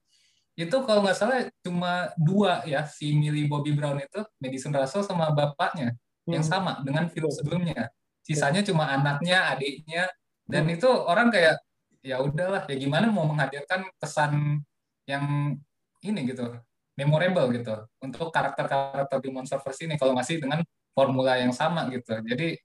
itu 0.54 0.78
kalau 0.86 1.02
nggak 1.02 1.18
salah 1.18 1.50
cuma 1.66 2.14
dua 2.14 2.62
ya 2.70 2.86
si 2.86 3.18
Millie 3.18 3.50
Bobby 3.50 3.74
Brown 3.74 3.98
itu 3.98 4.22
Madison 4.38 4.70
Russell 4.70 5.02
sama 5.02 5.34
bapaknya 5.34 5.98
hmm. 6.30 6.34
yang 6.38 6.46
sama 6.46 6.78
dengan 6.86 7.10
film 7.10 7.34
sebelumnya 7.34 7.90
sisanya 8.22 8.62
cuma 8.62 8.86
anaknya 8.94 9.50
adiknya 9.50 10.14
dan 10.46 10.70
hmm. 10.70 10.78
itu 10.78 10.86
orang 10.86 11.34
kayak 11.34 11.58
ya 12.04 12.20
udahlah 12.20 12.68
ya 12.68 12.76
gimana 12.76 13.08
mau 13.10 13.24
menghadirkan 13.26 13.88
kesan 13.98 14.60
yang 15.08 15.56
ini 16.04 16.20
gitu 16.28 16.60
memorable 17.00 17.48
gitu 17.56 17.88
untuk 18.04 18.30
karakter-karakter 18.30 19.18
di 19.24 19.30
Monsterverse 19.32 19.88
ini 19.88 19.96
kalau 19.96 20.14
masih 20.14 20.38
dengan 20.44 20.62
formula 20.94 21.40
yang 21.40 21.56
sama 21.56 21.88
gitu 21.90 22.20
jadi 22.22 22.60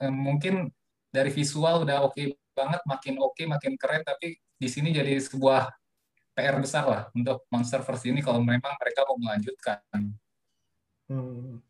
eh, 0.00 0.12
mungkin 0.14 0.70
dari 1.10 1.28
visual 1.28 1.84
udah 1.84 2.06
oke 2.06 2.14
okay 2.14 2.26
banget 2.54 2.80
makin 2.86 3.14
oke 3.18 3.34
okay, 3.34 3.44
makin 3.50 3.74
keren 3.74 4.06
tapi 4.06 4.38
di 4.38 4.68
sini 4.70 4.94
jadi 4.94 5.18
sebuah 5.18 5.68
PR 6.34 6.56
besar 6.62 6.84
lah 6.86 7.02
untuk 7.14 7.46
Monsterverse 7.50 8.10
ini 8.10 8.22
kalau 8.22 8.42
memang 8.42 8.74
mereka 8.78 9.06
mau 9.06 9.18
melanjutkan. 9.18 9.78
Hmm. 11.06 11.62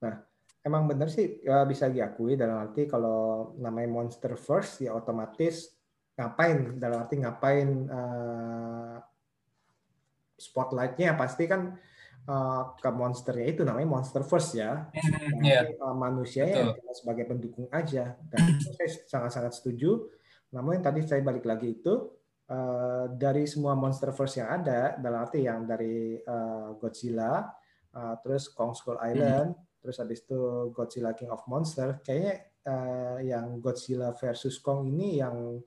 Nah, 0.00 0.14
emang 0.64 0.88
benar 0.88 1.12
sih 1.12 1.44
ya 1.44 1.64
bisa 1.68 1.92
diakui 1.92 2.36
dalam 2.36 2.56
arti 2.68 2.88
kalau 2.88 3.52
namanya 3.60 3.88
Monsterverse 3.92 4.88
ya 4.88 4.96
otomatis 4.96 5.76
ngapain? 6.18 6.74
Dalam 6.82 7.06
arti 7.06 7.16
ngapain 7.22 7.68
uh, 7.86 8.96
spotlightnya? 10.34 11.14
Pasti 11.14 11.46
kan 11.46 11.78
uh, 12.26 12.62
ke 12.74 12.90
monsternya 12.90 13.46
itu 13.46 13.62
namanya 13.62 13.86
monster 13.86 14.26
first 14.26 14.58
ya. 14.58 14.90
Mm, 14.92 15.46
yeah. 15.46 15.64
uh, 15.78 15.94
manusia 15.94 16.44
ya 16.44 16.74
sebagai 16.90 17.30
pendukung 17.30 17.70
aja. 17.70 18.18
Dan 18.28 18.58
saya 18.74 18.90
sangat-sangat 19.06 19.54
setuju. 19.54 20.10
Namun 20.50 20.82
yang 20.82 20.84
tadi 20.84 21.06
saya 21.06 21.22
balik 21.22 21.46
lagi 21.46 21.78
itu 21.78 22.18
uh, 22.50 23.06
dari 23.14 23.44
semua 23.46 23.76
monster 23.78 24.10
first 24.10 24.40
yang 24.40 24.48
ada 24.50 24.96
dalam 24.98 25.22
arti 25.22 25.44
yang 25.44 25.68
dari 25.68 26.16
uh, 26.18 26.74
Godzilla 26.80 27.46
uh, 27.94 28.14
terus 28.24 28.48
Kong 28.52 28.72
Skull 28.72 29.00
Island 29.00 29.54
mm. 29.54 29.80
terus 29.84 29.96
habis 30.00 30.24
itu 30.24 30.72
Godzilla 30.72 31.12
King 31.12 31.30
of 31.32 31.44
Monster 31.46 32.00
kayaknya 32.00 32.34
uh, 32.64 33.18
yang 33.20 33.60
Godzilla 33.60 34.16
versus 34.16 34.58
Kong 34.58 34.88
ini 34.88 35.20
yang 35.20 35.60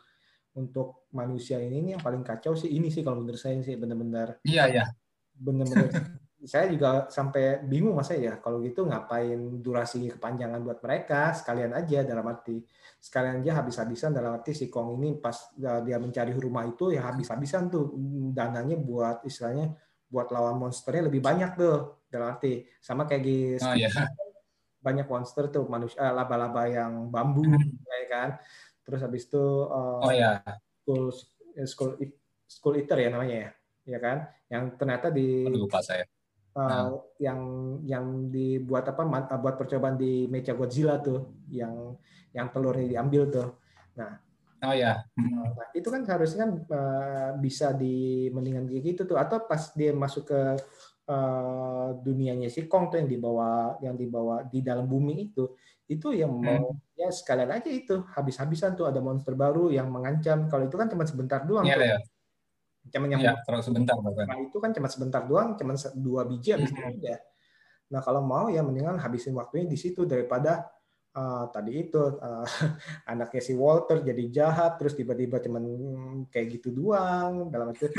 untuk 0.58 1.08
manusia 1.16 1.60
ini 1.60 1.80
nih 1.80 1.92
yang 1.98 2.04
paling 2.04 2.24
kacau 2.26 2.56
sih 2.58 2.72
ini 2.72 2.92
sih 2.92 3.04
kalau 3.04 3.24
menurut 3.24 3.40
saya 3.40 3.60
sih 3.64 3.80
benar-benar 3.80 4.44
iya 4.44 4.68
iya 4.68 4.86
benar-benar 5.32 5.88
saya 6.42 6.66
juga 6.74 7.06
sampai 7.14 7.62
bingung 7.70 7.94
mas 7.94 8.10
ya 8.10 8.42
kalau 8.42 8.66
gitu 8.66 8.90
ngapain 8.90 9.62
durasi 9.62 10.10
kepanjangan 10.18 10.66
buat 10.66 10.82
mereka 10.82 11.38
sekalian 11.38 11.70
aja 11.78 12.02
dalam 12.02 12.26
arti 12.26 12.66
sekalian 12.98 13.46
aja 13.46 13.62
habis-habisan 13.62 14.10
dalam 14.10 14.42
arti 14.42 14.58
si 14.58 14.66
Kong 14.66 14.98
ini 14.98 15.22
pas 15.22 15.54
dia 15.58 16.02
mencari 16.02 16.34
rumah 16.34 16.66
itu 16.66 16.90
ya 16.98 17.14
habis-habisan 17.14 17.70
tuh 17.70 17.94
dananya 18.34 18.74
buat 18.74 19.22
istilahnya 19.22 19.70
buat 20.10 20.34
lawan 20.34 20.58
monsternya 20.58 21.14
lebih 21.14 21.22
banyak 21.22 21.54
tuh 21.54 22.10
dalam 22.10 22.34
arti 22.34 22.66
sama 22.82 23.06
kayak 23.06 23.22
di 23.22 23.38
oh, 23.62 23.76
iya. 23.78 23.88
banyak 24.86 25.06
monster 25.06 25.46
tuh 25.54 25.70
manusia 25.70 26.02
eh, 26.02 26.10
laba-laba 26.10 26.66
yang 26.66 27.14
bambu 27.14 27.46
hmm. 27.46 27.86
ya 27.86 28.08
kan 28.10 28.30
terus 28.92 29.08
habis 29.08 29.24
itu 29.24 29.40
uh, 29.72 30.04
oh 30.04 30.12
ya 30.12 30.44
school 30.84 31.08
school 31.64 31.96
school 32.52 32.76
eater 32.76 33.00
ya 33.00 33.08
namanya 33.08 33.48
ya 33.48 33.52
ya 33.86 34.00
kan? 34.02 34.18
Yang 34.52 34.64
ternyata 34.78 35.08
di 35.10 35.48
lupa 35.48 35.82
saya. 35.82 36.06
uh, 36.52 36.60
nah. 36.68 36.88
yang 37.16 37.42
yang 37.88 38.06
dibuat 38.28 38.92
apa 38.92 39.08
buat 39.40 39.56
percobaan 39.56 39.96
di 39.96 40.28
Mecha 40.28 40.52
Godzilla 40.52 41.00
tuh 41.00 41.48
yang 41.48 41.96
yang 42.36 42.52
telurnya 42.52 42.88
diambil 43.00 43.24
tuh. 43.32 43.50
Nah. 43.98 44.20
Oh 44.62 44.76
ya. 44.78 45.02
Nah, 45.18 45.74
itu 45.74 45.90
kan 45.90 46.06
harusnya 46.06 46.46
kan 46.46 46.52
uh, 46.70 47.32
bisa 47.42 47.74
di 47.74 48.30
mendingan 48.30 48.70
kayak 48.70 48.84
gitu 48.94 49.02
tuh. 49.10 49.18
Atau 49.18 49.50
pas 49.50 49.74
dia 49.74 49.90
masuk 49.90 50.30
ke 50.30 50.42
uh, 51.10 51.98
dunianya 51.98 52.46
si 52.46 52.70
Kong 52.70 52.94
tuh 52.94 53.02
yang 53.02 53.10
dibawa 53.10 53.82
yang 53.82 53.98
dibawa 53.98 54.46
di 54.46 54.62
dalam 54.62 54.86
bumi 54.86 55.34
itu 55.34 55.58
itu 55.92 56.16
yang 56.16 56.32
mau 56.32 56.72
hmm. 56.72 56.96
ya 56.96 57.12
sekalian 57.12 57.52
aja 57.52 57.68
itu 57.68 58.00
habis-habisan 58.16 58.80
tuh 58.80 58.88
ada 58.88 59.04
monster 59.04 59.36
baru 59.36 59.68
yang 59.68 59.92
mengancam 59.92 60.48
kalau 60.48 60.72
itu 60.72 60.80
kan 60.80 60.88
cuma 60.88 61.04
sebentar 61.04 61.44
doang 61.44 61.68
ya, 61.68 61.76
tuh. 61.76 61.84
Ya. 61.84 62.00
Cuma 62.96 63.06
yang 63.12 63.22
ya, 63.22 63.36
terus 63.44 63.68
sebentar 63.68 63.94
bahkan. 64.00 64.26
Nah, 64.26 64.40
itu 64.42 64.58
kan 64.58 64.72
cuma 64.74 64.88
sebentar 64.90 65.22
doang, 65.28 65.54
cuma 65.60 65.76
dua 65.94 66.26
biji 66.26 66.56
habis 66.56 66.72
hmm. 66.72 66.98
itu 66.98 67.12
ya. 67.12 67.20
Nah, 67.92 68.00
kalau 68.00 68.24
mau 68.24 68.48
ya 68.48 68.64
mendingan 68.64 68.98
habisin 68.98 69.36
waktunya 69.36 69.68
di 69.68 69.76
situ 69.76 70.08
daripada 70.08 70.66
uh, 71.16 71.46
tadi 71.52 71.88
itu 71.88 72.00
uh, 72.00 72.48
anaknya 73.12 73.42
si 73.44 73.54
Walter 73.54 74.00
jadi 74.02 74.24
jahat 74.32 74.80
terus 74.80 74.96
tiba-tiba 74.96 75.44
cuman 75.44 75.64
kayak 76.32 76.60
gitu 76.60 76.72
doang 76.72 77.52
dalam 77.52 77.76
itu 77.76 77.92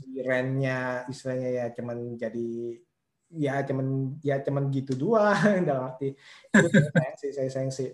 si 0.00 0.18
Rennya 0.24 1.04
istilahnya 1.06 1.50
ya 1.52 1.66
cuman 1.76 2.16
jadi 2.16 2.80
ya 3.36 3.62
cuman 3.62 4.16
ya 4.24 4.40
cuman 4.40 4.72
gitu 4.72 4.96
doang 4.96 5.62
dalam 5.68 5.92
arti 5.92 6.16
itu 6.16 6.66
saya 6.72 6.90
sayang 6.90 7.16
sih 7.20 7.30
saya 7.32 7.48
sayang 7.52 7.72
sih 7.72 7.88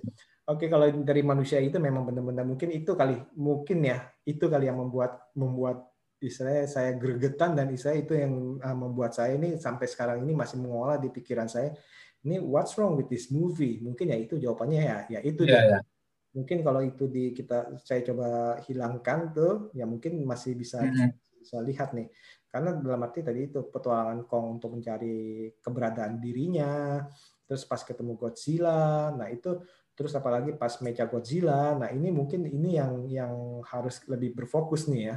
oke 0.49 0.65
kalau 0.71 0.87
dari 1.03 1.23
manusia 1.23 1.59
itu 1.59 1.77
memang 1.83 2.07
benar-benar 2.07 2.47
mungkin 2.47 2.71
itu 2.71 2.95
kali 2.95 3.19
mungkin 3.37 3.83
ya 3.83 3.99
itu 4.27 4.47
kali 4.47 4.71
yang 4.71 4.79
membuat 4.79 5.31
membuat 5.35 5.93
istilahnya 6.23 6.71
saya 6.71 6.95
gregetan 6.95 7.59
dan 7.59 7.67
istilah 7.75 7.99
itu 7.99 8.15
yang 8.15 8.63
uh, 8.63 8.77
membuat 8.79 9.11
saya 9.13 9.35
ini 9.35 9.59
sampai 9.59 9.91
sekarang 9.91 10.23
ini 10.23 10.33
masih 10.39 10.63
mengolah 10.63 11.03
di 11.03 11.11
pikiran 11.11 11.51
saya 11.51 11.75
ini 12.23 12.39
what's 12.39 12.79
wrong 12.79 12.95
with 12.95 13.11
this 13.11 13.29
movie 13.35 13.83
mungkin 13.83 14.15
ya 14.15 14.19
itu 14.23 14.39
jawabannya 14.39 14.81
ya 14.87 14.99
ya 15.19 15.21
itu 15.27 15.43
yeah, 15.43 15.79
yeah. 15.79 15.83
mungkin 16.31 16.63
kalau 16.63 16.81
itu 16.87 17.11
di 17.11 17.35
kita 17.35 17.75
saya 17.83 18.07
coba 18.07 18.59
hilangkan 18.63 19.35
tuh 19.35 19.75
ya 19.75 19.83
mungkin 19.83 20.23
masih 20.23 20.55
bisa 20.55 20.79
mm 20.79 20.95
-hmm. 20.95 21.11
bisa 21.43 21.57
lihat 21.59 21.91
nih 21.91 22.07
karena 22.53 22.77
dalam 22.77 23.01
arti 23.01 23.25
tadi 23.25 23.49
itu 23.49 23.65
petualangan 23.65 24.29
Kong 24.29 24.61
untuk 24.61 24.77
mencari 24.77 25.49
keberadaan 25.57 26.21
dirinya, 26.21 27.01
terus 27.49 27.65
pas 27.65 27.81
ketemu 27.81 28.13
Godzilla, 28.21 29.09
nah 29.17 29.33
itu 29.33 29.57
terus 29.97 30.13
apalagi 30.13 30.53
pas 30.61 30.77
Mecha 30.85 31.09
Godzilla, 31.09 31.73
nah 31.81 31.89
ini 31.89 32.13
mungkin 32.13 32.45
ini 32.45 32.77
yang 32.77 33.09
yang 33.09 33.65
harus 33.65 34.05
lebih 34.05 34.37
berfokus 34.37 34.85
nih 34.85 35.17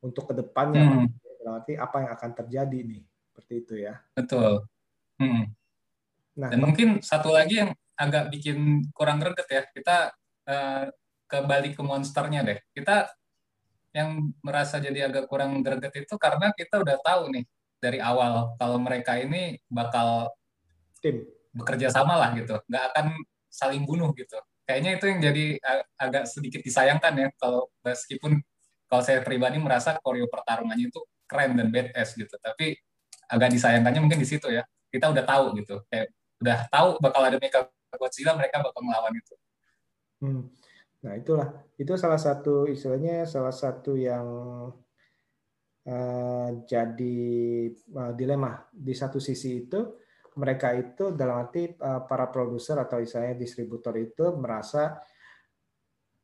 untuk 0.00 0.32
ke 0.32 0.40
depannya, 0.40 1.04
hmm. 1.04 1.36
dalam 1.44 1.60
arti 1.60 1.76
apa 1.76 1.96
yang 2.00 2.10
akan 2.16 2.30
terjadi 2.32 2.78
nih, 2.80 3.02
seperti 3.28 3.52
itu 3.60 3.74
ya. 3.84 3.94
Betul. 4.16 4.64
Hmm. 5.20 5.52
Nah, 6.40 6.48
Dan 6.48 6.64
mungkin 6.64 7.04
satu 7.04 7.28
lagi 7.28 7.60
yang 7.60 7.76
agak 8.00 8.32
bikin 8.32 8.88
kurang 8.96 9.20
greget 9.20 9.48
ya, 9.52 9.62
kita 9.68 9.96
uh, 10.48 10.88
kembali 11.28 11.76
ke 11.76 11.82
monsternya 11.84 12.40
deh. 12.40 12.58
Kita 12.72 13.04
yang 13.90 14.30
merasa 14.42 14.78
jadi 14.78 15.10
agak 15.10 15.26
kurang 15.26 15.66
greget 15.66 16.06
itu 16.06 16.14
karena 16.14 16.54
kita 16.54 16.78
udah 16.78 16.96
tahu 17.02 17.34
nih 17.34 17.44
dari 17.80 17.98
awal 17.98 18.54
kalau 18.60 18.78
mereka 18.78 19.18
ini 19.18 19.58
bakal 19.66 20.30
tim 21.02 21.26
bekerja 21.50 21.90
sama 21.90 22.14
lah 22.14 22.30
gitu, 22.38 22.54
nggak 22.70 22.84
akan 22.94 23.06
saling 23.50 23.82
bunuh 23.82 24.14
gitu. 24.14 24.38
Kayaknya 24.62 24.90
itu 25.02 25.04
yang 25.10 25.18
jadi 25.18 25.44
agak 25.98 26.24
sedikit 26.30 26.62
disayangkan 26.62 27.12
ya 27.18 27.28
kalau 27.34 27.66
meskipun 27.82 28.38
kalau 28.86 29.02
saya 29.02 29.18
pribadi 29.26 29.58
merasa 29.58 29.98
koreo 29.98 30.30
pertarungannya 30.30 30.86
itu 30.94 31.02
keren 31.26 31.58
dan 31.58 31.74
badass 31.74 32.14
gitu, 32.14 32.30
tapi 32.38 32.78
agak 33.26 33.50
disayangkannya 33.50 34.00
mungkin 34.02 34.22
di 34.22 34.28
situ 34.28 34.46
ya. 34.50 34.62
Kita 34.90 35.10
udah 35.10 35.24
tahu 35.26 35.58
gitu, 35.58 35.82
kayak 35.90 36.14
udah 36.38 36.58
tahu 36.70 36.88
bakal 37.02 37.22
ada 37.26 37.38
Mecha 37.42 37.66
Godzilla, 37.98 38.38
mereka 38.38 38.62
bakal 38.62 38.82
melawan 38.86 39.14
itu. 39.14 39.34
Hmm. 40.22 40.46
Nah, 41.00 41.16
itulah 41.16 41.48
itu 41.80 41.92
salah 41.96 42.20
satu 42.20 42.68
istilahnya 42.68 43.24
salah 43.24 43.54
satu 43.56 43.96
yang 43.96 44.26
uh, 45.88 46.48
jadi 46.68 47.18
uh, 47.72 48.12
dilema 48.12 48.68
di 48.68 48.92
satu 48.92 49.16
sisi 49.16 49.64
itu 49.64 49.80
mereka 50.36 50.76
itu 50.76 51.16
dalam 51.16 51.48
arti 51.48 51.72
uh, 51.72 52.04
para 52.04 52.28
produser 52.28 52.76
atau 52.84 53.00
istilahnya 53.00 53.36
distributor 53.40 53.96
itu 53.96 54.28
merasa 54.36 55.00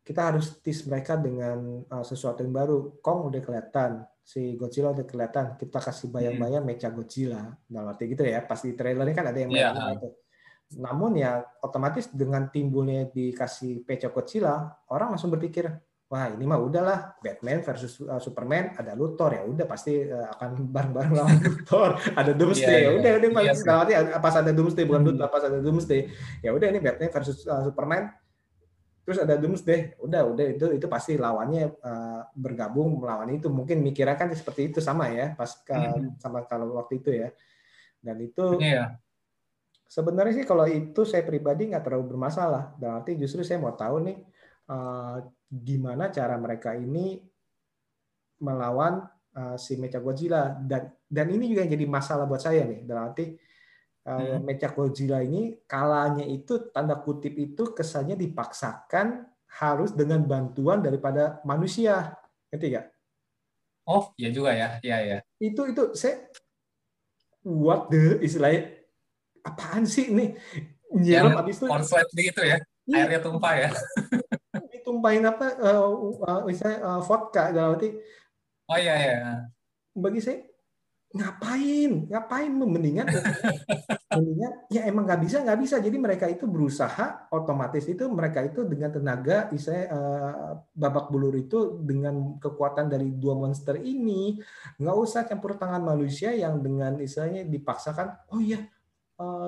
kita 0.06 0.30
harus 0.30 0.62
tease 0.62 0.86
mereka 0.86 1.18
dengan 1.18 1.82
uh, 1.90 2.04
sesuatu 2.06 2.46
yang 2.46 2.54
baru. 2.54 3.02
Kong 3.02 3.26
udah 3.26 3.42
kelihatan, 3.42 4.06
si 4.22 4.54
Godzilla 4.54 4.94
udah 4.94 5.02
kelihatan. 5.02 5.58
Kita 5.58 5.82
kasih 5.82 6.14
bayang-bayang 6.14 6.62
hmm. 6.62 6.70
mecha 6.70 6.94
Godzilla. 6.94 7.58
Dalam 7.66 7.90
arti 7.90 8.14
gitu 8.14 8.22
ya. 8.22 8.38
Pas 8.46 8.62
di 8.62 8.78
trailer 8.78 9.02
ini 9.02 9.14
kan 9.18 9.26
ada 9.26 9.38
yang 9.42 9.50
yeah. 9.50 9.98
itu. 9.98 10.25
Namun 10.74 11.14
ya 11.14 11.46
otomatis 11.62 12.10
dengan 12.10 12.50
timbulnya 12.50 13.06
dikasih 13.06 13.86
mecha 13.86 14.10
Godzilla, 14.10 14.82
orang 14.90 15.14
langsung 15.14 15.30
berpikir, 15.30 15.70
wah 16.06 16.30
ini 16.30 16.42
mah 16.46 16.58
udahlah 16.58 17.18
Batman 17.18 17.62
versus 17.66 17.98
uh, 18.02 18.18
Superman 18.18 18.74
ada 18.74 18.98
Luthor. 18.98 19.34
Ya 19.34 19.42
udah 19.46 19.66
pasti 19.66 20.06
uh, 20.06 20.26
akan 20.38 20.50
bareng-bareng 20.74 21.14
lawan 21.14 21.38
Luthor. 21.38 21.98
Ada 22.18 22.32
Doomsday. 22.34 22.66
Yeah, 22.66 22.82
ya 22.82 22.90
udah 22.98 23.10
udah 23.18 23.30
yeah, 23.30 23.54
pas, 23.62 23.88
yeah. 23.90 24.20
pas 24.22 24.34
ada 24.34 24.50
Doomsday 24.50 24.84
bukan 24.86 25.02
hmm. 25.06 25.08
Luthor 25.14 25.28
pas 25.30 25.44
ada 25.46 25.58
Doomsday. 25.62 26.00
Ya 26.42 26.50
udah 26.50 26.66
ini 26.66 26.78
Batman 26.82 27.10
versus 27.14 27.46
uh, 27.46 27.62
Superman. 27.62 28.10
Terus 29.06 29.18
ada 29.22 29.34
Doomsday. 29.38 29.94
Udah 30.02 30.26
udah 30.26 30.46
itu 30.50 30.66
itu 30.74 30.86
pasti 30.90 31.14
lawannya 31.14 31.78
uh, 31.78 32.26
bergabung 32.34 32.98
melawan 32.98 33.30
itu. 33.30 33.46
Mungkin 33.46 33.86
mikirnya 33.86 34.18
kan 34.18 34.34
seperti 34.34 34.74
itu 34.74 34.78
sama 34.82 35.14
ya 35.14 35.34
pas 35.38 35.62
ke, 35.62 35.74
hmm. 35.74 36.18
sama 36.18 36.42
kalau 36.46 36.74
waktu 36.78 36.98
itu 36.98 37.10
ya. 37.14 37.30
Dan 38.02 38.18
itu 38.18 38.58
yeah. 38.62 38.98
Sebenarnya 39.86 40.42
sih 40.42 40.46
kalau 40.46 40.66
itu 40.66 41.06
saya 41.06 41.22
pribadi 41.22 41.70
nggak 41.70 41.86
terlalu 41.86 42.14
bermasalah. 42.14 42.74
Berarti 42.76 43.14
justru 43.16 43.46
saya 43.46 43.62
mau 43.62 43.72
tahu 43.72 44.02
nih 44.06 44.18
uh, 44.70 45.22
gimana 45.46 46.10
cara 46.10 46.34
mereka 46.36 46.74
ini 46.74 47.22
melawan 48.42 49.06
uh, 49.38 49.56
si 49.56 49.78
Mecha 49.78 50.02
Godzilla. 50.02 50.58
Dan 50.60 50.90
dan 51.06 51.26
ini 51.30 51.48
juga 51.50 51.64
yang 51.64 51.72
jadi 51.72 51.86
masalah 51.86 52.26
buat 52.26 52.42
saya 52.42 52.66
nih. 52.66 52.84
Dalam 52.84 53.14
arti 53.14 53.32
uh, 54.10 54.36
hmm. 54.36 54.44
Mecha 54.44 54.68
Godzilla 54.74 55.22
ini 55.22 55.62
kalanya 55.64 56.26
itu 56.26 56.68
tanda 56.74 56.98
kutip 56.98 57.38
itu 57.38 57.72
kesannya 57.72 58.18
dipaksakan 58.18 59.24
harus 59.56 59.94
dengan 59.94 60.20
bantuan 60.26 60.82
daripada 60.82 61.40
manusia. 61.46 62.12
Ngerti 62.52 62.66
gak? 62.76 62.86
Oh 63.86 64.10
ya 64.18 64.28
juga 64.34 64.50
ya. 64.52 64.82
Ya 64.82 64.98
ya 65.00 65.18
itu 65.38 65.62
itu 65.70 65.94
saya 65.94 66.26
what 67.46 67.92
the 67.92 68.18
istilahnya 68.24 68.85
apaan 69.46 69.86
sih 69.86 70.10
ini? 70.10 70.34
Nyiram 70.90 71.38
habis 71.38 71.58
itu 71.58 71.66
konslet 71.66 72.08
gitu 72.14 72.42
ya 72.46 72.58
iya. 72.86 73.04
airnya 73.04 73.20
tumpah 73.22 73.54
ya. 73.54 73.70
Tumpahin 74.86 75.26
apa 75.26 75.58
uh, 75.58 75.90
uh, 76.22 76.40
misalnya 76.46 76.78
uh, 76.86 77.00
vodka 77.02 77.50
dalam 77.50 77.74
arti 77.74 77.98
oh 78.70 78.78
iya 78.78 78.94
iya. 78.94 79.16
Bagi 79.98 80.22
saya 80.22 80.46
ngapain? 81.10 82.06
Ngapain? 82.06 82.50
Mendingan 82.54 83.06
mendingan 84.16 84.52
ya 84.70 84.86
emang 84.86 85.02
nggak 85.10 85.26
bisa 85.26 85.42
nggak 85.42 85.58
bisa. 85.58 85.82
Jadi 85.82 85.98
mereka 85.98 86.30
itu 86.30 86.46
berusaha 86.46 87.26
otomatis 87.34 87.82
itu 87.90 88.06
mereka 88.06 88.46
itu 88.46 88.62
dengan 88.62 88.94
tenaga 88.94 89.50
misalnya 89.50 89.86
uh, 89.90 90.50
babak 90.70 91.10
bulur 91.10 91.34
itu 91.34 91.82
dengan 91.82 92.38
kekuatan 92.38 92.86
dari 92.86 93.10
dua 93.10 93.34
monster 93.34 93.82
ini. 93.82 94.38
Nggak 94.78 94.96
usah 95.02 95.26
campur 95.26 95.58
tangan 95.58 95.82
manusia 95.82 96.30
yang 96.30 96.62
dengan 96.62 97.02
istilahnya 97.02 97.42
dipaksakan 97.42 98.22
oh 98.30 98.38
iya 98.38 98.62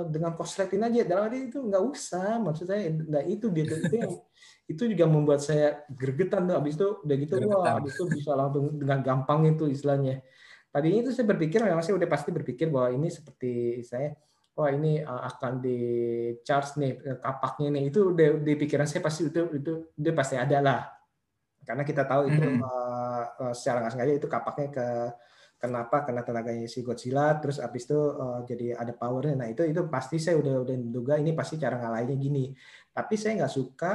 dengan 0.08 0.32
kosletin 0.32 0.80
aja. 0.80 1.04
Dalam 1.04 1.28
arti 1.28 1.52
itu 1.52 1.58
nggak 1.60 1.84
usah. 1.84 2.40
Maksud 2.40 2.64
saya 2.64 2.88
nah 3.08 3.20
itu 3.20 3.52
dia 3.52 3.68
itu 3.68 3.76
yang 3.92 4.12
itu 4.72 4.82
juga 4.88 5.04
membuat 5.04 5.40
saya 5.44 5.84
gergetan 5.92 6.48
tuh. 6.48 6.56
Habis 6.56 6.74
itu 6.80 6.88
udah 7.04 7.16
gitu 7.20 7.34
wah 7.52 7.76
habis 7.76 7.92
itu 7.96 8.04
bisa 8.08 8.32
langsung 8.32 8.72
dengan 8.80 9.04
gampang 9.04 9.44
itu 9.52 9.68
istilahnya. 9.68 10.24
Tadinya 10.68 11.08
itu 11.08 11.10
saya 11.12 11.26
berpikir 11.28 11.60
memang 11.64 11.84
saya 11.84 11.96
udah 11.96 12.08
pasti 12.08 12.30
berpikir 12.32 12.68
bahwa 12.68 12.92
ini 12.92 13.08
seperti 13.08 13.80
saya 13.84 14.12
wah 14.58 14.74
ini 14.74 15.00
uh, 15.06 15.22
akan 15.30 15.62
di 15.62 15.78
charge 16.42 16.80
nih 16.80 16.92
eh, 17.04 17.18
kapaknya 17.20 17.68
nih. 17.78 17.82
Itu 17.92 18.16
udah 18.16 18.28
di 18.40 18.52
pikiran 18.56 18.88
saya 18.88 19.04
pasti 19.04 19.28
itu 19.28 19.52
itu 19.52 19.72
dia 19.94 20.12
pasti 20.16 20.34
ada 20.40 20.58
lah. 20.64 20.80
Karena 21.62 21.84
kita 21.84 22.08
tahu 22.08 22.32
itu 22.32 22.40
mm 22.40 22.56
-hmm. 22.56 23.48
uh, 23.48 23.52
secara 23.52 23.84
nggak 23.84 23.92
sengaja 23.92 24.14
itu 24.16 24.28
kapaknya 24.28 24.68
ke 24.72 24.86
kenapa 25.58 26.06
karena 26.06 26.22
tenaganya 26.22 26.70
si 26.70 26.86
Godzilla 26.86 27.34
terus 27.42 27.58
abis 27.58 27.90
itu 27.90 27.98
uh, 27.98 28.46
jadi 28.46 28.78
ada 28.78 28.94
powernya 28.94 29.34
nah 29.34 29.48
itu 29.50 29.66
itu 29.66 29.90
pasti 29.90 30.22
saya 30.22 30.38
udah 30.38 30.62
udah 30.62 30.76
duga 30.88 31.14
ini 31.18 31.34
pasti 31.34 31.58
cara 31.58 31.82
ngalahinnya 31.82 32.16
gini 32.16 32.54
tapi 32.94 33.14
saya 33.18 33.42
nggak 33.42 33.52
suka 33.52 33.92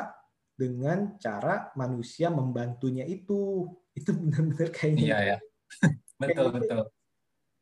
dengan 0.53 1.17
cara 1.17 1.73
manusia 1.73 2.29
membantunya 2.29 3.05
itu. 3.05 3.67
Itu 3.99 4.09
benar-benar 4.17 4.73
kayaknya. 4.73 5.03
Iya, 5.05 5.17
ya. 5.21 5.37
betul, 6.21 6.49
kayak 6.49 6.53
betul. 6.57 6.81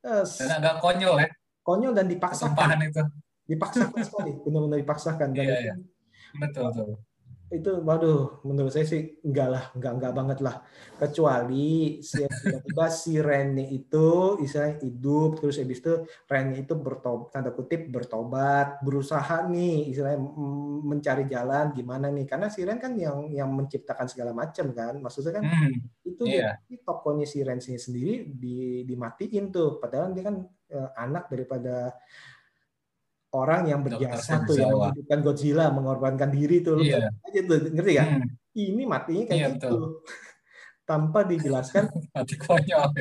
Uh, 0.02 0.24
dan 0.24 0.50
agak 0.64 0.76
konyol 0.80 1.16
ya. 1.20 1.30
Konyol 1.60 1.94
dan 1.94 2.08
dipaksakan. 2.08 2.80
itu. 2.88 3.04
Dipaksakan 3.52 4.00
sekali, 4.00 4.32
benar-benar 4.48 4.80
dipaksakan. 4.80 5.36
Dan 5.36 5.44
iya, 5.44 5.58
iya. 5.60 5.76
Betul, 6.40 6.72
betul 6.72 7.11
itu 7.52 7.84
waduh 7.84 8.40
menurut 8.48 8.72
saya 8.72 8.88
sih 8.88 9.20
enggak 9.28 9.48
lah 9.52 9.64
enggak 9.76 9.94
enggak 10.00 10.14
banget 10.16 10.40
lah. 10.40 10.56
Kecuali 10.96 12.00
tiba-tiba 12.00 12.86
si 12.88 13.20
Rene 13.20 13.68
itu 13.68 14.40
istilahnya 14.40 14.80
hidup 14.80 15.44
terus 15.44 15.60
habis 15.60 15.84
itu 15.84 16.08
Rene 16.32 16.64
itu 16.64 16.74
bertobat 16.80 17.36
tanda 17.36 17.52
kutip 17.52 17.92
bertobat 17.92 18.80
berusaha 18.80 19.44
nih 19.52 19.92
istilahnya 19.92 20.20
mencari 20.88 21.28
jalan 21.28 21.76
gimana 21.76 22.08
nih. 22.08 22.24
Karena 22.24 22.48
si 22.48 22.64
Ren 22.64 22.80
kan 22.80 22.96
yang 22.96 23.28
yang 23.28 23.52
menciptakan 23.52 24.08
segala 24.08 24.32
macam 24.32 24.72
kan. 24.72 24.96
Maksudnya 25.04 25.36
kan 25.36 25.44
hmm, 25.44 26.08
itu 26.08 26.24
yeah. 26.32 26.56
dia, 26.72 26.80
tokonya 26.88 27.28
si 27.28 27.44
Ren 27.44 27.60
sendiri 27.60 28.32
di, 28.32 28.88
dimatiin 28.88 29.52
tuh. 29.52 29.76
Padahal 29.76 30.16
dia 30.16 30.24
kan 30.24 30.40
eh, 30.72 30.90
anak 30.96 31.28
daripada 31.28 32.00
orang 33.32 33.72
yang 33.72 33.82
berjasa 33.82 34.44
tuh 34.44 34.60
yang 34.60 34.76
menghidupkan 34.76 35.20
Godzilla 35.24 35.72
mengorbankan 35.72 36.30
diri 36.32 36.60
tuh. 36.60 36.80
Lu 36.80 36.84
yeah. 36.84 37.12
aja 37.24 37.40
tuh 37.48 37.58
ngerti 37.72 37.94
kan? 37.96 38.08
Hmm. 38.20 38.30
ini 38.52 38.84
matinya 38.84 39.24
kayak 39.32 39.40
yeah, 39.40 39.52
gitu. 39.56 40.04
tanpa 40.90 41.24
dijelaskan. 41.24 41.88
Mati 42.16 42.36
konyol. 42.36 42.92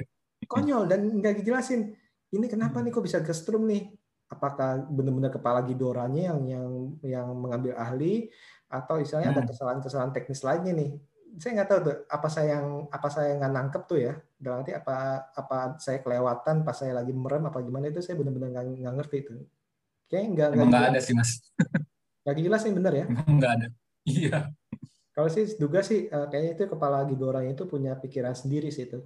Konyol 0.46 0.82
dan 0.86 1.00
nggak 1.18 1.42
dijelasin. 1.42 1.90
Ini 2.30 2.46
kenapa 2.46 2.78
hmm. 2.78 2.86
nih 2.86 2.92
kok 2.94 3.04
bisa 3.04 3.18
kestrum 3.26 3.66
nih? 3.66 3.90
Apakah 4.30 4.86
benar-benar 4.86 5.34
kepala 5.34 5.66
Gidoranya 5.66 6.30
yang 6.30 6.40
yang 6.46 6.68
yang 7.02 7.28
mengambil 7.34 7.74
ahli? 7.74 8.30
Atau 8.70 9.02
misalnya 9.02 9.34
hmm. 9.34 9.38
ada 9.42 9.50
kesalahan-kesalahan 9.50 10.14
teknis 10.14 10.46
lainnya 10.46 10.70
nih? 10.78 10.90
Saya 11.42 11.58
nggak 11.58 11.68
tahu 11.70 11.80
tuh 11.82 11.96
apa 12.06 12.28
saya 12.30 12.58
yang 12.58 12.86
apa 12.90 13.08
saya 13.10 13.34
nggak 13.34 13.52
nangkep 13.58 13.82
tuh 13.90 13.98
ya? 13.98 14.14
Dalam 14.38 14.62
arti 14.62 14.70
apa 14.70 15.26
apa 15.34 15.58
saya 15.82 15.98
kelewatan 15.98 16.62
pas 16.62 16.78
saya 16.78 16.94
lagi 16.94 17.10
merem 17.10 17.50
apa 17.50 17.58
gimana 17.58 17.90
itu 17.90 17.98
saya 17.98 18.14
benar-benar 18.14 18.54
nggak 18.54 18.94
ngerti 19.02 19.18
itu 19.26 19.34
Kayaknya 20.10 20.28
enggak. 20.34 20.48
Enggak 20.58 20.84
ada 20.90 21.00
sih, 21.00 21.14
Mas. 21.14 21.38
Gak 22.26 22.36
jelas 22.36 22.62
yang 22.66 22.76
benar 22.76 22.92
ya? 22.92 23.06
Enggak 23.06 23.50
ada. 23.56 23.66
Iya. 24.02 24.38
Kalau 25.14 25.28
sih 25.30 25.44
duga 25.54 25.80
sih 25.86 26.10
eh, 26.10 26.26
kayaknya 26.26 26.52
itu 26.58 26.64
kepala 26.74 27.06
Ghidorah 27.06 27.46
itu 27.46 27.64
punya 27.70 27.94
pikiran 27.94 28.34
sendiri 28.34 28.74
sih 28.74 28.90
itu. 28.90 28.98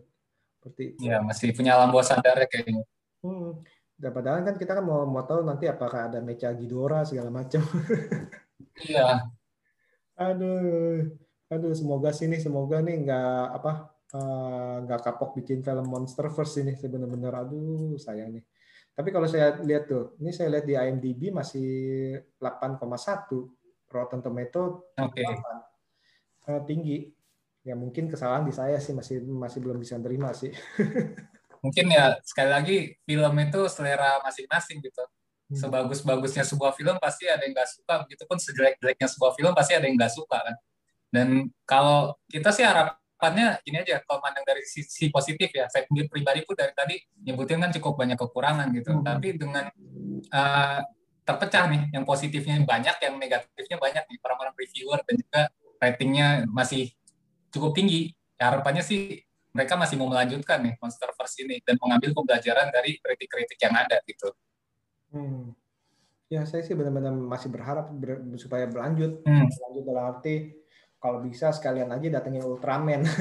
Seperti 0.59 0.97
Iya, 1.05 1.21
masih 1.21 1.53
punya 1.53 1.77
alam 1.77 1.93
bawah 1.93 2.07
sadar 2.09 2.41
ya 2.41 2.49
kayaknya. 2.49 2.83
Hmm. 3.21 3.61
Dan 3.95 4.11
padahal 4.11 4.43
kan 4.43 4.57
kita 4.57 4.73
kan 4.81 4.85
mau 4.85 5.05
mau 5.07 5.23
tahu 5.23 5.45
nanti 5.47 5.69
apakah 5.69 6.09
ada 6.09 6.19
mecha 6.25 6.51
Ghidorah 6.51 7.05
segala 7.05 7.29
macam. 7.29 7.61
iya. 8.89 9.29
Aduh. 10.17 11.13
Aduh, 11.53 11.77
semoga 11.77 12.11
sih 12.11 12.27
nih, 12.27 12.41
semoga 12.41 12.81
nih 12.81 13.05
nggak 13.05 13.45
apa 13.61 13.73
eh, 14.17 14.75
nggak 14.89 15.01
uh, 15.01 15.05
kapok 15.05 15.31
bikin 15.39 15.61
film 15.61 15.87
monster 15.87 16.27
first 16.33 16.57
ini 16.57 16.73
sebenarnya 16.75 17.45
aduh 17.45 17.95
sayang 18.01 18.41
nih. 18.41 18.45
Tapi 18.95 19.09
kalau 19.11 19.27
saya 19.27 19.59
lihat 19.59 19.91
tuh, 19.91 20.15
ini 20.23 20.31
saya 20.31 20.55
lihat 20.55 20.67
di 20.71 20.79
IMDb 20.79 21.35
masih 21.35 21.67
8,1, 22.39 23.91
Rotten 23.91 24.23
Tomato 24.23 24.95
okay. 24.95 25.27
8. 25.27 26.47
Uh, 26.47 26.63
tinggi. 26.63 27.11
Ya 27.65 27.75
mungkin 27.75 28.07
kesalahan 28.07 28.45
di 28.45 28.53
saya 28.53 28.77
sih 28.79 28.93
masih 28.93 29.25
masih 29.25 29.59
belum 29.59 29.83
bisa 29.83 29.99
terima 29.99 30.31
sih. 30.37 30.53
mungkin 31.65 31.89
ya 31.89 32.21
sekali 32.21 32.51
lagi 32.53 32.77
film 33.09 33.35
itu 33.41 33.61
selera 33.73 34.21
masing-masing 34.21 34.85
gitu. 34.85 35.01
Hmm. 35.49 35.59
Sebagus-bagusnya 35.59 36.45
sebuah 36.45 36.77
film 36.77 37.01
pasti 37.01 37.25
ada 37.25 37.41
yang 37.41 37.57
nggak 37.57 37.71
suka, 37.73 38.05
begitupun 38.05 38.37
sejelek-jeleknya 38.37 39.09
sebuah 39.09 39.33
film 39.35 39.53
pasti 39.57 39.73
ada 39.75 39.89
yang 39.89 39.97
nggak 39.97 40.13
suka 40.13 40.39
kan. 40.39 40.57
Dan 41.09 41.29
kalau 41.65 42.15
kita 42.29 42.53
sih 42.53 42.63
harap 42.63 43.01
harapannya 43.15 43.63
ini 43.71 43.77
aja 43.81 44.03
kalau 44.05 44.21
pandang 44.21 44.45
dari 44.45 44.67
sisi 44.67 45.09
positif 45.09 45.49
ya 45.55 45.71
saya 45.71 45.87
sendiri 45.87 46.11
pribadi 46.11 46.43
pun 46.43 46.59
dari 46.59 46.75
tadi 46.75 46.99
nyebutin 47.25 47.63
kan 47.63 47.71
cukup 47.73 47.95
banyak 47.97 48.19
kekurangan 48.19 48.69
gitu 48.75 48.91
hmm. 48.91 49.01
tapi 49.07 49.29
dengan 49.39 49.65
uh, 50.35 50.81
terpecah 51.25 51.65
nih 51.73 51.83
yang 51.95 52.05
positifnya 52.05 52.61
banyak 52.67 52.97
yang 53.01 53.15
negatifnya 53.17 53.79
banyak 53.81 54.05
nih 54.05 54.19
orang-orang 54.21 54.55
reviewer 54.61 55.01
dan 55.09 55.15
juga 55.17 55.41
ratingnya 55.81 56.29
masih 56.53 56.93
cukup 57.49 57.73
tinggi 57.73 58.13
ya, 58.37 58.53
harapannya 58.53 58.85
sih 58.85 59.25
mereka 59.55 59.79
masih 59.79 59.95
mau 59.97 60.11
melanjutkan 60.11 60.59
nih 60.61 60.75
Monsterverse 60.83 61.39
ini 61.47 61.63
dan 61.63 61.79
mengambil 61.79 62.11
pembelajaran 62.11 62.75
dari 62.75 62.99
kritik-kritik 62.99 63.55
yang 63.63 63.75
ada 63.79 64.03
gitu. 64.03 64.35
Hmm. 65.15 65.55
Ya 66.27 66.43
saya 66.43 66.67
sih 66.67 66.75
benar-benar 66.75 67.15
masih 67.15 67.55
berharap 67.55 67.95
ber, 67.95 68.19
supaya 68.35 68.67
berlanjut, 68.67 69.23
hmm. 69.23 69.47
berlanjut 69.47 69.85
dalam 69.87 70.05
arti 70.11 70.64
kalau 71.05 71.21
bisa 71.21 71.53
sekalian 71.53 71.93
aja 71.93 72.09
datengin 72.17 72.49
Ultraman. 72.49 73.05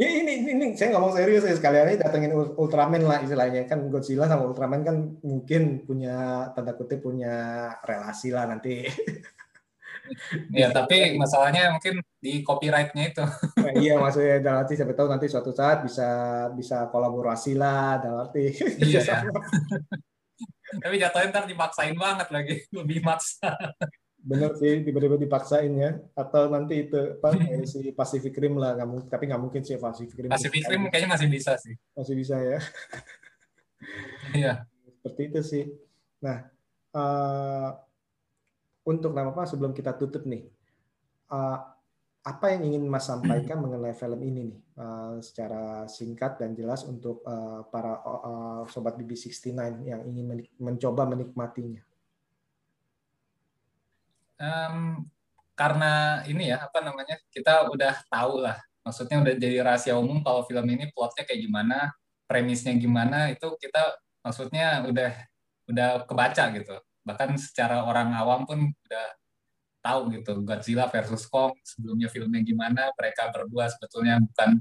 ya, 0.00 0.08
ini, 0.08 0.40
ini, 0.40 0.56
ini 0.56 0.66
saya 0.72 0.96
ngomong 0.96 1.12
serius 1.12 1.44
ya 1.44 1.52
sekalian 1.52 1.92
aja 1.92 2.08
datengin 2.08 2.32
Ultraman 2.32 3.04
lah 3.04 3.20
istilahnya 3.20 3.68
kan 3.68 3.84
Godzilla 3.92 4.24
sama 4.24 4.48
Ultraman 4.48 4.80
kan 4.80 5.20
mungkin 5.20 5.84
punya 5.84 6.48
tanda 6.56 6.72
kutip 6.72 7.04
punya 7.04 7.68
relasi 7.84 8.32
lah 8.32 8.48
nanti. 8.48 8.88
ya 10.52 10.68
tapi 10.68 11.16
masalahnya 11.16 11.72
mungkin 11.72 11.96
di 12.20 12.44
copyrightnya 12.44 13.04
itu 13.08 13.24
nah, 13.56 13.72
iya 13.72 13.96
maksudnya 13.96 14.36
dalam 14.36 14.60
arti 14.60 14.76
siapa 14.76 14.92
tahu 14.92 15.08
nanti 15.08 15.32
suatu 15.32 15.48
saat 15.48 15.80
bisa 15.80 16.08
bisa 16.52 16.92
kolaborasi 16.92 17.56
lah 17.56 18.04
dalam 18.04 18.28
arti 18.28 18.52
iya 18.84 19.00
ya. 19.00 19.24
tapi 20.84 21.00
jatuhnya 21.00 21.32
ntar 21.32 21.48
dipaksain 21.48 21.96
banget 21.96 22.28
lagi 22.28 22.68
lebih 22.76 23.00
maksa 23.00 23.56
bener 24.24 24.56
sih 24.56 24.80
tiba-tiba 24.80 25.20
dipaksain 25.20 25.72
ya. 25.76 26.00
Atau 26.16 26.48
nanti 26.48 26.88
itu 26.88 26.96
apa 26.96 27.36
si 27.68 27.92
Pacific 27.92 28.32
Rim 28.40 28.56
lah 28.56 28.72
nggak 28.72 28.88
mungkin 28.88 29.08
tapi 29.12 29.28
nggak 29.28 29.42
mungkin 29.44 29.62
sih 29.62 29.76
Pacific 29.76 30.16
Rim. 30.16 30.32
Pacific 30.32 30.64
Rim 30.64 30.88
kayaknya 30.88 31.10
masih 31.12 31.28
bisa 31.28 31.52
sih. 31.60 31.76
Masih 31.92 32.14
bisa 32.16 32.36
ya. 32.40 32.58
Iya. 34.32 34.64
Seperti 34.96 35.22
itu 35.28 35.40
sih. 35.44 35.64
Nah 36.24 36.48
uh, 36.96 37.70
untuk 38.88 39.12
nama 39.12 39.28
apa 39.28 39.44
sebelum 39.44 39.76
kita 39.76 39.92
tutup 39.92 40.24
nih? 40.24 40.48
Uh, 41.28 41.60
apa 42.24 42.56
yang 42.56 42.72
ingin 42.72 42.88
Mas 42.88 43.04
sampaikan 43.04 43.60
mengenai 43.60 43.92
film 43.92 44.24
ini 44.24 44.40
nih? 44.48 44.60
Uh, 44.80 45.20
secara 45.20 45.84
singkat 45.84 46.40
dan 46.40 46.56
jelas 46.56 46.88
untuk 46.88 47.20
uh, 47.28 47.68
para 47.68 48.00
uh, 48.00 48.64
sobat 48.72 48.96
BB69 48.96 49.84
yang 49.84 50.00
ingin 50.08 50.24
menik 50.32 50.48
mencoba 50.56 51.04
menikmatinya 51.04 51.84
um, 54.44 55.08
karena 55.56 56.20
ini 56.28 56.52
ya 56.52 56.68
apa 56.68 56.84
namanya 56.84 57.16
kita 57.32 57.70
udah 57.72 57.94
tahu 58.10 58.44
lah 58.44 58.58
maksudnya 58.84 59.24
udah 59.24 59.32
jadi 59.40 59.64
rahasia 59.64 59.96
umum 59.96 60.20
kalau 60.20 60.44
film 60.44 60.66
ini 60.68 60.92
plotnya 60.92 61.24
kayak 61.24 61.40
gimana 61.40 61.94
premisnya 62.28 62.76
gimana 62.76 63.32
itu 63.32 63.56
kita 63.56 63.96
maksudnya 64.24 64.84
udah 64.88 65.12
udah 65.68 65.88
kebaca 66.08 66.44
gitu. 66.56 66.76
Bahkan 67.04 67.36
secara 67.36 67.84
orang 67.84 68.16
awam 68.16 68.48
pun 68.48 68.58
udah 68.72 69.06
tahu 69.84 70.16
gitu 70.16 70.40
Godzilla 70.40 70.88
versus 70.88 71.28
Kong 71.28 71.52
sebelumnya 71.60 72.08
filmnya 72.08 72.40
gimana 72.40 72.88
mereka 72.96 73.28
berdua 73.28 73.68
sebetulnya 73.68 74.16
bukan 74.16 74.56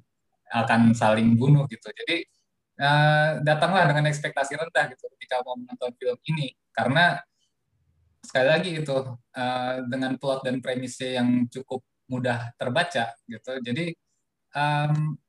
akan 0.52 0.92
saling 0.92 1.40
bunuh 1.40 1.64
gitu. 1.72 1.88
Jadi 1.88 2.28
uh, 2.84 3.40
datanglah 3.40 3.88
dengan 3.88 4.12
ekspektasi 4.12 4.60
rendah 4.60 4.92
gitu 4.92 5.08
ketika 5.16 5.40
mau 5.48 5.56
menonton 5.56 5.92
film 5.96 6.20
ini. 6.28 6.52
Karena 6.76 7.16
sekali 8.24 8.48
lagi 8.48 8.72
itu 8.80 8.98
uh, 9.36 9.76
dengan 9.92 10.16
plot 10.16 10.48
dan 10.48 10.64
premisnya 10.64 11.20
yang 11.22 11.46
cukup 11.52 11.84
mudah 12.08 12.56
terbaca 12.56 13.12
gitu. 13.28 13.52
Jadi 13.60 13.92
um, 14.56 15.20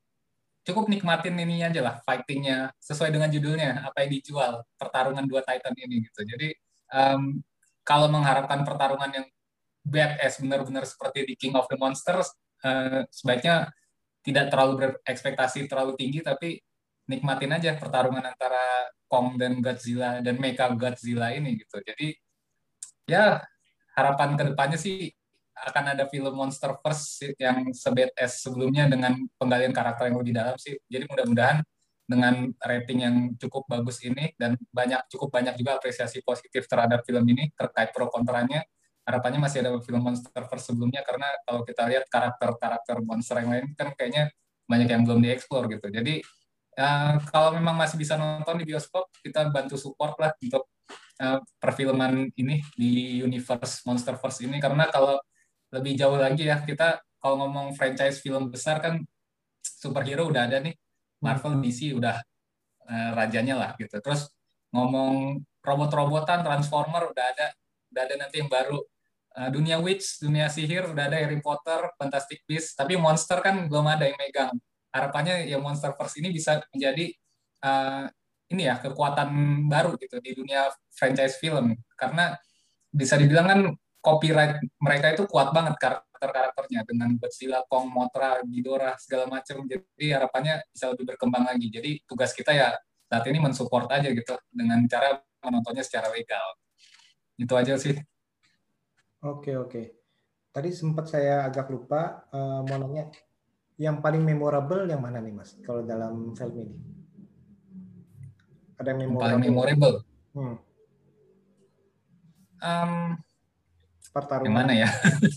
cukup 0.64 0.88
nikmatin 0.88 1.36
ini 1.36 1.60
aja 1.60 1.80
lah 1.82 2.00
fightingnya 2.06 2.72
sesuai 2.80 3.10
dengan 3.12 3.28
judulnya 3.28 3.84
apa 3.84 4.06
yang 4.06 4.10
dijual 4.16 4.64
pertarungan 4.78 5.26
dua 5.26 5.42
Titan 5.42 5.74
ini 5.76 6.06
gitu. 6.06 6.24
Jadi 6.24 6.54
um, 6.94 7.42
kalau 7.84 8.08
mengharapkan 8.08 8.64
pertarungan 8.64 9.10
yang 9.12 9.26
badass 9.84 10.40
benar-benar 10.40 10.88
seperti 10.88 11.28
di 11.28 11.34
King 11.36 11.60
of 11.60 11.68
the 11.68 11.76
Monsters 11.76 12.32
uh, 12.64 13.04
sebaiknya 13.12 13.68
tidak 14.24 14.48
terlalu 14.48 14.72
berekspektasi 14.80 15.68
terlalu 15.68 15.92
tinggi 16.00 16.24
tapi 16.24 16.56
nikmatin 17.12 17.52
aja 17.52 17.76
pertarungan 17.76 18.24
antara 18.24 18.88
Kong 19.04 19.36
dan 19.36 19.60
Godzilla 19.60 20.24
dan 20.24 20.40
Mecha 20.40 20.72
Godzilla 20.72 21.28
ini 21.36 21.60
gitu. 21.60 21.76
Jadi 21.84 22.16
ya 23.04 23.40
harapan 23.94 24.34
ke 24.34 24.42
depannya 24.52 24.78
sih 24.80 25.12
akan 25.54 25.94
ada 25.94 26.04
film 26.10 26.34
Monster 26.34 26.74
First 26.82 27.22
yang 27.38 27.70
sebet 27.70 28.10
es 28.18 28.42
sebelumnya 28.42 28.90
dengan 28.90 29.14
penggalian 29.38 29.70
karakter 29.70 30.10
yang 30.10 30.18
lebih 30.18 30.34
dalam 30.34 30.56
sih. 30.58 30.74
Jadi 30.90 31.06
mudah-mudahan 31.06 31.62
dengan 32.04 32.52
rating 32.60 32.98
yang 33.00 33.16
cukup 33.40 33.64
bagus 33.64 34.04
ini 34.04 34.34
dan 34.36 34.60
banyak 34.68 35.08
cukup 35.08 35.32
banyak 35.32 35.56
juga 35.56 35.80
apresiasi 35.80 36.20
positif 36.20 36.68
terhadap 36.68 37.06
film 37.06 37.24
ini 37.30 37.48
terkait 37.54 37.94
pro 37.94 38.10
kontranya. 38.10 38.66
Harapannya 39.04 39.40
masih 39.46 39.64
ada 39.64 39.70
film 39.84 40.00
Monster 40.04 40.44
First 40.48 40.74
sebelumnya 40.74 41.04
karena 41.06 41.28
kalau 41.46 41.62
kita 41.62 41.86
lihat 41.86 42.04
karakter-karakter 42.08 43.04
monster 43.04 43.36
yang 43.40 43.50
lain 43.52 43.66
kan 43.76 43.92
kayaknya 43.94 44.32
banyak 44.64 44.88
yang 44.90 45.02
belum 45.04 45.20
dieksplor 45.20 45.68
gitu. 45.70 45.86
Jadi 45.92 46.24
uh, 46.80 47.20
kalau 47.28 47.52
memang 47.52 47.76
masih 47.76 48.00
bisa 48.00 48.16
nonton 48.16 48.56
di 48.58 48.64
bioskop, 48.64 49.12
kita 49.20 49.52
bantu 49.52 49.76
support 49.76 50.16
lah 50.16 50.32
untuk 50.40 50.72
uh, 51.20 51.38
perfilman 51.60 52.30
ini 52.34 52.62
di 52.74 53.22
universe 53.22 53.84
Monsterverse 53.86 54.46
ini. 54.46 54.58
Karena 54.58 54.88
kalau 54.90 55.18
lebih 55.74 55.98
jauh 55.98 56.18
lagi 56.18 56.46
ya 56.46 56.62
kita 56.62 57.02
kalau 57.18 57.46
ngomong 57.46 57.74
franchise 57.74 58.20
film 58.22 58.52
besar 58.52 58.78
kan 58.84 59.02
superhero 59.62 60.28
udah 60.30 60.46
ada 60.48 60.58
nih. 60.62 60.74
Marvel 61.24 61.56
DC 61.64 61.96
udah 61.96 62.20
uh, 62.84 63.10
rajanya 63.16 63.56
lah 63.56 63.70
gitu. 63.80 63.96
Terus 64.00 64.28
ngomong 64.74 65.40
robot-robotan 65.64 66.44
Transformer 66.44 67.08
udah 67.08 67.26
ada 67.32 67.48
udah 67.94 68.02
ada 68.04 68.14
nanti 68.20 68.42
yang 68.42 68.50
baru. 68.50 68.80
Uh, 69.34 69.50
dunia 69.50 69.82
witch 69.82 70.22
dunia 70.22 70.46
sihir 70.46 70.86
udah 70.94 71.10
ada 71.10 71.18
Harry 71.18 71.40
Potter 71.40 71.90
Fantastic 71.96 72.44
Beasts. 72.44 72.76
Tapi 72.76 72.94
monster 73.00 73.40
kan 73.40 73.66
belum 73.66 73.86
ada 73.88 74.04
yang 74.06 74.18
megang. 74.20 74.54
Harapannya 74.94 75.50
ya 75.50 75.58
Monsterverse 75.58 76.22
ini 76.22 76.30
bisa 76.30 76.62
menjadi 76.70 77.10
uh, 77.66 78.06
ini 78.54 78.70
ya 78.70 78.78
kekuatan 78.78 79.28
baru 79.66 79.98
gitu 79.98 80.22
di 80.22 80.32
dunia 80.38 80.70
franchise 80.94 81.36
film 81.42 81.74
karena 81.98 82.38
bisa 82.94 83.18
dibilang 83.18 83.46
kan 83.50 83.60
copyright 83.98 84.62
mereka 84.78 85.06
itu 85.18 85.24
kuat 85.26 85.50
banget 85.50 85.74
karakter-karakternya 85.80 86.84
dengan 86.84 87.16
Godzilla, 87.16 87.64
Kong, 87.66 87.88
Mothra, 87.88 88.38
Ghidorah 88.44 88.94
segala 89.00 89.24
macam. 89.26 89.64
Jadi 89.64 90.06
harapannya 90.12 90.60
bisa 90.68 90.92
lebih 90.92 91.04
berkembang 91.16 91.48
lagi. 91.48 91.72
Jadi 91.72 92.04
tugas 92.04 92.36
kita 92.36 92.52
ya 92.52 92.76
saat 93.08 93.24
ini 93.28 93.40
mensupport 93.40 93.88
aja 93.88 94.12
gitu 94.12 94.36
dengan 94.52 94.84
cara 94.86 95.18
menontonnya 95.40 95.82
secara 95.82 96.12
legal. 96.12 96.44
Itu 97.40 97.56
aja 97.56 97.80
sih. 97.80 97.96
Oke 99.24 99.56
oke. 99.56 99.82
Tadi 100.54 100.70
sempat 100.70 101.10
saya 101.10 101.48
agak 101.48 101.66
lupa 101.72 102.28
uh, 102.30 102.62
mau 102.62 102.78
nanya 102.78 103.10
yang 103.74 103.98
paling 103.98 104.22
memorable 104.22 104.86
yang 104.86 105.02
mana 105.02 105.18
nih 105.18 105.34
mas 105.34 105.58
kalau 105.66 105.82
dalam 105.82 106.30
film 106.38 106.54
ini? 106.62 107.03
Ada 108.78 108.88
yang 108.90 109.00
memorable? 109.06 109.22
Paling 109.22 109.42
memorable. 109.42 109.96
Hmm. 110.34 110.56
Um, 112.64 112.92
pertarungan. 114.10 114.48
Yang 114.50 114.58
mana 114.58 114.72
ya? 114.74 114.88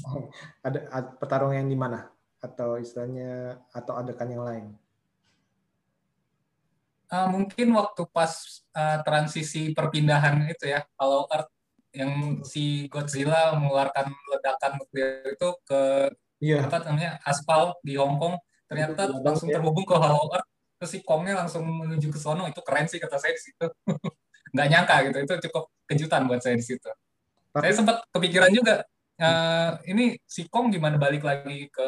ada, 0.68 0.80
ada 0.94 1.10
pertarungan 1.18 1.58
yang 1.66 1.70
di 1.70 1.78
mana? 1.78 2.00
Atau 2.42 2.78
istilahnya 2.78 3.62
atau 3.74 3.94
adegan 3.98 4.30
yang 4.30 4.46
lain? 4.46 4.66
Uh, 7.08 7.28
mungkin 7.32 7.72
waktu 7.72 8.04
pas 8.12 8.62
uh, 8.76 9.00
transisi 9.08 9.72
perpindahan 9.72 10.44
itu 10.52 10.68
ya, 10.68 10.84
kalau 11.00 11.24
Earth 11.32 11.52
yang 11.96 12.44
si 12.44 12.92
Godzilla 12.92 13.56
mengeluarkan 13.56 14.12
ledakan 14.12 14.72
nuklir 14.76 15.24
itu 15.24 15.50
ke 15.64 15.82
yeah. 16.44 16.68
apa 16.68 16.84
namanya 16.84 17.16
aspal 17.24 17.80
di 17.80 17.96
Hong 17.96 18.20
Kong, 18.20 18.36
ternyata 18.68 19.08
langsung 19.24 19.48
ya. 19.48 19.58
terhubung 19.58 19.88
ke 19.88 19.96
Hollow 19.96 20.36
Earth 20.36 20.52
terus 20.78 20.92
si 20.94 21.00
Kongnya 21.02 21.46
langsung 21.46 21.66
menuju 21.66 22.14
ke 22.14 22.20
sono 22.22 22.46
itu 22.46 22.62
keren 22.62 22.86
sih 22.86 23.02
kata 23.02 23.18
saya 23.18 23.34
di 23.34 23.42
situ. 23.42 23.66
Nggak 24.54 24.68
nyangka 24.72 24.96
gitu 25.10 25.18
itu 25.26 25.34
cukup 25.50 25.64
kejutan 25.90 26.22
buat 26.30 26.40
saya 26.40 26.56
di 26.56 26.66
situ. 26.66 26.90
Tapi... 27.52 27.64
saya 27.68 27.74
sempat 27.74 28.06
kepikiran 28.14 28.54
juga 28.54 28.86
uh, 29.18 29.72
ini 29.90 30.16
si 30.24 30.46
Kong 30.48 30.70
gimana 30.70 31.02
balik 31.02 31.26
lagi 31.26 31.68
ke 31.74 31.88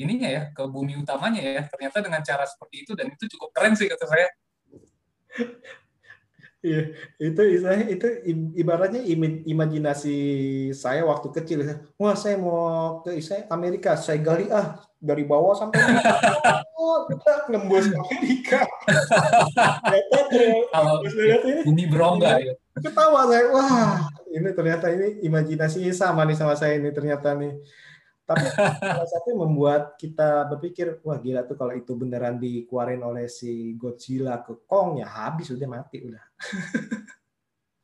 ininya 0.00 0.28
ya 0.28 0.42
ke 0.52 0.62
bumi 0.68 1.00
utamanya 1.00 1.40
ya. 1.40 1.62
Ternyata 1.66 2.04
dengan 2.04 2.20
cara 2.20 2.44
seperti 2.44 2.76
itu 2.84 2.92
dan 2.92 3.08
itu 3.08 3.24
cukup 3.36 3.50
keren 3.56 3.74
sih 3.74 3.88
kata 3.88 4.04
saya. 4.04 4.28
Iya, 6.60 6.92
itu 7.16 7.40
istilahnya 7.56 7.86
itu 7.88 8.06
ibaratnya 8.52 9.00
imajinasi 9.48 10.16
saya 10.76 11.08
waktu 11.08 11.32
kecil. 11.32 11.64
Wah, 11.96 12.12
saya 12.12 12.36
mau 12.36 13.00
ke 13.00 13.16
saya 13.24 13.48
Amerika, 13.48 13.96
saya 13.96 14.20
gali 14.20 14.52
ah 14.52 14.76
dari 15.00 15.24
bawah 15.24 15.56
sampai 15.56 15.80
oh, 16.76 17.08
kita 17.08 17.48
nembus 17.48 17.88
Amerika. 17.88 18.68
Kalau 20.68 21.00
ini 21.64 21.82
berongga 21.88 22.36
ya. 22.36 22.54
Ketawa 22.76 23.24
saya, 23.26 23.44
wah 23.48 24.08
ini 24.28 24.48
ternyata 24.52 24.92
ini 24.92 25.24
imajinasinya 25.24 25.92
sama 25.96 26.28
nih 26.28 26.36
sama 26.36 26.54
saya 26.54 26.76
ini 26.76 26.92
ternyata 26.92 27.32
nih. 27.32 27.56
Tapi 28.28 28.46
salah 28.78 29.10
satu 29.10 29.34
membuat 29.34 29.98
kita 29.98 30.46
berpikir, 30.54 31.02
wah 31.02 31.18
gila 31.18 31.42
tuh 31.48 31.58
kalau 31.58 31.74
itu 31.74 31.96
beneran 31.98 32.38
dikeluarin 32.38 33.02
oleh 33.02 33.26
si 33.26 33.74
Godzilla 33.74 34.38
ke 34.46 34.54
Kong, 34.70 35.02
ya 35.02 35.08
habis 35.10 35.50
udah 35.50 35.66
mati 35.66 36.04
udah. 36.04 36.24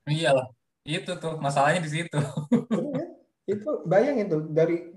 Iya 0.07 0.31
lah, 0.39 0.47
itu 0.87 1.19
tuh 1.19 1.43
masalahnya 1.43 1.83
di 1.83 1.91
situ. 1.91 2.21
itu 3.59 3.71
bayangin 3.91 4.31
tuh 4.31 4.43
dari 4.47 4.95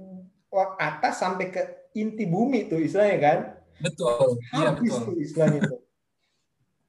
atas 0.78 1.17
sampai 1.17 1.49
ke 1.49 1.78
inti 1.96 2.24
bumi 2.30 2.70
tuh 2.70 2.82
istilahnya 2.82 3.18
kan? 3.18 3.40
Betul, 3.80 4.38
iya 4.54 4.76
betul. 4.76 5.14
Tuh 5.14 5.18
istilahnya 5.18 5.60
tuh. 5.66 5.80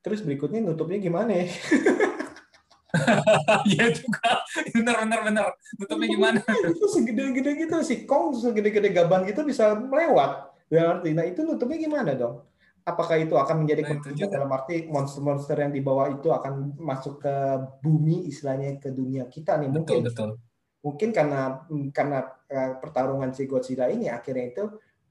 Terus 0.00 0.20
berikutnya 0.24 0.64
nutupnya 0.64 0.98
gimana 0.98 1.32
ya? 1.44 1.46
Iya 3.70 3.94
juga. 3.94 4.42
Bener, 4.74 4.94
bener, 5.06 5.20
bener. 5.22 5.46
Nutupnya 5.78 6.08
gimana? 6.10 6.40
itu 6.42 6.86
segede-gede 6.90 7.50
gitu. 7.66 7.76
Si 7.86 8.02
Kong 8.02 8.34
segede-gede 8.34 8.90
gaban 8.90 9.22
gitu 9.26 9.46
bisa 9.46 9.78
melewat. 9.78 10.50
Berarti, 10.70 11.10
nah 11.14 11.26
itu 11.26 11.42
nutupnya 11.42 11.78
gimana 11.78 12.14
dong? 12.14 12.46
Apakah 12.86 13.20
itu 13.20 13.36
akan 13.36 13.62
menjadi 13.62 13.86
nah, 13.86 14.28
dalam 14.30 14.50
arti 14.50 14.88
monster-monster 14.88 15.54
yang 15.54 15.70
dibawa 15.70 16.10
itu 16.10 16.32
akan 16.32 16.74
masuk 16.80 17.22
ke 17.22 17.34
bumi, 17.84 18.26
istilahnya 18.26 18.80
ke 18.80 18.90
dunia 18.90 19.28
kita 19.30 19.60
nih? 19.60 19.68
Mungkin. 19.70 20.02
Betul, 20.02 20.06
betul. 20.06 20.30
mungkin 20.80 21.12
karena 21.12 21.60
karena 21.92 22.24
uh, 22.48 22.80
pertarungan 22.80 23.36
si 23.36 23.44
Godzilla 23.44 23.92
ini 23.92 24.08
akhirnya 24.08 24.48
itu 24.48 24.64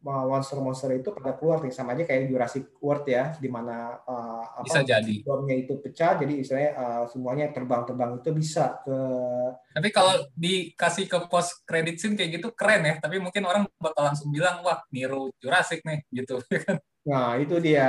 monster-monster 0.04 0.96
itu 0.96 1.12
pada 1.12 1.36
keluar 1.36 1.60
nih 1.60 1.76
sama 1.76 1.92
aja 1.92 2.08
kayak 2.08 2.32
Jurassic 2.32 2.72
World 2.80 3.04
ya 3.04 3.36
di 3.36 3.52
mana 3.52 4.00
uh, 4.08 4.64
apa 4.64 4.66
bisa 4.68 4.82
jadi. 4.88 5.16
bomnya 5.28 5.56
itu 5.60 5.76
pecah 5.80 6.16
jadi 6.16 6.34
istilahnya 6.40 6.72
uh, 6.76 7.04
semuanya 7.12 7.52
terbang-terbang 7.52 8.24
itu 8.24 8.30
bisa 8.32 8.80
ke 8.88 8.98
tapi 9.70 9.96
kalau 9.96 10.28
dikasih 10.34 11.06
ke 11.06 11.18
post 11.30 11.62
credit 11.64 12.02
scene 12.02 12.18
kayak 12.18 12.42
gitu 12.42 12.52
keren 12.52 12.84
ya. 12.84 12.96
Tapi 12.98 13.22
mungkin 13.22 13.46
orang 13.46 13.64
bakal 13.78 14.12
langsung 14.12 14.34
bilang 14.34 14.66
wah 14.66 14.82
niru 14.90 15.30
Jurassic 15.38 15.86
nih 15.86 16.04
gitu 16.12 16.42
kan? 16.66 16.82
Nah 17.06 17.38
itu 17.38 17.62
dia. 17.62 17.88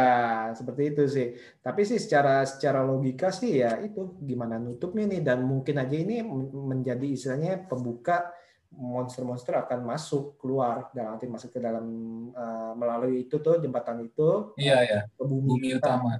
Seperti 0.53 0.83
itu 0.95 1.03
sih. 1.09 1.35
Tapi 1.59 1.83
sih 1.83 1.99
secara 1.99 2.45
secara 2.45 2.85
logika 2.85 3.33
sih 3.33 3.65
ya 3.65 3.81
itu 3.81 4.21
gimana 4.23 4.61
nutupnya 4.61 5.09
nih. 5.09 5.21
Dan 5.25 5.49
mungkin 5.49 5.81
aja 5.81 5.97
ini 5.97 6.23
menjadi 6.53 7.07
istilahnya 7.11 7.67
pembuka 7.67 8.29
monster-monster 8.71 9.59
akan 9.59 9.83
masuk 9.83 10.39
keluar 10.39 10.89
dan 10.95 11.15
nanti 11.15 11.27
masuk 11.27 11.51
ke 11.51 11.59
dalam 11.59 11.87
uh, 12.31 12.73
melalui 12.79 13.27
itu 13.27 13.43
tuh 13.43 13.59
jembatan 13.59 14.07
itu 14.07 14.55
iya 14.55 14.79
ya 14.87 15.01
ke 15.11 15.23
bumi, 15.27 15.47
bumi 15.47 15.69
utama. 15.77 16.15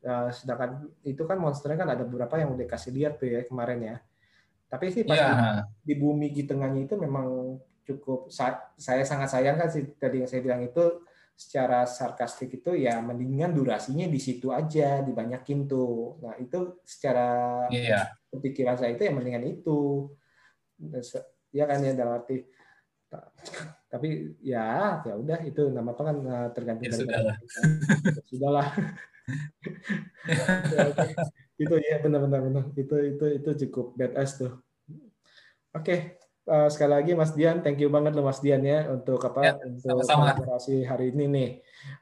Uh, 0.00 0.32
sedangkan 0.32 0.88
itu 1.04 1.20
kan 1.28 1.36
monsternya 1.36 1.76
kan 1.84 1.90
ada 1.92 2.04
beberapa 2.08 2.40
yang 2.40 2.56
udah 2.56 2.64
kasih 2.64 2.96
lihat 2.96 3.20
tuh 3.20 3.28
ya 3.28 3.44
kemarin 3.44 3.80
ya. 3.84 3.96
Tapi 4.72 4.88
sih 4.88 5.04
pas 5.04 5.18
ya. 5.20 5.30
di, 5.84 5.94
bumi 5.98 6.32
di 6.32 6.48
tengahnya 6.48 6.88
itu 6.88 6.96
memang 6.96 7.58
cukup 7.84 8.30
saya 8.32 9.04
sangat 9.04 9.28
sayangkan 9.28 9.68
sih 9.68 9.82
tadi 9.98 10.24
yang 10.24 10.30
saya 10.30 10.40
bilang 10.40 10.62
itu 10.64 11.04
secara 11.34 11.88
sarkastik 11.88 12.60
itu 12.60 12.76
ya 12.76 13.00
mendingan 13.00 13.56
durasinya 13.56 14.04
di 14.08 14.20
situ 14.20 14.48
aja 14.48 15.04
dibanyakin 15.04 15.68
tuh. 15.68 16.20
Nah 16.24 16.36
itu 16.40 16.80
secara 16.84 17.64
yeah. 17.68 18.08
pikiran 18.32 18.76
saya 18.80 18.96
itu 18.96 19.04
yang 19.04 19.20
mendingan 19.20 19.44
itu 19.44 20.08
ya 21.50 21.64
kan 21.66 21.82
ya 21.82 21.92
dalam 21.94 22.22
arti 22.22 22.46
tapi 23.90 24.38
ya 24.38 25.02
ya 25.02 25.14
udah 25.18 25.42
itu 25.42 25.66
nama 25.74 25.90
apa 25.90 26.02
kan 26.06 26.16
eh, 26.22 26.48
tergantung 26.54 26.86
ya, 26.86 26.94
dari 26.94 27.10
ya, 28.06 28.22
sudahlah 28.30 28.68
itu 31.60 31.74
ya 31.76 31.96
benar-benar 32.00 32.40
benar 32.46 32.64
itu 32.78 32.94
itu 33.18 33.24
itu 33.36 33.50
cukup 33.66 33.98
badass 33.98 34.40
tuh. 34.40 34.62
Oke 35.70 35.84
okay. 35.84 35.98
uh, 36.50 36.66
eh, 36.66 36.68
sekali 36.72 36.92
lagi 36.96 37.12
Mas 37.18 37.34
Dian 37.36 37.60
thank 37.60 37.78
you 37.82 37.92
banget 37.92 38.16
loh 38.16 38.26
Mas 38.26 38.40
Dian 38.40 38.62
ya 38.64 38.88
untuk 38.90 39.20
apa 39.22 39.40
ya, 39.42 39.54
untuk 39.60 40.02
kolaborasi 40.06 40.86
hari 40.86 41.12
ini 41.14 41.24
nih. 41.30 41.50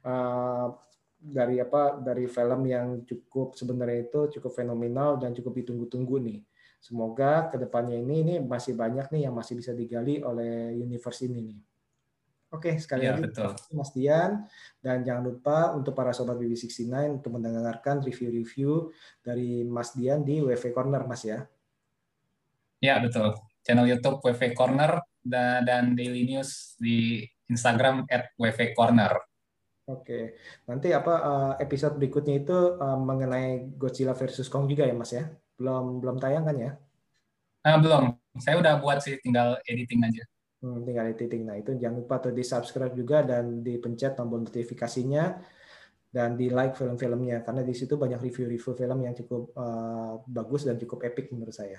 Uh, 0.04 0.76
dari 1.18 1.58
apa 1.58 1.98
dari 1.98 2.30
film 2.30 2.62
yang 2.70 3.02
cukup 3.02 3.58
sebenarnya 3.58 4.06
itu 4.06 4.38
cukup 4.38 4.54
fenomenal 4.54 5.18
dan 5.18 5.34
cukup 5.34 5.58
ditunggu-tunggu 5.58 6.22
nih 6.22 6.38
Semoga 6.78 7.50
ke 7.50 7.58
depannya 7.58 7.98
ini 7.98 8.22
ini 8.22 8.34
masih 8.38 8.78
banyak 8.78 9.10
nih 9.10 9.28
yang 9.28 9.34
masih 9.34 9.58
bisa 9.58 9.74
digali 9.74 10.22
oleh 10.22 10.72
universe 10.78 11.26
ini 11.26 11.38
nih. 11.42 11.60
Oke, 12.48 12.80
sekali 12.80 13.04
ya, 13.04 13.12
lagi 13.12 13.28
betul. 13.28 13.52
Mas 13.76 13.92
Dian 13.92 14.48
dan 14.80 15.04
jangan 15.04 15.20
lupa 15.20 15.76
untuk 15.76 15.92
para 15.92 16.16
sobat 16.16 16.40
BB69 16.40 17.20
untuk 17.20 17.36
mendengarkan 17.36 18.00
review-review 18.00 18.88
dari 19.20 19.68
Mas 19.68 19.92
Dian 19.92 20.24
di 20.24 20.40
WV 20.40 20.72
Corner, 20.72 21.04
Mas 21.04 21.28
ya. 21.28 21.44
Ya, 22.80 22.96
betul. 23.04 23.36
Channel 23.66 23.84
YouTube 23.84 24.24
WV 24.24 24.56
Corner 24.56 25.04
dan 25.20 25.92
Daily 25.92 26.24
News 26.24 26.80
di 26.80 27.20
Instagram 27.52 28.08
@wvcorner. 28.40 29.12
Oke, 29.88 30.36
nanti 30.68 30.92
apa 30.92 31.14
eh, 31.20 31.52
episode 31.64 31.96
berikutnya 31.96 32.44
itu 32.44 32.76
eh, 32.76 32.98
mengenai 33.00 33.76
Godzilla 33.76 34.12
versus 34.12 34.48
Kong 34.48 34.68
juga 34.68 34.84
ya, 34.88 34.96
Mas 34.96 35.12
ya? 35.12 35.28
Belum 35.58 35.98
belum 35.98 36.16
tayang 36.22 36.46
kan 36.46 36.56
ya? 36.56 36.72
Ah, 37.66 37.76
belum. 37.76 38.14
Saya 38.38 38.56
udah 38.62 38.78
buat 38.78 39.02
sih, 39.02 39.18
tinggal 39.18 39.58
editing 39.66 40.06
aja. 40.06 40.24
Hmm, 40.62 40.82
tinggal 40.82 41.10
editing. 41.10 41.42
Nah 41.46 41.58
itu 41.58 41.74
jangan 41.78 42.02
lupa 42.02 42.18
tuh 42.22 42.34
di 42.34 42.42
subscribe 42.46 42.94
juga 42.94 43.26
dan 43.26 43.62
dipencet 43.62 44.14
tombol 44.18 44.46
notifikasinya 44.46 45.38
dan 46.08 46.34
di 46.34 46.48
like 46.48 46.72
film-filmnya 46.72 47.44
karena 47.44 47.60
di 47.60 47.74
situ 47.76 48.00
banyak 48.00 48.16
review-review 48.16 48.72
film 48.74 48.98
yang 49.04 49.12
cukup 49.12 49.52
uh, 49.54 50.24
bagus 50.24 50.64
dan 50.64 50.80
cukup 50.80 51.04
epic 51.04 51.30
menurut 51.30 51.52
saya. 51.52 51.78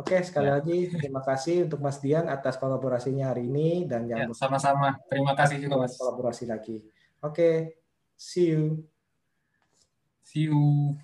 Oke, 0.00 0.16
sekali 0.24 0.48
ya. 0.48 0.56
lagi 0.56 0.88
terima 0.88 1.20
kasih 1.20 1.68
untuk 1.68 1.84
Mas 1.84 2.00
Dian 2.00 2.24
atas 2.24 2.56
kolaborasinya 2.56 3.36
hari 3.36 3.52
ini 3.52 3.84
dan 3.84 4.08
jangan 4.08 4.32
ya, 4.32 4.34
sama-sama. 4.34 4.96
Terima 5.12 5.36
kasih 5.36 5.60
juga 5.60 5.84
Mas. 5.84 5.92
Kolaborasi 6.00 6.48
lagi. 6.48 6.80
Oke, 7.20 7.76
see 8.16 8.56
you. 8.56 8.80
See 10.24 10.48
you. 10.48 10.96